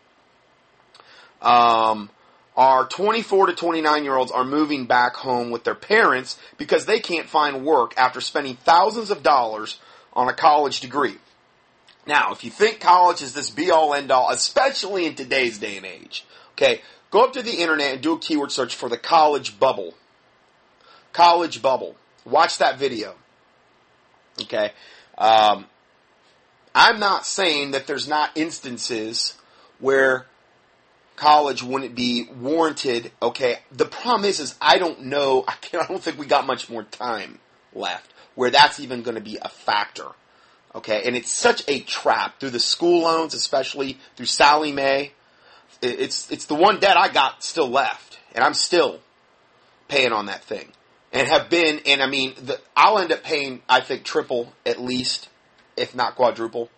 Um, 1.41 2.11
our 2.57 2.87
24 2.87 3.47
to 3.47 3.55
29 3.55 4.05
year 4.05 4.17
olds 4.17 4.33
are 4.33 4.45
moving 4.45 4.87
back 4.87 5.17
home 5.17 5.51
with 5.51 5.65
their 5.65 5.75
parents 5.75 6.39
because 6.57 6.87
they 6.87 7.01
can't 7.01 7.29
find 7.29 7.65
work 7.65 7.95
after 7.97 8.21
spending 8.21 8.57
thousands 8.57 9.11
of 9.11 9.23
dollars 9.23 9.79
on 10.15 10.29
a 10.29 10.33
college 10.33 10.81
degree. 10.81 11.17
Now, 12.07 12.33
if 12.33 12.45
you 12.45 12.51
think 12.51 12.81
college 12.81 13.23
is 13.23 13.33
this 13.33 13.51
be 13.51 13.71
all 13.71 13.95
end 13.95 14.11
all, 14.11 14.31
especially 14.31 15.07
in 15.07 15.15
today's 15.15 15.59
day 15.59 15.77
and 15.77 15.87
age, 15.87 16.25
okay, 16.53 16.83
go 17.11 17.25
up 17.25 17.33
to 17.33 17.43
the 17.43 17.63
internet 17.63 17.95
and 17.95 18.03
do 18.03 18.13
a 18.13 18.19
keyword 18.19 18.53
search 18.53 18.75
for 18.75 18.89
the 18.89 18.99
college 18.99 19.59
bubble. 19.59 19.95
College 21.13 21.63
bubble. 21.63 21.97
Watch 22.25 22.59
that 22.59 22.79
video. 22.79 23.15
Okay. 24.43 24.73
Um, 25.17 25.67
I'm 26.75 26.99
not 26.99 27.25
saying 27.25 27.71
that 27.71 27.87
there's 27.87 28.09
not 28.09 28.31
instances 28.35 29.35
where 29.79 30.27
college 31.17 31.63
wouldn't 31.63 31.95
be 31.95 32.29
warranted. 32.41 33.13
Okay, 33.23 33.61
the 33.71 33.85
problem 33.85 34.25
is, 34.25 34.41
is 34.41 34.57
I 34.61 34.79
don't 34.79 35.05
know. 35.05 35.45
I, 35.49 35.55
I 35.81 35.87
don't 35.87 36.03
think 36.03 36.19
we 36.19 36.27
got 36.27 36.47
much 36.47 36.69
more 36.69 36.83
time 36.83 37.39
left 37.73 38.14
where 38.35 38.51
that's 38.51 38.81
even 38.81 39.03
going 39.03 39.17
to 39.17 39.23
be 39.23 39.39
a 39.41 39.49
factor. 39.49 40.09
Okay, 40.75 41.03
and 41.07 41.15
it's 41.15 41.31
such 41.31 41.63
a 41.69 41.81
trap 41.81 42.41
through 42.41 42.51
the 42.51 42.61
school 42.61 43.03
loans, 43.03 43.33
especially 43.35 43.99
through 44.17 44.27
Sallie 44.27 44.73
Mae. 44.73 45.13
It's 45.81 46.31
it's 46.31 46.47
the 46.47 46.55
one 46.55 46.81
debt 46.81 46.97
I 46.97 47.09
got 47.09 47.45
still 47.45 47.69
left, 47.69 48.19
and 48.35 48.43
I'm 48.43 48.55
still 48.55 49.01
paying 49.87 50.13
on 50.13 50.27
that 50.27 50.43
thing, 50.43 50.73
and 51.13 51.29
have 51.29 51.49
been. 51.49 51.81
And 51.87 52.03
I 52.03 52.09
mean, 52.09 52.35
the, 52.41 52.61
I'll 52.77 52.99
end 52.99 53.13
up 53.13 53.23
paying, 53.23 53.63
I 53.69 53.81
think, 53.81 54.05
triple 54.05 54.53
at 54.67 54.81
least, 54.81 55.29
if 55.77 55.95
not 55.95 56.17
quadruple, 56.17 56.71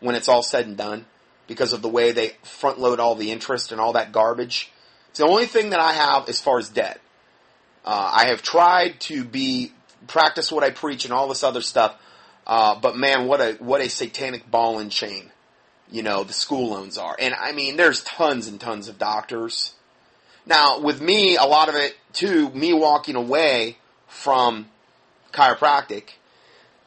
when 0.00 0.14
it's 0.14 0.28
all 0.28 0.42
said 0.42 0.66
and 0.66 0.76
done 0.76 1.04
because 1.46 1.74
of 1.74 1.82
the 1.82 1.88
way 1.88 2.12
they 2.12 2.32
front 2.42 2.78
load 2.78 3.00
all 3.00 3.14
the 3.14 3.30
interest 3.30 3.72
and 3.72 3.80
all 3.80 3.92
that 3.92 4.12
garbage. 4.12 4.72
It's 5.10 5.18
the 5.18 5.26
only 5.26 5.46
thing 5.46 5.70
that 5.70 5.80
I 5.80 5.92
have 5.92 6.28
as 6.30 6.40
far 6.40 6.58
as 6.58 6.70
debt. 6.70 7.00
Uh, 7.84 8.12
I 8.14 8.26
have 8.28 8.42
tried 8.42 9.00
to 9.00 9.24
be 9.24 9.72
practice 10.06 10.50
what 10.52 10.64
I 10.64 10.70
preach 10.70 11.04
and 11.04 11.12
all 11.12 11.28
this 11.28 11.44
other 11.44 11.62
stuff, 11.62 11.96
uh, 12.46 12.78
but 12.80 12.96
man, 12.96 13.26
what 13.26 13.40
a 13.40 13.56
what 13.60 13.80
a 13.80 13.88
satanic 13.88 14.50
ball 14.50 14.78
and 14.78 14.90
chain 14.90 15.30
you 15.92 16.02
know, 16.02 16.24
the 16.24 16.32
school 16.32 16.70
loans 16.70 16.96
are. 16.98 17.14
And 17.18 17.34
I 17.34 17.52
mean, 17.52 17.76
there's 17.76 18.02
tons 18.02 18.48
and 18.48 18.58
tons 18.58 18.88
of 18.88 18.98
doctors. 18.98 19.74
Now, 20.46 20.80
with 20.80 21.00
me, 21.00 21.36
a 21.36 21.44
lot 21.44 21.68
of 21.68 21.74
it 21.76 21.94
too, 22.12 22.50
me 22.50 22.72
walking 22.72 23.14
away 23.14 23.76
from 24.08 24.68
chiropractic 25.32 26.04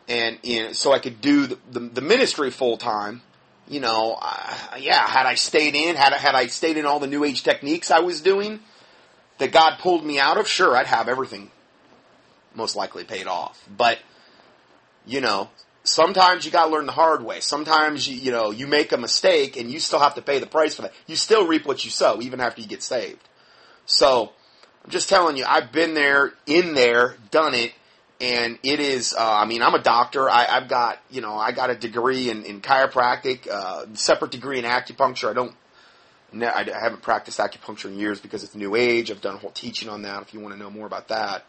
and 0.07 0.37
you 0.43 0.63
know, 0.63 0.71
so 0.73 0.91
I 0.91 0.99
could 0.99 1.21
do 1.21 1.47
the, 1.47 1.59
the, 1.71 1.79
the 1.79 2.01
ministry 2.01 2.51
full 2.51 2.77
time. 2.77 3.21
You 3.67 3.79
know, 3.79 4.17
uh, 4.21 4.77
yeah, 4.79 5.07
had 5.07 5.25
I 5.25 5.35
stayed 5.35 5.73
in, 5.73 5.95
had 5.95 6.13
had 6.13 6.35
I 6.35 6.47
stayed 6.47 6.77
in 6.77 6.85
all 6.85 6.99
the 6.99 7.07
new 7.07 7.23
age 7.23 7.41
techniques 7.41 7.89
I 7.89 7.99
was 7.99 8.21
doing 8.21 8.59
that 9.39 9.51
God 9.51 9.79
pulled 9.79 10.05
me 10.05 10.19
out 10.19 10.37
of, 10.37 10.47
sure, 10.47 10.77
I'd 10.77 10.85
have 10.85 11.09
everything 11.09 11.49
most 12.55 12.75
likely 12.75 13.03
paid 13.03 13.27
off. 13.27 13.67
But, 13.75 13.99
you 15.05 15.21
know, 15.21 15.49
sometimes 15.83 16.45
you 16.45 16.51
gotta 16.51 16.71
learn 16.71 16.85
the 16.85 16.91
hard 16.91 17.23
way. 17.23 17.39
Sometimes 17.39 18.07
you, 18.07 18.15
you 18.15 18.31
know, 18.31 18.51
you 18.51 18.67
make 18.67 18.91
a 18.91 18.97
mistake 18.97 19.57
and 19.57 19.71
you 19.71 19.79
still 19.79 19.99
have 19.99 20.15
to 20.15 20.21
pay 20.21 20.39
the 20.39 20.47
price 20.47 20.75
for 20.75 20.83
that. 20.83 20.93
You 21.07 21.15
still 21.15 21.47
reap 21.47 21.65
what 21.65 21.83
you 21.85 21.91
sow, 21.91 22.21
even 22.21 22.39
after 22.39 22.61
you 22.61 22.67
get 22.67 22.83
saved. 22.83 23.27
So, 23.85 24.31
I'm 24.83 24.91
just 24.91 25.09
telling 25.09 25.35
you, 25.35 25.45
I've 25.47 25.71
been 25.71 25.95
there, 25.95 26.33
in 26.45 26.75
there, 26.75 27.15
done 27.31 27.55
it, 27.55 27.73
and 28.21 28.59
it 28.63 28.79
is. 28.79 29.13
Uh, 29.17 29.37
I 29.41 29.45
mean, 29.45 29.63
I'm 29.63 29.73
a 29.73 29.81
doctor. 29.81 30.29
I, 30.29 30.45
I've 30.45 30.67
got 30.67 30.99
you 31.09 31.21
know 31.21 31.35
I 31.35 31.51
got 31.51 31.69
a 31.69 31.75
degree 31.75 32.29
in, 32.29 32.43
in 32.43 32.61
chiropractic, 32.61 33.47
uh, 33.49 33.85
separate 33.93 34.31
degree 34.31 34.59
in 34.59 34.65
acupuncture. 34.65 35.29
I 35.29 35.33
don't. 35.33 35.55
I 36.33 36.65
haven't 36.79 37.01
practiced 37.01 37.39
acupuncture 37.39 37.85
in 37.85 37.97
years 37.97 38.19
because 38.19 38.43
it's 38.43 38.55
new 38.55 38.75
age. 38.75 39.09
I've 39.09 39.21
done 39.21 39.35
a 39.35 39.37
whole 39.37 39.51
teaching 39.51 39.89
on 39.89 40.01
that. 40.01 40.21
If 40.21 40.33
you 40.33 40.39
want 40.39 40.53
to 40.53 40.59
know 40.59 40.69
more 40.69 40.85
about 40.85 41.07
that, 41.07 41.45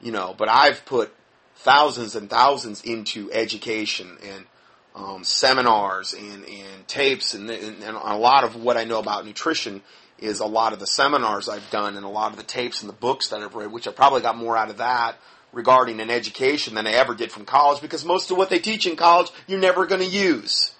you 0.00 0.12
know. 0.12 0.34
But 0.36 0.48
I've 0.48 0.84
put 0.84 1.14
thousands 1.56 2.16
and 2.16 2.28
thousands 2.28 2.82
into 2.82 3.30
education 3.32 4.16
and 4.22 4.46
um, 4.94 5.24
seminars 5.24 6.14
and, 6.14 6.44
and 6.44 6.88
tapes 6.88 7.34
and, 7.34 7.48
and, 7.50 7.82
and 7.82 7.96
a 7.96 8.16
lot 8.16 8.44
of 8.44 8.56
what 8.56 8.76
I 8.76 8.84
know 8.84 8.98
about 8.98 9.24
nutrition 9.24 9.82
is 10.18 10.40
a 10.40 10.46
lot 10.46 10.72
of 10.72 10.80
the 10.80 10.86
seminars 10.86 11.48
I've 11.48 11.68
done 11.70 11.96
and 11.96 12.04
a 12.04 12.08
lot 12.08 12.32
of 12.32 12.36
the 12.36 12.42
tapes 12.42 12.82
and 12.82 12.88
the 12.88 12.94
books 12.94 13.28
that 13.28 13.40
I've 13.40 13.54
read, 13.54 13.72
which 13.72 13.88
I 13.88 13.92
probably 13.92 14.20
got 14.20 14.36
more 14.36 14.56
out 14.56 14.70
of 14.70 14.78
that 14.78 15.16
regarding 15.52 16.00
an 16.00 16.10
education 16.10 16.74
than 16.74 16.86
I 16.86 16.92
ever 16.92 17.14
did 17.14 17.32
from 17.32 17.44
college 17.44 17.80
because 17.80 18.04
most 18.04 18.30
of 18.30 18.36
what 18.36 18.50
they 18.50 18.58
teach 18.58 18.86
in 18.86 18.96
college 18.96 19.30
you're 19.46 19.60
never 19.60 19.86
going 19.86 20.00
to 20.00 20.06
use. 20.06 20.72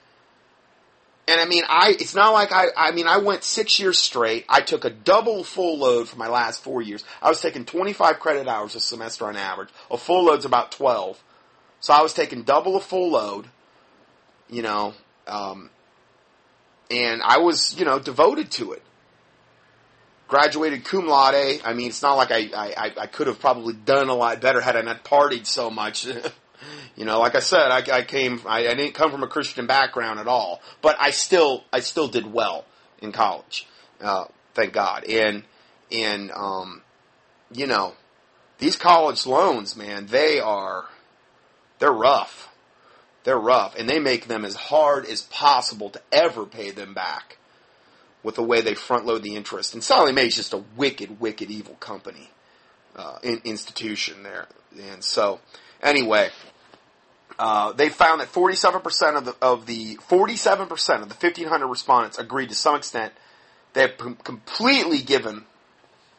And 1.30 1.40
I 1.40 1.44
mean, 1.44 1.62
I, 1.68 1.94
it's 1.98 2.14
not 2.14 2.32
like 2.32 2.50
I, 2.50 2.66
I 2.76 2.90
mean, 2.90 3.06
I 3.06 3.18
went 3.18 3.44
six 3.44 3.78
years 3.78 3.98
straight. 3.98 4.44
I 4.48 4.60
took 4.60 4.84
a 4.84 4.90
double 4.90 5.44
full 5.44 5.78
load 5.78 6.08
for 6.08 6.16
my 6.16 6.28
last 6.28 6.62
four 6.62 6.82
years. 6.82 7.04
I 7.22 7.28
was 7.28 7.40
taking 7.40 7.64
25 7.64 8.18
credit 8.18 8.48
hours 8.48 8.74
a 8.74 8.80
semester 8.80 9.26
on 9.26 9.36
average. 9.36 9.68
A 9.90 9.96
full 9.96 10.24
load's 10.24 10.44
about 10.44 10.72
12. 10.72 11.22
So 11.78 11.92
I 11.94 12.02
was 12.02 12.12
taking 12.12 12.42
double 12.42 12.76
a 12.76 12.80
full 12.80 13.12
load, 13.12 13.46
you 14.48 14.62
know, 14.62 14.94
um, 15.26 15.70
and 16.90 17.22
I 17.22 17.38
was, 17.38 17.78
you 17.78 17.84
know, 17.84 17.98
devoted 17.98 18.50
to 18.52 18.72
it 18.72 18.82
graduated 20.30 20.84
cum 20.84 21.06
laude. 21.06 21.60
I 21.64 21.74
mean, 21.74 21.88
it's 21.88 22.02
not 22.02 22.14
like 22.14 22.30
I, 22.30 22.48
I, 22.56 22.92
I 22.96 23.06
could 23.06 23.26
have 23.26 23.40
probably 23.40 23.74
done 23.74 24.08
a 24.08 24.14
lot 24.14 24.40
better 24.40 24.60
had 24.60 24.76
I 24.76 24.80
not 24.80 25.04
partied 25.04 25.44
so 25.44 25.70
much. 25.70 26.06
you 26.96 27.04
know, 27.04 27.18
like 27.20 27.34
I 27.34 27.40
said, 27.40 27.70
I, 27.70 27.98
I 27.98 28.02
came, 28.02 28.40
I, 28.46 28.68
I 28.68 28.74
didn't 28.74 28.94
come 28.94 29.10
from 29.10 29.22
a 29.22 29.28
Christian 29.28 29.66
background 29.66 30.20
at 30.20 30.26
all, 30.26 30.60
but 30.82 30.96
I 31.00 31.10
still, 31.10 31.64
I 31.72 31.80
still 31.80 32.08
did 32.08 32.32
well 32.32 32.64
in 33.00 33.12
college. 33.12 33.66
Uh, 34.00 34.24
thank 34.54 34.72
God. 34.72 35.04
And, 35.04 35.44
and, 35.90 36.30
um, 36.32 36.82
you 37.52 37.66
know, 37.66 37.94
these 38.58 38.76
college 38.76 39.26
loans, 39.26 39.76
man, 39.76 40.06
they 40.06 40.40
are, 40.40 40.84
they're 41.78 41.92
rough. 41.92 42.48
They're 43.24 43.38
rough, 43.38 43.76
and 43.76 43.86
they 43.86 43.98
make 43.98 44.28
them 44.28 44.46
as 44.46 44.54
hard 44.54 45.04
as 45.04 45.22
possible 45.22 45.90
to 45.90 46.00
ever 46.10 46.46
pay 46.46 46.70
them 46.70 46.94
back 46.94 47.36
with 48.22 48.34
the 48.34 48.42
way 48.42 48.62
they 48.62 48.74
front 48.74 49.04
load 49.04 49.22
the 49.22 49.36
interest. 49.36 49.74
And 49.74 49.84
Sallie 49.84 50.12
Mae 50.12 50.28
is 50.28 50.36
just 50.36 50.54
a 50.54 50.64
wicked, 50.76 51.20
wicked, 51.20 51.50
evil 51.50 51.74
company, 51.74 52.30
uh, 52.96 53.18
in, 53.22 53.42
institution 53.44 54.22
there. 54.22 54.46
And 54.90 55.04
so, 55.04 55.40
anyway, 55.82 56.30
uh, 57.38 57.72
they 57.72 57.88
found 57.88 58.20
that 58.20 58.32
47% 58.32 59.16
of 59.16 59.24
the, 59.24 59.36
of 59.40 59.66
the, 59.66 59.96
47% 59.96 60.70
of 61.02 61.08
the 61.08 61.14
1500 61.14 61.66
respondents 61.66 62.18
agreed 62.18 62.48
to 62.50 62.54
some 62.54 62.76
extent 62.76 63.12
they 63.72 63.82
have 63.82 63.98
p- 63.98 64.16
completely 64.24 64.98
given, 64.98 65.44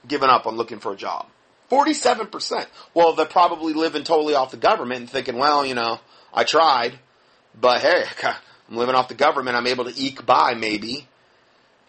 given 0.07 0.30
up 0.30 0.47
on 0.47 0.55
looking 0.55 0.80
for 0.80 0.93
a 0.93 0.95
job. 0.95 1.28
47%. 1.70 2.66
Well, 2.93 3.14
they're 3.14 3.26
probably 3.26 3.74
living 3.74 4.03
totally 4.03 4.36
off 4.36 4.51
the 4.51 4.57
government 4.57 5.01
and 5.01 5.09
thinking, 5.09 5.38
well, 5.38 5.66
you 5.66 5.76
know, 5.76 5.99
I 6.34 6.43
tried, 6.43 6.99
but 7.59 7.82
hey, 7.82 8.03
I'm 8.70 8.76
living 8.76 8.95
off 8.95 9.07
the 9.07 9.16
government. 9.16 9.55
I'm 9.55 9.68
able 9.68 9.86
to 9.86 9.93
eke 9.95 10.26
by 10.26 10.53
maybe. 10.53 11.07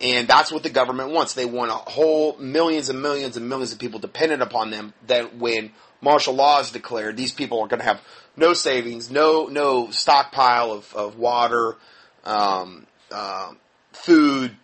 And 0.00 0.26
that's 0.26 0.50
what 0.50 0.64
the 0.64 0.70
government 0.70 1.10
wants. 1.10 1.34
They 1.34 1.44
want 1.44 1.70
a 1.70 1.74
whole 1.74 2.36
millions 2.38 2.88
and 2.88 3.00
millions 3.00 3.36
and 3.36 3.48
millions 3.48 3.72
of 3.72 3.78
people 3.78 4.00
dependent 4.00 4.42
upon 4.42 4.70
them 4.70 4.94
that 5.06 5.36
when 5.36 5.70
martial 6.00 6.34
law 6.34 6.58
is 6.60 6.72
declared, 6.72 7.16
these 7.16 7.32
people 7.32 7.60
are 7.60 7.68
going 7.68 7.78
to 7.78 7.86
have 7.86 8.00
no 8.36 8.54
savings, 8.54 9.10
no, 9.10 9.46
no 9.46 9.90
stockpile 9.90 10.72
of, 10.72 10.94
of 10.94 11.18
water, 11.18 11.76
um, 12.24 12.86
uh, 13.10 13.52
food, 13.92 14.56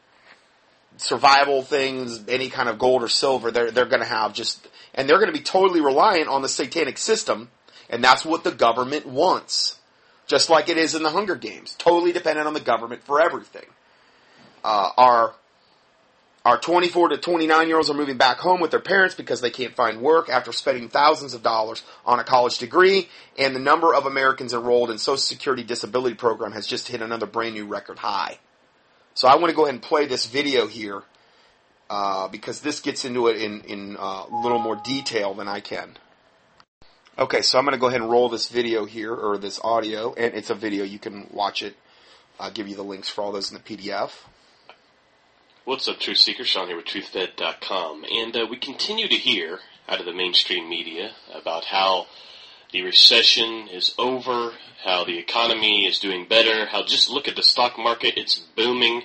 survival 0.96 1.62
things, 1.62 2.22
any 2.28 2.48
kind 2.48 2.68
of 2.68 2.78
gold 2.78 3.02
or 3.02 3.08
silver. 3.08 3.50
They're, 3.50 3.70
they're 3.70 3.86
going 3.86 4.02
to 4.02 4.08
have 4.08 4.32
just, 4.32 4.66
and 4.94 5.08
they're 5.08 5.18
going 5.18 5.32
to 5.32 5.38
be 5.38 5.44
totally 5.44 5.80
reliant 5.80 6.28
on 6.28 6.42
the 6.42 6.48
satanic 6.48 6.98
system. 6.98 7.50
And 7.90 8.04
that's 8.04 8.24
what 8.24 8.44
the 8.44 8.50
government 8.50 9.06
wants. 9.06 9.78
Just 10.26 10.50
like 10.50 10.68
it 10.68 10.76
is 10.76 10.94
in 10.94 11.02
the 11.02 11.10
Hunger 11.10 11.36
Games. 11.36 11.74
Totally 11.78 12.12
dependent 12.12 12.46
on 12.46 12.52
the 12.52 12.60
government 12.60 13.02
for 13.04 13.20
everything 13.20 13.64
uh, 14.64 14.90
our 14.96 15.34
our 16.48 16.56
24 16.56 17.10
to 17.10 17.18
29 17.18 17.68
year 17.68 17.76
olds 17.76 17.90
are 17.90 17.94
moving 17.94 18.16
back 18.16 18.38
home 18.38 18.58
with 18.58 18.70
their 18.70 18.80
parents 18.80 19.14
because 19.14 19.42
they 19.42 19.50
can't 19.50 19.76
find 19.76 20.00
work 20.00 20.30
after 20.30 20.50
spending 20.50 20.88
thousands 20.88 21.34
of 21.34 21.42
dollars 21.42 21.82
on 22.06 22.20
a 22.20 22.24
college 22.24 22.56
degree. 22.56 23.06
And 23.36 23.54
the 23.54 23.60
number 23.60 23.94
of 23.94 24.06
Americans 24.06 24.54
enrolled 24.54 24.90
in 24.90 24.96
Social 24.96 25.18
Security 25.18 25.62
disability 25.62 26.14
program 26.14 26.52
has 26.52 26.66
just 26.66 26.88
hit 26.88 27.02
another 27.02 27.26
brand 27.26 27.54
new 27.54 27.66
record 27.66 27.98
high. 27.98 28.38
So 29.12 29.28
I 29.28 29.36
want 29.36 29.50
to 29.50 29.56
go 29.56 29.64
ahead 29.64 29.74
and 29.74 29.82
play 29.82 30.06
this 30.06 30.24
video 30.24 30.66
here 30.66 31.02
uh, 31.90 32.28
because 32.28 32.62
this 32.62 32.80
gets 32.80 33.04
into 33.04 33.26
it 33.26 33.42
in, 33.42 33.60
in 33.64 33.96
uh, 33.98 34.24
a 34.30 34.40
little 34.42 34.58
more 34.58 34.80
detail 34.82 35.34
than 35.34 35.48
I 35.48 35.60
can. 35.60 35.98
Okay, 37.18 37.42
so 37.42 37.58
I'm 37.58 37.66
going 37.66 37.74
to 37.74 37.80
go 37.80 37.88
ahead 37.88 38.00
and 38.00 38.10
roll 38.10 38.30
this 38.30 38.48
video 38.48 38.86
here, 38.86 39.12
or 39.12 39.36
this 39.36 39.60
audio, 39.62 40.14
and 40.14 40.32
it's 40.34 40.48
a 40.48 40.54
video. 40.54 40.84
You 40.84 40.98
can 40.98 41.26
watch 41.30 41.62
it. 41.62 41.76
I'll 42.40 42.52
give 42.52 42.68
you 42.68 42.76
the 42.76 42.84
links 42.84 43.10
for 43.10 43.20
all 43.20 43.32
those 43.32 43.50
in 43.50 43.58
the 43.58 43.62
PDF. 43.76 44.12
What's 45.68 45.86
up, 45.86 46.00
Truth 46.00 46.16
Seeker? 46.16 46.46
Sean 46.46 46.68
here 46.68 46.76
with 46.76 46.86
TruthFed.com. 46.86 48.02
And 48.10 48.34
uh, 48.34 48.46
we 48.48 48.56
continue 48.56 49.06
to 49.06 49.14
hear 49.14 49.58
out 49.86 50.00
of 50.00 50.06
the 50.06 50.14
mainstream 50.14 50.66
media 50.66 51.10
about 51.34 51.66
how 51.66 52.06
the 52.72 52.80
recession 52.80 53.68
is 53.68 53.94
over, 53.98 54.52
how 54.82 55.04
the 55.04 55.18
economy 55.18 55.84
is 55.86 55.98
doing 55.98 56.26
better, 56.26 56.64
how 56.64 56.86
just 56.86 57.10
look 57.10 57.28
at 57.28 57.36
the 57.36 57.42
stock 57.42 57.76
market, 57.76 58.14
it's 58.16 58.38
booming. 58.56 59.02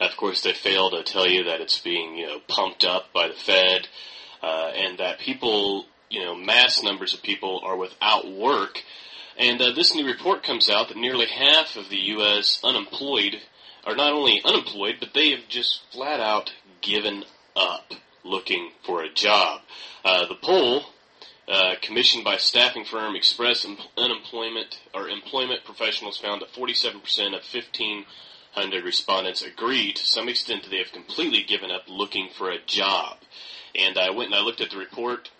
Of 0.00 0.16
course, 0.16 0.40
they 0.40 0.54
fail 0.54 0.88
to 0.88 1.02
tell 1.02 1.28
you 1.28 1.44
that 1.44 1.60
it's 1.60 1.78
being, 1.80 2.16
you 2.16 2.28
know, 2.28 2.38
pumped 2.48 2.82
up 2.82 3.12
by 3.12 3.28
the 3.28 3.34
Fed, 3.34 3.86
uh, 4.42 4.70
and 4.74 4.96
that 5.00 5.18
people, 5.18 5.84
you 6.08 6.24
know, 6.24 6.34
mass 6.34 6.82
numbers 6.82 7.12
of 7.12 7.22
people 7.22 7.60
are 7.62 7.76
without 7.76 8.26
work. 8.26 8.82
And 9.36 9.60
uh, 9.60 9.72
this 9.72 9.94
new 9.94 10.06
report 10.06 10.44
comes 10.44 10.70
out 10.70 10.88
that 10.88 10.96
nearly 10.96 11.26
half 11.26 11.76
of 11.76 11.90
the 11.90 12.00
U.S. 12.14 12.58
unemployed 12.64 13.36
are 13.84 13.96
not 13.96 14.12
only 14.12 14.40
unemployed, 14.44 14.96
but 15.00 15.14
they 15.14 15.30
have 15.30 15.48
just 15.48 15.80
flat 15.92 16.20
out 16.20 16.52
given 16.80 17.24
up 17.56 17.92
looking 18.24 18.70
for 18.84 19.02
a 19.02 19.12
job. 19.12 19.60
Uh, 20.04 20.26
the 20.26 20.34
poll, 20.34 20.82
uh, 21.48 21.74
commissioned 21.82 22.24
by 22.24 22.36
staffing 22.36 22.84
firm 22.84 23.16
Express 23.16 23.66
Unemployment 23.96 24.80
or 24.94 25.08
Employment 25.08 25.64
Professionals, 25.64 26.18
found 26.18 26.42
that 26.42 26.52
47% 26.52 26.94
of 27.28 27.42
1,500 27.42 28.84
respondents 28.84 29.42
agree 29.42 29.92
to 29.92 30.06
some 30.06 30.28
extent 30.28 30.62
that 30.62 30.70
they 30.70 30.78
have 30.78 30.92
completely 30.92 31.42
given 31.42 31.70
up 31.70 31.82
looking 31.88 32.28
for 32.36 32.50
a 32.50 32.62
job. 32.66 33.16
And 33.74 33.98
I 33.98 34.10
went 34.10 34.26
and 34.26 34.34
I 34.34 34.42
looked 34.42 34.60
at 34.60 34.70
the 34.70 34.78
report. 34.78 35.30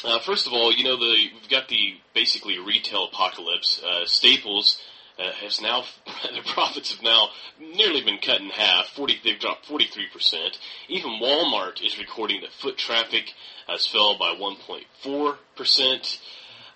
Uh, 0.04 0.20
first 0.20 0.46
of 0.46 0.52
all, 0.52 0.72
you 0.72 0.84
know 0.84 0.96
the 0.96 1.16
we've 1.34 1.50
got 1.50 1.68
the 1.68 1.94
basically 2.14 2.58
retail 2.58 3.08
apocalypse. 3.12 3.82
Uh, 3.82 4.04
Staples 4.06 4.80
uh, 5.18 5.32
has 5.32 5.60
now 5.60 5.82
their 6.32 6.42
profits 6.44 6.94
have 6.94 7.02
now 7.02 7.28
nearly 7.58 8.02
been 8.02 8.18
cut 8.18 8.40
in 8.40 8.48
half. 8.50 8.86
Forty 8.94 9.18
they've 9.24 9.40
dropped 9.40 9.66
forty 9.66 9.86
three 9.86 10.06
percent. 10.12 10.58
Even 10.88 11.20
Walmart 11.20 11.84
is 11.84 11.98
recording 11.98 12.42
that 12.42 12.52
foot 12.52 12.78
traffic 12.78 13.32
has 13.66 13.86
fell 13.88 14.16
by 14.16 14.34
one 14.38 14.56
point 14.56 14.84
four 15.02 15.38
percent. 15.56 16.20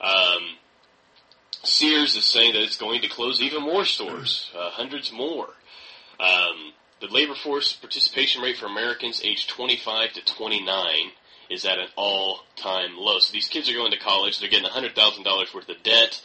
Um, 0.01 0.43
Sears 1.65 2.17
is 2.17 2.25
saying 2.25 2.55
that 2.55 2.63
it's 2.63 2.77
going 2.77 3.03
to 3.03 3.09
close 3.09 3.41
even 3.41 3.63
more 3.63 3.85
stores, 3.85 4.51
uh, 4.57 4.71
hundreds 4.71 5.13
more. 5.13 5.49
Um, 6.19 6.73
the 7.01 7.07
labor 7.09 7.35
force 7.35 7.73
participation 7.73 8.43
rate 8.43 8.57
for 8.57 8.67
Americans 8.67 9.21
aged 9.25 9.49
25 9.51 10.13
to 10.15 10.25
29 10.25 10.87
is 11.51 11.65
at 11.65 11.79
an 11.79 11.89
all-time 11.97 12.97
low. 12.97 13.19
So 13.19 13.33
these 13.33 13.49
kids 13.49 13.69
are 13.69 13.75
going 13.75 13.93
to 13.93 13.99
college, 13.99 14.41
they're 14.41 14.49
getting 14.49 14.69
$100,000 14.69 15.55
worth 15.55 15.69
of 15.69 15.83
debt, 15.83 16.21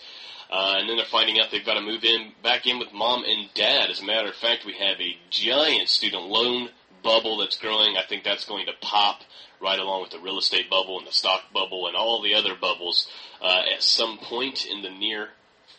uh, 0.52 0.76
and 0.78 0.90
then 0.90 0.98
they're 0.98 1.06
finding 1.06 1.40
out 1.40 1.52
they've 1.52 1.66
got 1.66 1.76
to 1.76 1.82
move 1.82 2.04
in 2.04 2.32
back 2.42 2.66
in 2.66 2.80
with 2.80 2.94
mom 2.94 3.24
and 3.26 3.50
dad. 3.54 3.90
As 3.90 4.00
a 4.00 4.06
matter 4.06 4.30
of 4.30 4.36
fact, 4.36 4.66
we 4.66 4.74
have 4.74 5.00
a 5.00 5.18
giant 5.30 5.90
student 5.90 6.24
loan 6.24 6.70
bubble 7.08 7.38
that's 7.38 7.58
growing. 7.58 7.96
I 7.96 8.04
think 8.04 8.26
that's 8.26 8.44
going 8.44 8.66
to 8.66 8.74
pop 8.82 9.22
right 9.62 9.80
along 9.80 10.02
with 10.02 10.12
the 10.12 10.20
real 10.20 10.38
estate 10.38 10.70
bubble 10.70 11.00
and 11.00 11.08
the 11.08 11.14
stock 11.14 11.42
bubble 11.54 11.88
and 11.88 11.96
all 11.96 12.22
the 12.22 12.34
other 12.34 12.54
bubbles 12.54 13.08
uh, 13.42 13.62
at 13.74 13.82
some 13.82 14.18
point 14.18 14.66
in 14.66 14.82
the 14.82 14.90
near 14.90 15.30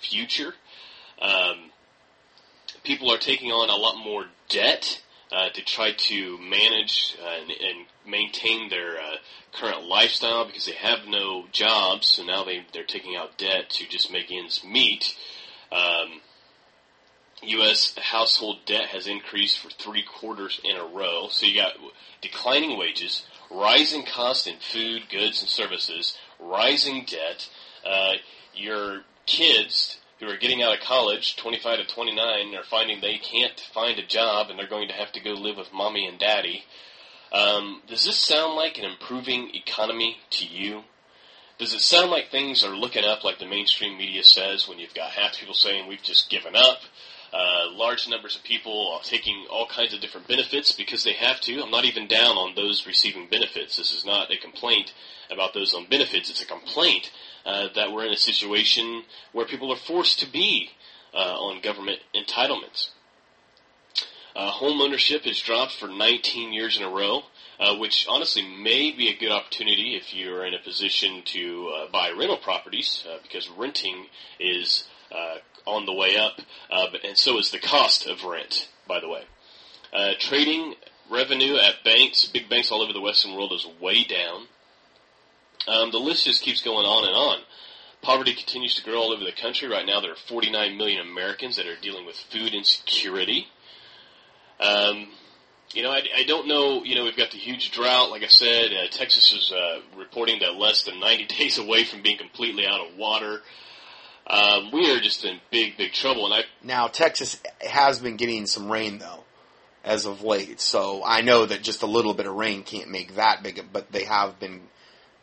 future. 0.01 0.55
Um, 1.21 1.71
people 2.83 3.13
are 3.13 3.19
taking 3.19 3.51
on 3.51 3.69
a 3.69 3.77
lot 3.77 4.03
more 4.03 4.25
debt 4.49 5.03
uh, 5.31 5.51
to 5.51 5.63
try 5.63 5.93
to 5.93 6.39
manage 6.39 7.15
uh, 7.23 7.43
and, 7.43 7.51
and 7.51 7.87
maintain 8.07 8.71
their 8.71 8.97
uh, 8.99 9.17
current 9.53 9.85
lifestyle 9.85 10.47
because 10.47 10.65
they 10.65 10.73
have 10.73 11.01
no 11.07 11.45
jobs. 11.53 12.09
So 12.09 12.25
now 12.25 12.45
they 12.45 12.65
they're 12.73 12.85
taking 12.85 13.17
out 13.17 13.37
debt 13.37 13.69
to 13.69 13.87
just 13.87 14.11
make 14.11 14.33
ends 14.33 14.65
meet. 14.65 15.15
Um, 15.71 16.23
U.S. 17.43 17.95
household 17.97 18.59
debt 18.67 18.87
has 18.89 19.07
increased 19.07 19.59
for 19.59 19.71
three 19.71 20.03
quarters 20.03 20.61
in 20.65 20.77
a 20.77 20.85
row. 20.85 21.29
So 21.31 21.47
you 21.47 21.55
got 21.55 21.75
declining 22.21 22.79
wages, 22.79 23.25
rising 23.51 24.05
costs 24.05 24.47
in 24.47 24.57
food, 24.59 25.03
goods, 25.11 25.41
and 25.41 25.49
services, 25.49 26.17
rising 26.41 27.05
debt. 27.07 27.49
Uh, 27.87 28.15
your 28.55 29.03
kids 29.27 29.99
who 30.21 30.27
are 30.27 30.37
getting 30.37 30.63
out 30.63 30.75
of 30.75 30.81
college, 30.81 31.37
25 31.37 31.79
to 31.79 31.95
29, 31.95 32.55
are 32.55 32.65
finding 32.65 33.01
they 33.01 33.19
can't 33.19 33.61
find 33.73 33.99
a 33.99 34.07
job 34.07 34.51
and 34.51 34.59
they're 34.59 34.67
going 34.67 34.89
to 34.89 34.95
have 34.95 35.13
to 35.13 35.21
go 35.21 35.31
live 35.31 35.57
with 35.57 35.73
mommy 35.73 36.07
and 36.07 36.19
daddy. 36.19 36.65
Um, 37.33 37.83
does 37.87 38.05
this 38.05 38.17
sound 38.17 38.57
like 38.57 38.79
an 38.79 38.85
improving 38.85 39.55
economy 39.55 40.19
to 40.31 40.47
you? 40.47 40.83
Does 41.59 41.75
it 41.75 41.81
sound 41.81 42.11
like 42.11 42.31
things 42.31 42.65
are 42.65 42.77
looking 42.77 43.05
up 43.05 43.25
like 43.25 43.39
the 43.39 43.47
mainstream 43.47 43.99
media 43.99 44.23
says 44.23 44.69
when 44.69 44.79
you've 44.79 44.95
got 44.95 45.11
half 45.11 45.33
the 45.33 45.39
people 45.41 45.55
saying 45.55 45.89
we've 45.89 46.03
just 46.03 46.31
given 46.31 46.57
up? 46.57 46.79
Uh, 47.33 47.71
large 47.73 48.09
numbers 48.09 48.37
of 48.37 48.43
people 48.43 48.93
are 48.95 49.03
taking 49.03 49.47
all 49.51 49.67
kinds 49.67 49.93
of 49.93 50.01
different 50.01 50.27
benefits 50.27 50.73
because 50.73 51.05
they 51.05 51.13
have 51.13 51.41
to. 51.41 51.61
I'm 51.63 51.71
not 51.71 51.85
even 51.85 52.07
down 52.07 52.37
on 52.37 52.55
those 52.55 52.87
receiving 52.87 53.29
benefits. 53.29 53.77
This 53.77 53.93
is 53.93 54.05
not 54.05 54.31
a 54.31 54.39
complaint 54.39 54.95
about 55.31 55.53
those 55.53 55.75
on 55.75 55.87
benefits. 55.87 56.31
It's 56.31 56.43
a 56.43 56.47
complaint 56.47 57.11
uh, 57.45 57.69
that 57.75 57.93
we're 57.93 58.07
in 58.07 58.13
a 58.13 58.17
situation 58.17 59.03
where 59.33 59.47
people 59.47 59.73
are 59.73 59.77
forced 59.77 60.21
to 60.21 60.27
be 60.31 60.71
uh, 61.13 61.19
on 61.19 61.61
government 61.61 62.01
entitlements. 62.15 62.91
Uh, 64.35 64.51
home 64.51 64.81
ownership 64.81 65.25
has 65.25 65.41
dropped 65.41 65.73
for 65.73 65.89
19 65.89 66.53
years 66.53 66.77
in 66.77 66.85
a 66.85 66.89
row, 66.89 67.23
uh, 67.59 67.77
which 67.77 68.07
honestly 68.09 68.43
may 68.43 68.93
be 68.93 69.09
a 69.09 69.19
good 69.19 69.33
opportunity 69.33 69.97
if 69.97 70.15
you're 70.15 70.47
in 70.47 70.55
a 70.55 70.59
position 70.61 71.23
to 71.25 71.69
uh, 71.75 71.91
buy 71.91 72.11
rental 72.11 72.37
properties, 72.37 73.05
uh, 73.11 73.19
because 73.23 73.49
renting 73.51 74.07
is 74.39 74.85
on 75.67 75.87
the 75.87 75.93
way 75.93 76.17
up, 76.17 76.41
uh, 76.71 76.87
and 77.05 77.17
so 77.17 77.39
is 77.39 77.51
the 77.51 77.59
cost 77.59 78.07
of 78.07 78.25
rent, 78.25 78.69
by 78.87 79.01
the 79.01 79.09
way. 79.09 79.23
Uh, 79.93 80.13
trading 80.19 80.75
revenue 81.11 81.57
at 81.57 81.85
banks, 81.85 82.27
big 82.27 82.49
banks 82.49 82.71
all 82.71 82.83
over 82.83 82.93
the 82.93 83.01
Western 83.01 83.35
world, 83.35 83.53
is 83.53 83.67
way 83.81 84.05
down. 84.05 84.47
Um, 85.67 85.91
the 85.91 85.99
list 85.99 86.25
just 86.25 86.43
keeps 86.43 86.63
going 86.63 86.87
on 86.87 87.07
and 87.07 87.15
on. 87.15 87.39
Poverty 88.01 88.35
continues 88.35 88.77
to 88.77 88.85
grow 88.85 88.99
all 88.99 89.13
over 89.13 89.25
the 89.25 89.33
country. 89.33 89.69
Right 89.69 89.85
now, 89.85 90.01
there 90.01 90.13
are 90.13 90.17
49 90.29 90.77
million 90.77 91.01
Americans 91.01 91.57
that 91.57 91.67
are 91.67 91.77
dealing 91.81 92.07
with 92.07 92.17
food 92.31 92.55
insecurity. 92.55 93.49
Um, 94.61 95.09
you 95.73 95.83
know, 95.83 95.91
I, 95.91 96.03
I 96.17 96.25
don't 96.25 96.47
know. 96.47 96.85
You 96.85 96.95
know, 96.95 97.05
we've 97.05 97.17
got 97.17 97.33
the 97.33 97.39
huge 97.39 97.73
drought. 97.73 98.11
Like 98.11 98.23
I 98.23 98.29
said, 98.29 98.73
uh, 98.73 98.89
Texas 98.91 99.33
is 99.33 99.53
uh, 99.53 99.81
reporting 99.97 100.41
that 100.41 100.55
less 100.55 100.85
than 100.85 101.01
90 101.01 101.27
days 101.39 101.59
away 101.59 101.85
from 101.85 102.03
being 102.03 102.19
completely 102.19 102.67
out 102.67 102.81
of 102.81 102.97
water. 102.97 103.43
Um, 104.29 104.71
we 104.73 104.91
are 104.91 105.01
just 105.01 105.25
in 105.25 105.41
big, 105.51 105.77
big 105.79 105.93
trouble. 105.93 106.27
And 106.27 106.35
I 106.35 106.41
Now, 106.63 106.89
Texas 106.89 107.41
has 107.63 107.99
been 107.99 108.17
getting 108.17 108.47
some 108.47 108.71
rain, 108.71 108.99
though, 108.99 109.25
as 109.85 110.05
of 110.05 110.23
late. 110.23 110.61
So 110.61 111.03
I 111.05 111.23
know 111.23 111.47
that 111.47 111.63
just 111.63 111.83
a 111.83 111.87
little 111.87 112.13
bit 112.13 112.27
of 112.27 112.35
rain 112.35 112.63
can't 112.63 112.91
make 112.91 113.17
that 113.17 113.43
big, 113.43 113.63
but 113.73 113.91
they 113.91 114.05
have 114.05 114.39
been 114.39 114.61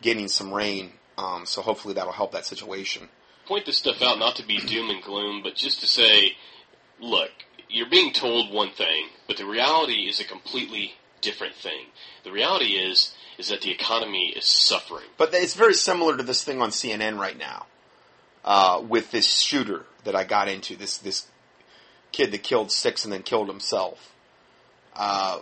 getting 0.01 0.27
some 0.27 0.51
rain. 0.51 0.93
Um, 1.17 1.45
so 1.45 1.61
hopefully 1.61 1.93
that'll 1.93 2.11
help 2.11 2.31
that 2.31 2.45
situation. 2.45 3.09
point 3.47 3.65
this 3.65 3.77
stuff 3.77 4.01
out 4.01 4.17
not 4.17 4.35
to 4.37 4.45
be 4.45 4.57
doom 4.57 4.89
and 4.89 5.03
gloom, 5.03 5.41
but 5.43 5.55
just 5.55 5.81
to 5.81 5.87
say, 5.87 6.31
look, 6.99 7.29
you're 7.69 7.89
being 7.89 8.11
told 8.11 8.51
one 8.51 8.71
thing, 8.71 9.07
but 9.27 9.37
the 9.37 9.45
reality 9.45 10.07
is 10.09 10.19
a 10.19 10.25
completely 10.25 10.93
different 11.21 11.55
thing. 11.55 11.87
The 12.23 12.31
reality 12.31 12.73
is 12.73 13.13
is 13.37 13.49
that 13.49 13.61
the 13.61 13.71
economy 13.71 14.33
is 14.35 14.45
suffering. 14.45 15.05
But 15.17 15.33
it's 15.33 15.55
very 15.55 15.73
similar 15.73 16.15
to 16.15 16.23
this 16.23 16.43
thing 16.43 16.61
on 16.61 16.69
CNN 16.69 17.19
right 17.19 17.37
now 17.37 17.65
uh, 18.45 18.81
with 18.87 19.11
this 19.11 19.27
shooter 19.27 19.85
that 20.05 20.15
I 20.15 20.23
got 20.23 20.47
into. 20.47 20.77
This 20.77 20.97
this 20.97 21.27
kid 22.11 22.31
that 22.31 22.43
killed 22.43 22.71
six 22.71 23.03
and 23.03 23.11
then 23.11 23.23
killed 23.23 23.49
himself. 23.49 24.13
Uh, 24.95 25.39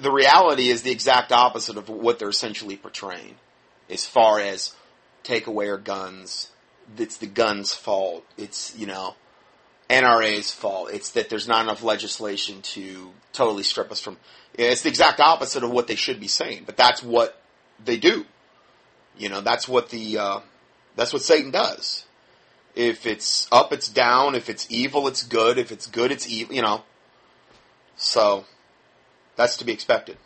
the 0.00 0.10
reality 0.10 0.68
is 0.68 0.82
the 0.82 0.90
exact 0.90 1.32
opposite 1.32 1.76
of 1.76 1.90
what 1.90 2.18
they're 2.18 2.30
essentially 2.30 2.76
portraying, 2.76 3.34
as 3.90 4.06
far 4.06 4.40
as 4.40 4.74
take 5.22 5.46
away 5.46 5.68
our 5.68 5.76
guns. 5.76 6.50
It's 6.96 7.18
the 7.18 7.26
guns' 7.26 7.74
fault. 7.74 8.24
It's 8.38 8.74
you 8.78 8.86
know 8.86 9.16
NRA's 9.90 10.52
fault. 10.52 10.90
It's 10.92 11.10
that 11.12 11.28
there's 11.28 11.48
not 11.48 11.64
enough 11.64 11.82
legislation 11.82 12.62
to 12.62 13.10
totally 13.32 13.64
strip 13.64 13.90
us 13.90 14.00
from. 14.00 14.16
It's 14.54 14.82
the 14.82 14.88
exact 14.88 15.20
opposite 15.20 15.64
of 15.64 15.70
what 15.70 15.88
they 15.88 15.96
should 15.96 16.20
be 16.20 16.28
saying, 16.28 16.62
but 16.64 16.76
that's 16.76 17.02
what 17.02 17.38
they 17.84 17.98
do. 17.98 18.24
You 19.18 19.28
know, 19.28 19.40
that's 19.40 19.68
what 19.68 19.90
the 19.90 20.18
uh, 20.18 20.40
that's 20.96 21.12
what 21.12 21.22
Satan 21.22 21.50
does. 21.50 22.04
If 22.74 23.06
it's 23.06 23.48
up, 23.52 23.72
it's 23.72 23.88
down. 23.88 24.34
If 24.34 24.50
it's 24.50 24.66
evil, 24.70 25.08
it's 25.08 25.22
good. 25.22 25.58
If 25.58 25.72
it's 25.72 25.86
good, 25.86 26.10
it's 26.10 26.28
evil. 26.28 26.54
You 26.54 26.62
know. 26.62 26.82
So 27.96 28.44
that's 29.36 29.56
to 29.58 29.64
be 29.64 29.72
expected. 29.72 30.18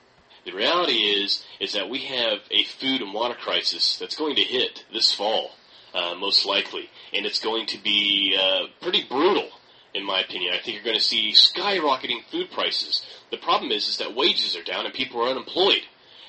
The 0.44 0.52
reality 0.52 0.94
is 0.94 1.44
is 1.60 1.74
that 1.74 1.90
we 1.90 2.00
have 2.06 2.38
a 2.50 2.64
food 2.64 3.02
and 3.02 3.12
water 3.12 3.34
crisis 3.34 3.98
that's 3.98 4.16
going 4.16 4.36
to 4.36 4.42
hit 4.42 4.84
this 4.92 5.12
fall, 5.12 5.50
uh, 5.94 6.14
most 6.14 6.46
likely, 6.46 6.88
and 7.12 7.26
it's 7.26 7.40
going 7.40 7.66
to 7.66 7.82
be 7.82 8.36
uh, 8.40 8.66
pretty 8.80 9.04
brutal, 9.04 9.50
in 9.94 10.04
my 10.04 10.20
opinion. 10.20 10.54
I 10.54 10.58
think 10.58 10.76
you're 10.76 10.84
going 10.84 10.96
to 10.96 11.02
see 11.02 11.32
skyrocketing 11.32 12.24
food 12.30 12.50
prices. 12.50 13.04
The 13.30 13.36
problem 13.36 13.70
is 13.70 13.86
is 13.88 13.98
that 13.98 14.16
wages 14.16 14.56
are 14.56 14.64
down 14.64 14.86
and 14.86 14.94
people 14.94 15.20
are 15.20 15.28
unemployed, 15.28 15.82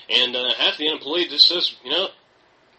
and 0.10 0.36
uh, 0.36 0.54
half 0.58 0.78
the 0.78 0.90
unemployed 0.90 1.28
just 1.30 1.48
says, 1.48 1.74
you 1.84 1.92
know, 1.92 2.10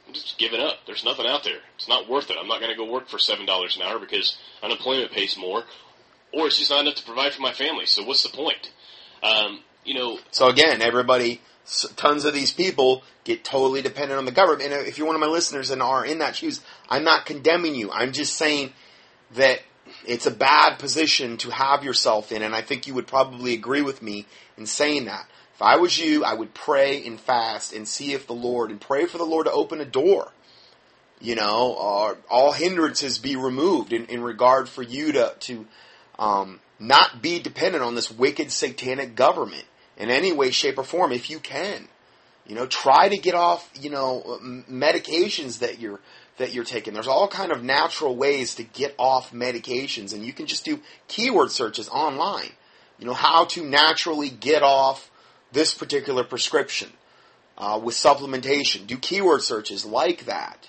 I'm 0.06 0.14
just 0.14 0.38
giving 0.38 0.60
up. 0.60 0.78
There's 0.86 1.04
nothing 1.04 1.26
out 1.26 1.44
there. 1.44 1.58
It's 1.76 1.88
not 1.88 2.08
worth 2.08 2.30
it. 2.30 2.36
I'm 2.40 2.48
not 2.48 2.60
going 2.60 2.72
to 2.72 2.76
go 2.76 2.90
work 2.90 3.08
for 3.08 3.18
seven 3.18 3.46
dollars 3.46 3.76
an 3.76 3.82
hour 3.82 3.98
because 3.98 4.36
unemployment 4.62 5.12
pays 5.12 5.36
more, 5.36 5.64
or 6.32 6.46
it's 6.46 6.58
just 6.58 6.70
not 6.70 6.80
enough 6.80 6.96
to 6.96 7.04
provide 7.04 7.32
for 7.32 7.42
my 7.42 7.52
family. 7.52 7.86
So 7.86 8.02
what's 8.04 8.22
the 8.22 8.36
point? 8.36 8.72
Um, 9.22 9.60
you 9.84 9.94
know, 9.94 10.18
So 10.30 10.48
again, 10.48 10.82
everybody, 10.82 11.40
tons 11.96 12.24
of 12.24 12.34
these 12.34 12.52
people 12.52 13.02
get 13.24 13.44
totally 13.44 13.82
dependent 13.82 14.18
on 14.18 14.24
the 14.24 14.32
government. 14.32 14.72
And 14.72 14.86
if 14.86 14.98
you're 14.98 15.06
one 15.06 15.16
of 15.16 15.20
my 15.20 15.28
listeners 15.28 15.70
and 15.70 15.80
are 15.80 16.04
in 16.04 16.18
that 16.18 16.36
shoes, 16.36 16.60
I'm 16.88 17.04
not 17.04 17.26
condemning 17.26 17.74
you. 17.74 17.90
I'm 17.90 18.12
just 18.12 18.34
saying 18.34 18.72
that 19.34 19.60
it's 20.06 20.26
a 20.26 20.30
bad 20.30 20.78
position 20.78 21.36
to 21.38 21.50
have 21.50 21.84
yourself 21.84 22.32
in, 22.32 22.42
and 22.42 22.54
I 22.54 22.62
think 22.62 22.86
you 22.86 22.94
would 22.94 23.06
probably 23.06 23.54
agree 23.54 23.82
with 23.82 24.02
me 24.02 24.26
in 24.56 24.66
saying 24.66 25.04
that. 25.06 25.26
If 25.54 25.62
I 25.62 25.76
was 25.76 25.98
you, 25.98 26.24
I 26.24 26.34
would 26.34 26.54
pray 26.54 27.06
and 27.06 27.20
fast 27.20 27.72
and 27.72 27.86
see 27.86 28.12
if 28.12 28.26
the 28.26 28.32
Lord, 28.32 28.70
and 28.70 28.80
pray 28.80 29.06
for 29.06 29.18
the 29.18 29.24
Lord 29.24 29.46
to 29.46 29.52
open 29.52 29.80
a 29.80 29.84
door. 29.84 30.32
You 31.20 31.36
know, 31.36 31.74
or 31.74 32.18
all 32.28 32.50
hindrances 32.50 33.18
be 33.18 33.36
removed 33.36 33.92
in, 33.92 34.06
in 34.06 34.24
regard 34.24 34.68
for 34.68 34.82
you 34.82 35.12
to, 35.12 35.34
to 35.38 35.66
um, 36.18 36.58
not 36.80 37.22
be 37.22 37.38
dependent 37.38 37.84
on 37.84 37.94
this 37.94 38.10
wicked 38.10 38.50
satanic 38.50 39.14
government 39.14 39.64
in 39.96 40.10
any 40.10 40.32
way, 40.32 40.50
shape, 40.50 40.78
or 40.78 40.82
form 40.82 41.12
if 41.12 41.30
you 41.30 41.38
can. 41.38 41.86
You 42.44 42.56
know, 42.56 42.66
try 42.66 43.08
to 43.08 43.16
get 43.16 43.36
off, 43.36 43.70
you 43.80 43.88
know, 43.88 44.40
medications 44.68 45.60
that 45.60 45.78
you're 45.78 46.00
that 46.38 46.52
you're 46.52 46.64
taking. 46.64 46.92
There's 46.92 47.06
all 47.06 47.28
kind 47.28 47.52
of 47.52 47.62
natural 47.62 48.16
ways 48.16 48.56
to 48.56 48.64
get 48.64 48.96
off 48.98 49.30
medications, 49.30 50.12
and 50.12 50.24
you 50.24 50.32
can 50.32 50.46
just 50.46 50.64
do 50.64 50.80
keyword 51.06 51.52
searches 51.52 51.88
online. 51.88 52.50
You 52.98 53.06
know, 53.06 53.14
how 53.14 53.44
to 53.46 53.64
naturally 53.64 54.28
get 54.28 54.64
off 54.64 55.08
this 55.52 55.74
particular 55.74 56.24
prescription 56.24 56.90
uh, 57.58 57.80
with 57.82 57.94
supplementation. 57.94 58.86
Do 58.86 58.96
keyword 58.96 59.42
searches 59.42 59.84
like 59.84 60.26
that, 60.26 60.68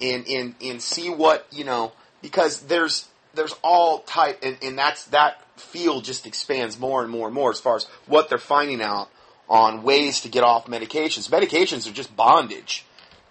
and 0.00 0.26
and 0.26 0.54
and 0.62 0.82
see 0.82 1.10
what 1.10 1.46
you 1.50 1.64
know 1.64 1.92
because 2.20 2.62
there's 2.62 3.08
there's 3.34 3.54
all 3.62 4.00
type, 4.00 4.40
and, 4.42 4.56
and 4.62 4.78
that's 4.78 5.04
that 5.06 5.42
field 5.56 6.04
just 6.04 6.26
expands 6.26 6.78
more 6.78 7.02
and 7.02 7.10
more 7.10 7.26
and 7.26 7.34
more 7.34 7.50
as 7.50 7.60
far 7.60 7.76
as 7.76 7.84
what 8.06 8.28
they're 8.28 8.38
finding 8.38 8.82
out 8.82 9.08
on 9.48 9.82
ways 9.82 10.20
to 10.22 10.28
get 10.28 10.44
off 10.44 10.66
medications. 10.66 11.28
Medications 11.28 11.88
are 11.88 11.92
just 11.92 12.14
bondage. 12.16 12.84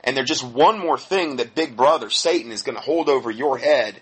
And 0.03 0.17
they're 0.17 0.23
just 0.23 0.43
one 0.43 0.79
more 0.79 0.97
thing 0.97 1.35
that 1.37 1.55
Big 1.55 1.75
Brother, 1.75 2.09
Satan, 2.09 2.51
is 2.51 2.63
going 2.63 2.75
to 2.75 2.81
hold 2.81 3.07
over 3.07 3.29
your 3.29 3.57
head 3.57 4.01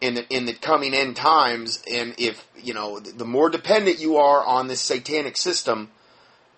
in 0.00 0.14
the, 0.14 0.28
in 0.28 0.44
the 0.44 0.52
coming 0.52 0.92
end 0.92 1.16
times. 1.16 1.82
And 1.90 2.14
if, 2.18 2.46
you 2.56 2.74
know, 2.74 3.00
the 3.00 3.24
more 3.24 3.48
dependent 3.48 3.98
you 3.98 4.16
are 4.16 4.44
on 4.44 4.68
this 4.68 4.80
satanic 4.80 5.36
system, 5.36 5.90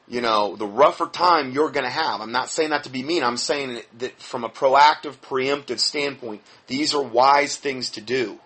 you 0.09 0.20
know, 0.20 0.56
the 0.56 0.66
rougher 0.66 1.06
time 1.06 1.52
you're 1.52 1.70
going 1.70 1.84
to 1.84 1.90
have. 1.90 2.20
I'm 2.20 2.32
not 2.32 2.48
saying 2.48 2.70
that 2.70 2.84
to 2.84 2.90
be 2.90 3.02
mean. 3.02 3.22
I'm 3.22 3.36
saying 3.36 3.80
that 3.98 4.20
from 4.20 4.44
a 4.44 4.48
proactive, 4.48 5.16
preemptive 5.18 5.78
standpoint, 5.78 6.42
these 6.66 6.94
are 6.94 7.02
wise 7.02 7.56
things 7.56 7.90
to 7.90 8.00
do. 8.00 8.40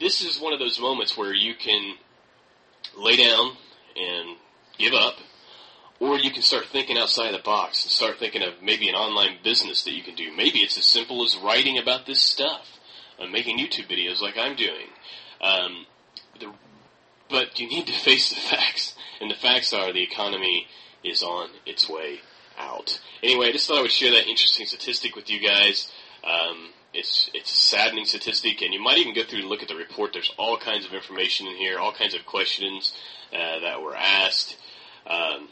This 0.00 0.22
is 0.22 0.40
one 0.40 0.52
of 0.52 0.58
those 0.58 0.78
moments 0.80 1.16
where 1.16 1.32
you 1.32 1.54
can 1.54 1.94
lay 2.96 3.16
down 3.16 3.56
and 3.96 4.36
give 4.78 4.92
up 4.92 5.14
or 6.00 6.18
you 6.18 6.30
can 6.30 6.42
start 6.42 6.66
thinking 6.66 6.98
outside 6.98 7.32
the 7.32 7.38
box 7.38 7.84
and 7.84 7.90
start 7.90 8.18
thinking 8.18 8.42
of 8.42 8.54
maybe 8.62 8.88
an 8.88 8.94
online 8.94 9.38
business 9.42 9.84
that 9.84 9.92
you 9.92 10.02
can 10.02 10.14
do. 10.14 10.34
Maybe 10.36 10.58
it's 10.58 10.76
as 10.76 10.84
simple 10.84 11.24
as 11.24 11.36
writing 11.36 11.78
about 11.78 12.06
this 12.06 12.20
stuff, 12.20 12.66
and 13.18 13.32
making 13.32 13.58
YouTube 13.58 13.88
videos 13.88 14.20
like 14.20 14.36
I'm 14.36 14.56
doing. 14.56 14.88
Um, 15.40 15.86
the, 16.40 16.52
but 17.30 17.58
you 17.60 17.68
need 17.68 17.86
to 17.86 17.92
face 18.04 18.30
the 18.30 18.36
facts, 18.36 18.94
and 19.20 19.30
the 19.30 19.34
facts 19.34 19.72
are 19.72 19.92
the 19.92 20.02
economy 20.02 20.66
is 21.02 21.22
on 21.22 21.50
its 21.66 21.88
way 21.88 22.20
out. 22.58 23.00
Anyway, 23.22 23.48
I 23.48 23.52
just 23.52 23.66
thought 23.66 23.78
I 23.78 23.82
would 23.82 23.90
share 23.90 24.12
that 24.12 24.28
interesting 24.28 24.66
statistic 24.66 25.16
with 25.16 25.30
you 25.30 25.46
guys. 25.46 25.90
Um, 26.24 26.70
it's 26.92 27.30
it's 27.34 27.50
a 27.50 27.54
saddening 27.54 28.06
statistic, 28.06 28.62
and 28.62 28.72
you 28.72 28.82
might 28.82 28.98
even 28.98 29.14
go 29.14 29.24
through 29.24 29.40
and 29.40 29.48
look 29.48 29.62
at 29.62 29.68
the 29.68 29.74
report. 29.74 30.12
There's 30.12 30.32
all 30.38 30.56
kinds 30.56 30.86
of 30.86 30.92
information 30.92 31.46
in 31.46 31.56
here, 31.56 31.78
all 31.78 31.92
kinds 31.92 32.14
of 32.14 32.24
questions 32.24 32.94
uh, 33.32 33.60
that 33.60 33.82
were 33.82 33.96
asked. 33.96 34.56
Um, 35.06 35.48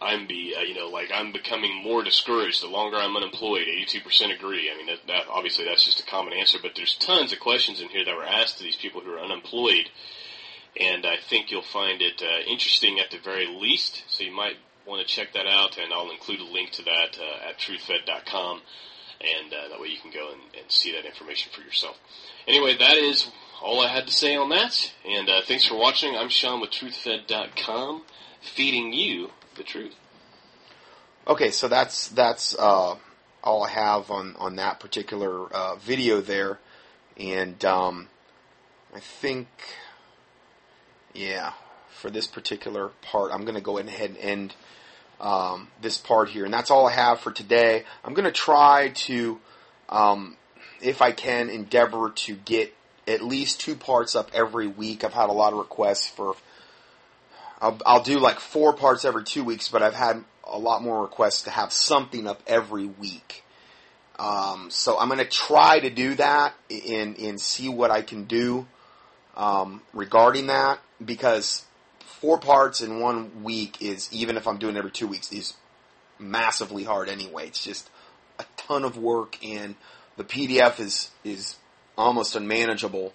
I'm 0.00 0.26
be 0.26 0.54
uh, 0.56 0.62
you 0.62 0.74
know 0.74 0.88
like 0.88 1.10
I'm 1.12 1.32
becoming 1.32 1.82
more 1.82 2.02
discouraged 2.02 2.62
the 2.62 2.68
longer 2.68 2.96
I'm 2.96 3.16
unemployed. 3.16 3.66
82% 3.66 4.34
agree. 4.34 4.70
I 4.72 4.76
mean 4.76 4.86
that, 4.86 5.06
that 5.06 5.26
obviously 5.30 5.64
that's 5.64 5.84
just 5.84 6.00
a 6.00 6.06
common 6.06 6.32
answer, 6.32 6.58
but 6.60 6.72
there's 6.74 6.96
tons 6.96 7.32
of 7.32 7.40
questions 7.40 7.80
in 7.80 7.88
here 7.88 8.04
that 8.04 8.16
were 8.16 8.24
asked 8.24 8.58
to 8.58 8.64
these 8.64 8.76
people 8.76 9.00
who 9.02 9.12
are 9.12 9.20
unemployed, 9.20 9.90
and 10.78 11.06
I 11.06 11.16
think 11.16 11.50
you'll 11.50 11.62
find 11.62 12.02
it 12.02 12.22
uh, 12.22 12.50
interesting 12.50 12.98
at 13.00 13.10
the 13.10 13.18
very 13.18 13.46
least. 13.46 14.04
So 14.08 14.24
you 14.24 14.32
might 14.32 14.56
want 14.86 15.06
to 15.06 15.12
check 15.12 15.32
that 15.34 15.46
out, 15.46 15.78
and 15.78 15.92
I'll 15.92 16.10
include 16.10 16.40
a 16.40 16.44
link 16.44 16.72
to 16.72 16.82
that 16.82 17.18
uh, 17.18 17.48
at 17.48 17.58
truthfed.com, 17.58 18.60
and 19.20 19.52
uh, 19.52 19.68
that 19.70 19.80
way 19.80 19.88
you 19.88 19.98
can 20.00 20.10
go 20.10 20.32
and, 20.32 20.40
and, 20.58 20.70
see 20.70 20.92
that 20.92 21.06
information 21.06 21.50
for 21.54 21.62
yourself. 21.62 21.96
Anyway, 22.46 22.76
that 22.78 22.96
is 22.96 23.30
all 23.62 23.80
I 23.80 23.88
had 23.88 24.06
to 24.06 24.12
say 24.12 24.36
on 24.36 24.50
that, 24.50 24.92
and 25.06 25.28
uh, 25.28 25.40
thanks 25.46 25.64
for 25.66 25.76
watching. 25.76 26.16
I'm 26.16 26.28
Sean 26.28 26.60
with 26.60 26.70
truthfed.com, 26.70 28.02
feeding 28.54 28.92
you 28.92 29.30
the 29.56 29.62
truth. 29.62 29.94
Okay, 31.26 31.50
so 31.50 31.68
that's 31.68 32.08
that's 32.08 32.54
uh, 32.58 32.96
all 33.42 33.64
I 33.64 33.70
have 33.70 34.10
on 34.10 34.36
on 34.36 34.56
that 34.56 34.80
particular 34.80 35.46
uh, 35.50 35.76
video 35.76 36.20
there, 36.20 36.58
and 37.16 37.64
um, 37.64 38.08
I 38.94 39.00
think, 39.00 39.48
yeah, 41.14 41.52
for 41.90 42.10
this 42.10 42.26
particular 42.26 42.90
part, 43.02 43.32
I'm 43.32 43.42
going 43.42 43.54
to 43.54 43.60
go 43.60 43.78
ahead 43.78 44.10
and 44.10 44.18
end 44.18 44.54
um, 45.20 45.68
this 45.80 45.96
part 45.96 46.28
here, 46.28 46.44
and 46.44 46.52
that's 46.52 46.70
all 46.70 46.86
I 46.86 46.92
have 46.92 47.20
for 47.20 47.30
today. 47.30 47.84
I'm 48.04 48.14
going 48.14 48.24
to 48.24 48.32
try 48.32 48.90
to, 48.94 49.40
um, 49.88 50.36
if 50.82 51.00
I 51.00 51.12
can, 51.12 51.48
endeavor 51.48 52.10
to 52.10 52.34
get 52.34 52.74
at 53.06 53.22
least 53.22 53.60
two 53.60 53.76
parts 53.76 54.16
up 54.16 54.30
every 54.34 54.66
week. 54.66 55.04
I've 55.04 55.14
had 55.14 55.30
a 55.30 55.32
lot 55.32 55.52
of 55.52 55.58
requests 55.58 56.08
for 56.08 56.34
I'll, 57.60 57.78
I'll 57.86 58.02
do 58.02 58.18
like 58.18 58.40
four 58.40 58.74
parts 58.74 59.06
every 59.06 59.24
two 59.24 59.42
weeks, 59.42 59.68
but 59.68 59.82
I've 59.82 59.94
had 59.94 60.22
a 60.44 60.58
lot 60.58 60.82
more 60.82 61.02
requests 61.02 61.42
to 61.42 61.50
have 61.50 61.72
something 61.72 62.26
up 62.26 62.42
every 62.46 62.86
week. 62.86 63.42
Um, 64.18 64.68
so 64.70 64.98
I'm 64.98 65.08
going 65.08 65.18
to 65.18 65.24
try 65.24 65.80
to 65.80 65.88
do 65.88 66.14
that 66.16 66.54
and, 66.70 67.18
and 67.18 67.40
see 67.40 67.70
what 67.70 67.90
I 67.90 68.02
can 68.02 68.24
do 68.24 68.66
um, 69.36 69.80
regarding 69.94 70.48
that 70.48 70.78
because 71.04 71.64
four 72.00 72.38
parts 72.38 72.80
in 72.80 73.00
one 73.00 73.44
week 73.44 73.82
is 73.82 74.08
even 74.12 74.36
if 74.36 74.46
I'm 74.46 74.58
doing 74.58 74.76
it 74.76 74.78
every 74.78 74.90
two 74.90 75.06
weeks 75.06 75.32
is 75.32 75.54
massively 76.18 76.84
hard 76.84 77.08
anyway. 77.08 77.46
It's 77.46 77.62
just 77.62 77.90
a 78.38 78.44
ton 78.56 78.84
of 78.84 78.96
work 78.96 79.38
and 79.44 79.74
the 80.16 80.24
PDF 80.24 80.80
is 80.80 81.10
is 81.22 81.56
almost 81.96 82.36
unmanageable 82.36 83.12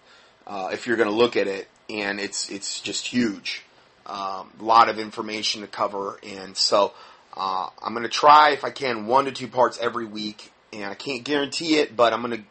uh, 0.48 0.70
if 0.72 0.88
you're 0.88 0.98
going 0.98 1.10
to 1.10 1.16
look 1.16 1.36
at 1.36 1.48
it 1.48 1.68
and 1.90 2.20
it's 2.20 2.50
it's 2.50 2.80
just 2.82 3.08
huge 3.08 3.64
a 4.10 4.14
um, 4.14 4.52
lot 4.60 4.90
of 4.90 4.98
information 4.98 5.62
to 5.62 5.68
cover, 5.68 6.20
and 6.24 6.58
so 6.58 6.94
uh, 7.36 7.70
I'm 7.82 7.94
going 7.94 8.04
to 8.04 8.10
try 8.10 8.52
if 8.52 8.64
I 8.64 8.72
can 8.72 9.06
one 9.06 9.26
to 9.26 9.32
two 9.32 9.48
parts 9.48 9.78
every 9.80 10.06
week, 10.06 10.52
and 10.74 10.86
I 10.86 10.96
can't 10.96 11.24
guarantee 11.24 11.78
it, 11.78 11.96
but 11.96 12.12
I'm 12.12 12.22
going 12.24 12.38
to 12.38 12.44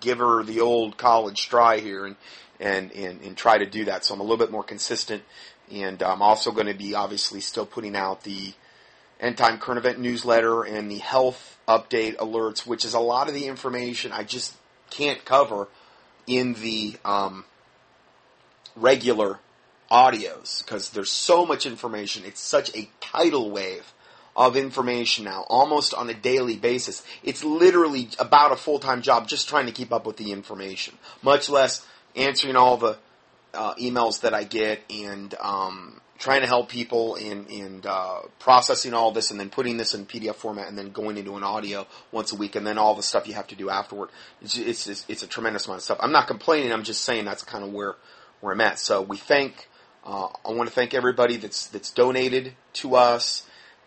give 0.00 0.18
her 0.18 0.42
the 0.42 0.60
old 0.60 0.96
college 0.96 1.48
try 1.48 1.78
here 1.78 2.04
and, 2.04 2.16
and, 2.60 2.92
and, 2.92 3.20
and 3.22 3.36
try 3.36 3.58
to 3.58 3.66
do 3.66 3.84
that. 3.86 4.04
So 4.04 4.14
I'm 4.14 4.20
a 4.20 4.22
little 4.22 4.38
bit 4.38 4.50
more 4.50 4.64
consistent, 4.64 5.22
and 5.72 6.02
I'm 6.02 6.22
also 6.22 6.50
going 6.50 6.66
to 6.66 6.74
be 6.74 6.94
obviously 6.94 7.40
still 7.40 7.66
putting 7.66 7.96
out 7.96 8.22
the 8.22 8.52
end 9.20 9.38
time 9.38 9.58
current 9.58 9.78
event 9.78 9.98
newsletter 9.98 10.62
and 10.62 10.90
the 10.90 10.98
health 10.98 11.58
update 11.66 12.16
alerts, 12.16 12.66
which 12.66 12.84
is 12.84 12.94
a 12.94 13.00
lot 13.00 13.28
of 13.28 13.34
the 13.34 13.46
information 13.46 14.12
I 14.12 14.24
just 14.24 14.54
can't 14.90 15.24
cover 15.24 15.68
in 16.26 16.54
the 16.54 16.96
um, 17.04 17.44
regular 18.74 19.40
audios 19.90 20.64
because 20.64 20.90
there's 20.90 21.10
so 21.10 21.46
much 21.46 21.66
information. 21.66 22.24
It's 22.24 22.40
such 22.40 22.74
a 22.76 22.88
tidal 23.00 23.50
wave 23.50 23.92
of 24.36 24.56
information 24.56 25.24
now, 25.24 25.46
almost 25.48 25.94
on 25.94 26.10
a 26.10 26.14
daily 26.14 26.56
basis. 26.56 27.02
It's 27.22 27.42
literally 27.42 28.10
about 28.18 28.52
a 28.52 28.56
full-time 28.56 29.00
job 29.00 29.28
just 29.28 29.48
trying 29.48 29.66
to 29.66 29.72
keep 29.72 29.92
up 29.92 30.06
with 30.06 30.18
the 30.18 30.32
information, 30.32 30.98
much 31.22 31.48
less 31.48 31.86
answering 32.16 32.56
all 32.56 32.76
the 32.76 32.98
uh, 33.54 33.74
emails 33.74 34.22
that 34.22 34.34
I 34.34 34.44
get 34.44 34.82
and 34.90 35.34
um, 35.40 36.00
trying 36.18 36.40
to 36.40 36.46
help 36.46 36.68
people 36.68 37.16
in, 37.16 37.46
in 37.46 37.82
uh, 37.86 38.20
processing 38.38 38.94
all 38.94 39.12
this 39.12 39.30
and 39.30 39.38
then 39.38 39.50
putting 39.50 39.76
this 39.76 39.94
in 39.94 40.06
PDF 40.06 40.34
format 40.36 40.68
and 40.68 40.76
then 40.76 40.90
going 40.90 41.16
into 41.16 41.36
an 41.36 41.42
audio 41.42 41.86
once 42.12 42.32
a 42.32 42.36
week 42.36 42.56
and 42.56 42.66
then 42.66 42.78
all 42.78 42.94
the 42.94 43.02
stuff 43.02 43.28
you 43.28 43.34
have 43.34 43.46
to 43.48 43.54
do 43.54 43.70
afterward. 43.70 44.10
It's, 44.42 44.56
it's, 44.56 44.86
it's, 44.86 45.04
it's 45.08 45.22
a 45.22 45.26
tremendous 45.26 45.66
amount 45.66 45.78
of 45.78 45.84
stuff. 45.84 45.98
I'm 46.00 46.12
not 46.12 46.26
complaining. 46.26 46.72
I'm 46.72 46.84
just 46.84 47.04
saying 47.04 47.24
that's 47.24 47.44
kind 47.44 47.64
of 47.64 47.72
where, 47.72 47.96
where 48.40 48.52
I'm 48.52 48.60
at. 48.60 48.78
So 48.78 49.02
we 49.02 49.16
thank 49.16 49.68
uh, 50.06 50.28
I 50.44 50.52
want 50.52 50.68
to 50.68 50.74
thank 50.74 50.94
everybody 50.94 51.36
that's 51.36 51.66
that's 51.66 51.90
donated 51.90 52.54
to 52.74 52.94
us, 52.94 53.44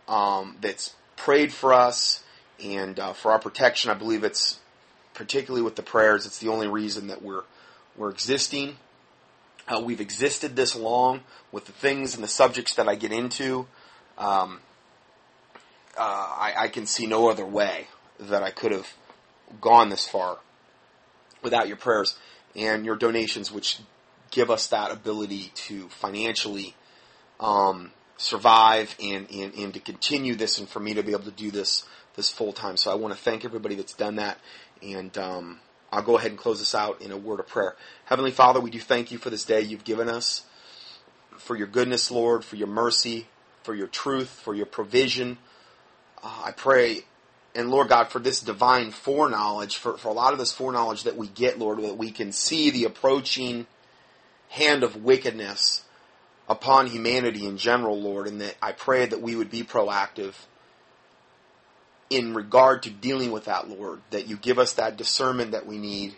um, 0.09 0.57
that's 0.59 0.93
prayed 1.15 1.53
for 1.53 1.73
us, 1.73 2.23
and 2.61 2.99
uh, 2.99 3.13
for 3.13 3.31
our 3.31 3.39
protection. 3.39 3.89
I 3.89 3.93
believe 3.93 4.25
it's 4.25 4.59
particularly 5.13 5.63
with 5.63 5.77
the 5.77 5.81
prayers. 5.81 6.25
It's 6.25 6.39
the 6.39 6.49
only 6.49 6.67
reason 6.67 7.07
that 7.07 7.21
we're 7.21 7.43
we're 7.99 8.09
existing. 8.09 8.77
Uh, 9.67 9.81
we've 9.83 10.01
existed 10.01 10.55
this 10.55 10.75
long 10.75 11.21
with 11.51 11.65
the 11.65 11.71
things 11.73 12.15
and 12.15 12.23
the 12.23 12.27
subjects 12.29 12.73
that 12.75 12.87
I 12.87 12.95
get 12.95 13.11
into. 13.11 13.67
Um, 14.17 14.61
uh, 15.97 16.01
I, 16.01 16.53
I 16.57 16.67
can 16.69 16.85
see 16.85 17.05
no 17.05 17.29
other 17.29 17.45
way 17.45 17.87
that 18.19 18.41
I 18.41 18.51
could 18.51 18.71
have 18.71 18.87
gone 19.59 19.89
this 19.89 20.07
far 20.07 20.39
without 21.43 21.67
your 21.67 21.77
prayers 21.77 22.17
and 22.55 22.85
your 22.85 22.95
donations, 22.95 23.51
which 23.51 23.79
give 24.31 24.49
us 24.49 24.67
that 24.67 24.91
ability 24.91 25.51
to 25.53 25.89
financially 25.89 26.75
um, 27.39 27.91
survive 28.17 28.95
and, 29.03 29.29
and, 29.29 29.53
and 29.53 29.73
to 29.73 29.79
continue 29.79 30.35
this 30.35 30.57
and 30.57 30.69
for 30.69 30.79
me 30.79 30.93
to 30.93 31.03
be 31.03 31.11
able 31.11 31.23
to 31.23 31.31
do 31.31 31.51
this 31.51 31.85
this 32.15 32.29
full 32.29 32.53
time. 32.53 32.75
So 32.75 32.91
I 32.91 32.95
want 32.95 33.13
to 33.13 33.19
thank 33.19 33.45
everybody 33.45 33.75
that's 33.75 33.93
done 33.93 34.15
that 34.15 34.39
and 34.81 35.15
um, 35.17 35.59
I'll 35.91 36.03
go 36.03 36.17
ahead 36.17 36.31
and 36.31 36.39
close 36.39 36.59
this 36.59 36.75
out 36.75 37.01
in 37.01 37.11
a 37.11 37.17
word 37.17 37.39
of 37.39 37.47
prayer. 37.47 37.75
Heavenly 38.05 38.31
Father, 38.31 38.59
we 38.59 38.69
do 38.69 38.79
thank 38.79 39.11
you 39.11 39.17
for 39.17 39.29
this 39.29 39.43
day 39.43 39.61
you've 39.61 39.83
given 39.83 40.09
us, 40.09 40.43
for 41.37 41.55
your 41.55 41.67
goodness, 41.67 42.11
Lord, 42.11 42.43
for 42.43 42.55
your 42.55 42.67
mercy, 42.67 43.27
for 43.63 43.73
your 43.73 43.87
truth, 43.87 44.29
for 44.29 44.53
your 44.53 44.65
provision. 44.65 45.37
Uh, 46.23 46.43
I 46.45 46.51
pray, 46.51 47.01
and 47.55 47.71
Lord 47.71 47.89
God, 47.89 48.09
for 48.09 48.19
this 48.19 48.41
divine 48.41 48.91
foreknowledge, 48.91 49.77
for, 49.77 49.97
for 49.97 50.09
a 50.09 50.13
lot 50.13 50.33
of 50.33 50.39
this 50.39 50.51
foreknowledge 50.51 51.03
that 51.03 51.15
we 51.15 51.27
get, 51.27 51.57
Lord, 51.57 51.81
that 51.81 51.97
we 51.97 52.11
can 52.11 52.31
see 52.31 52.69
the 52.69 52.85
approaching 52.85 53.65
hand 54.49 54.83
of 54.83 55.03
wickedness 55.03 55.83
upon 56.47 56.87
humanity 56.87 57.45
in 57.45 57.57
general, 57.57 57.99
Lord, 57.99 58.27
and 58.27 58.41
that 58.41 58.55
I 58.61 58.71
pray 58.71 59.05
that 59.05 59.21
we 59.21 59.35
would 59.35 59.51
be 59.51 59.63
proactive 59.63 60.33
in 62.09 62.33
regard 62.33 62.83
to 62.83 62.89
dealing 62.89 63.31
with 63.31 63.45
that, 63.45 63.69
Lord, 63.69 64.01
that 64.09 64.27
you 64.27 64.37
give 64.37 64.57
us 64.57 64.73
that 64.73 64.97
discernment 64.97 65.51
that 65.51 65.65
we 65.65 65.77
need. 65.77 66.15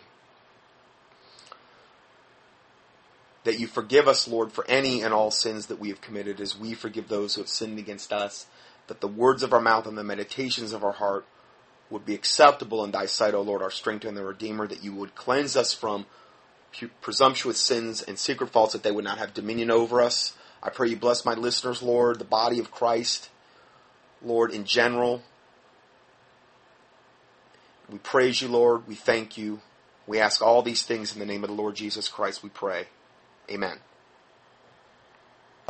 That 3.44 3.58
you 3.58 3.66
forgive 3.66 4.08
us, 4.08 4.28
Lord, 4.28 4.52
for 4.52 4.64
any 4.68 5.02
and 5.02 5.12
all 5.12 5.30
sins 5.30 5.66
that 5.66 5.80
we 5.80 5.88
have 5.88 6.00
committed 6.00 6.40
as 6.40 6.58
we 6.58 6.74
forgive 6.74 7.08
those 7.08 7.34
who 7.34 7.42
have 7.42 7.48
sinned 7.48 7.78
against 7.78 8.12
us. 8.12 8.46
That 8.86 9.00
the 9.00 9.08
words 9.08 9.42
of 9.42 9.52
our 9.52 9.60
mouth 9.60 9.86
and 9.86 9.98
the 9.98 10.04
meditations 10.04 10.72
of 10.72 10.84
our 10.84 10.92
heart 10.92 11.26
would 11.90 12.06
be 12.06 12.14
acceptable 12.14 12.82
in 12.84 12.90
thy 12.90 13.06
sight, 13.06 13.34
O 13.34 13.42
Lord, 13.42 13.60
our 13.60 13.70
strength 13.70 14.04
and 14.04 14.16
the 14.16 14.24
Redeemer, 14.24 14.66
that 14.66 14.82
you 14.82 14.94
would 14.94 15.14
cleanse 15.14 15.56
us 15.56 15.74
from 15.74 16.06
presumptuous 17.02 17.60
sins 17.60 18.00
and 18.00 18.18
secret 18.18 18.48
faults, 18.48 18.72
that 18.72 18.82
they 18.82 18.90
would 18.90 19.04
not 19.04 19.18
have 19.18 19.34
dominion 19.34 19.70
over 19.70 20.00
us. 20.00 20.32
I 20.62 20.70
pray 20.70 20.88
you 20.88 20.96
bless 20.96 21.24
my 21.24 21.34
listeners, 21.34 21.82
Lord, 21.82 22.18
the 22.18 22.24
body 22.24 22.58
of 22.58 22.70
Christ, 22.70 23.28
Lord, 24.22 24.52
in 24.52 24.64
general. 24.64 25.22
We 27.92 27.98
praise 27.98 28.40
you, 28.40 28.48
Lord. 28.48 28.88
We 28.88 28.94
thank 28.94 29.36
you. 29.36 29.60
We 30.06 30.18
ask 30.18 30.42
all 30.42 30.62
these 30.62 30.82
things 30.82 31.12
in 31.12 31.20
the 31.20 31.26
name 31.26 31.44
of 31.44 31.50
the 31.50 31.56
Lord 31.56 31.76
Jesus 31.76 32.08
Christ, 32.08 32.42
we 32.42 32.48
pray. 32.48 32.86
Amen. 33.50 33.78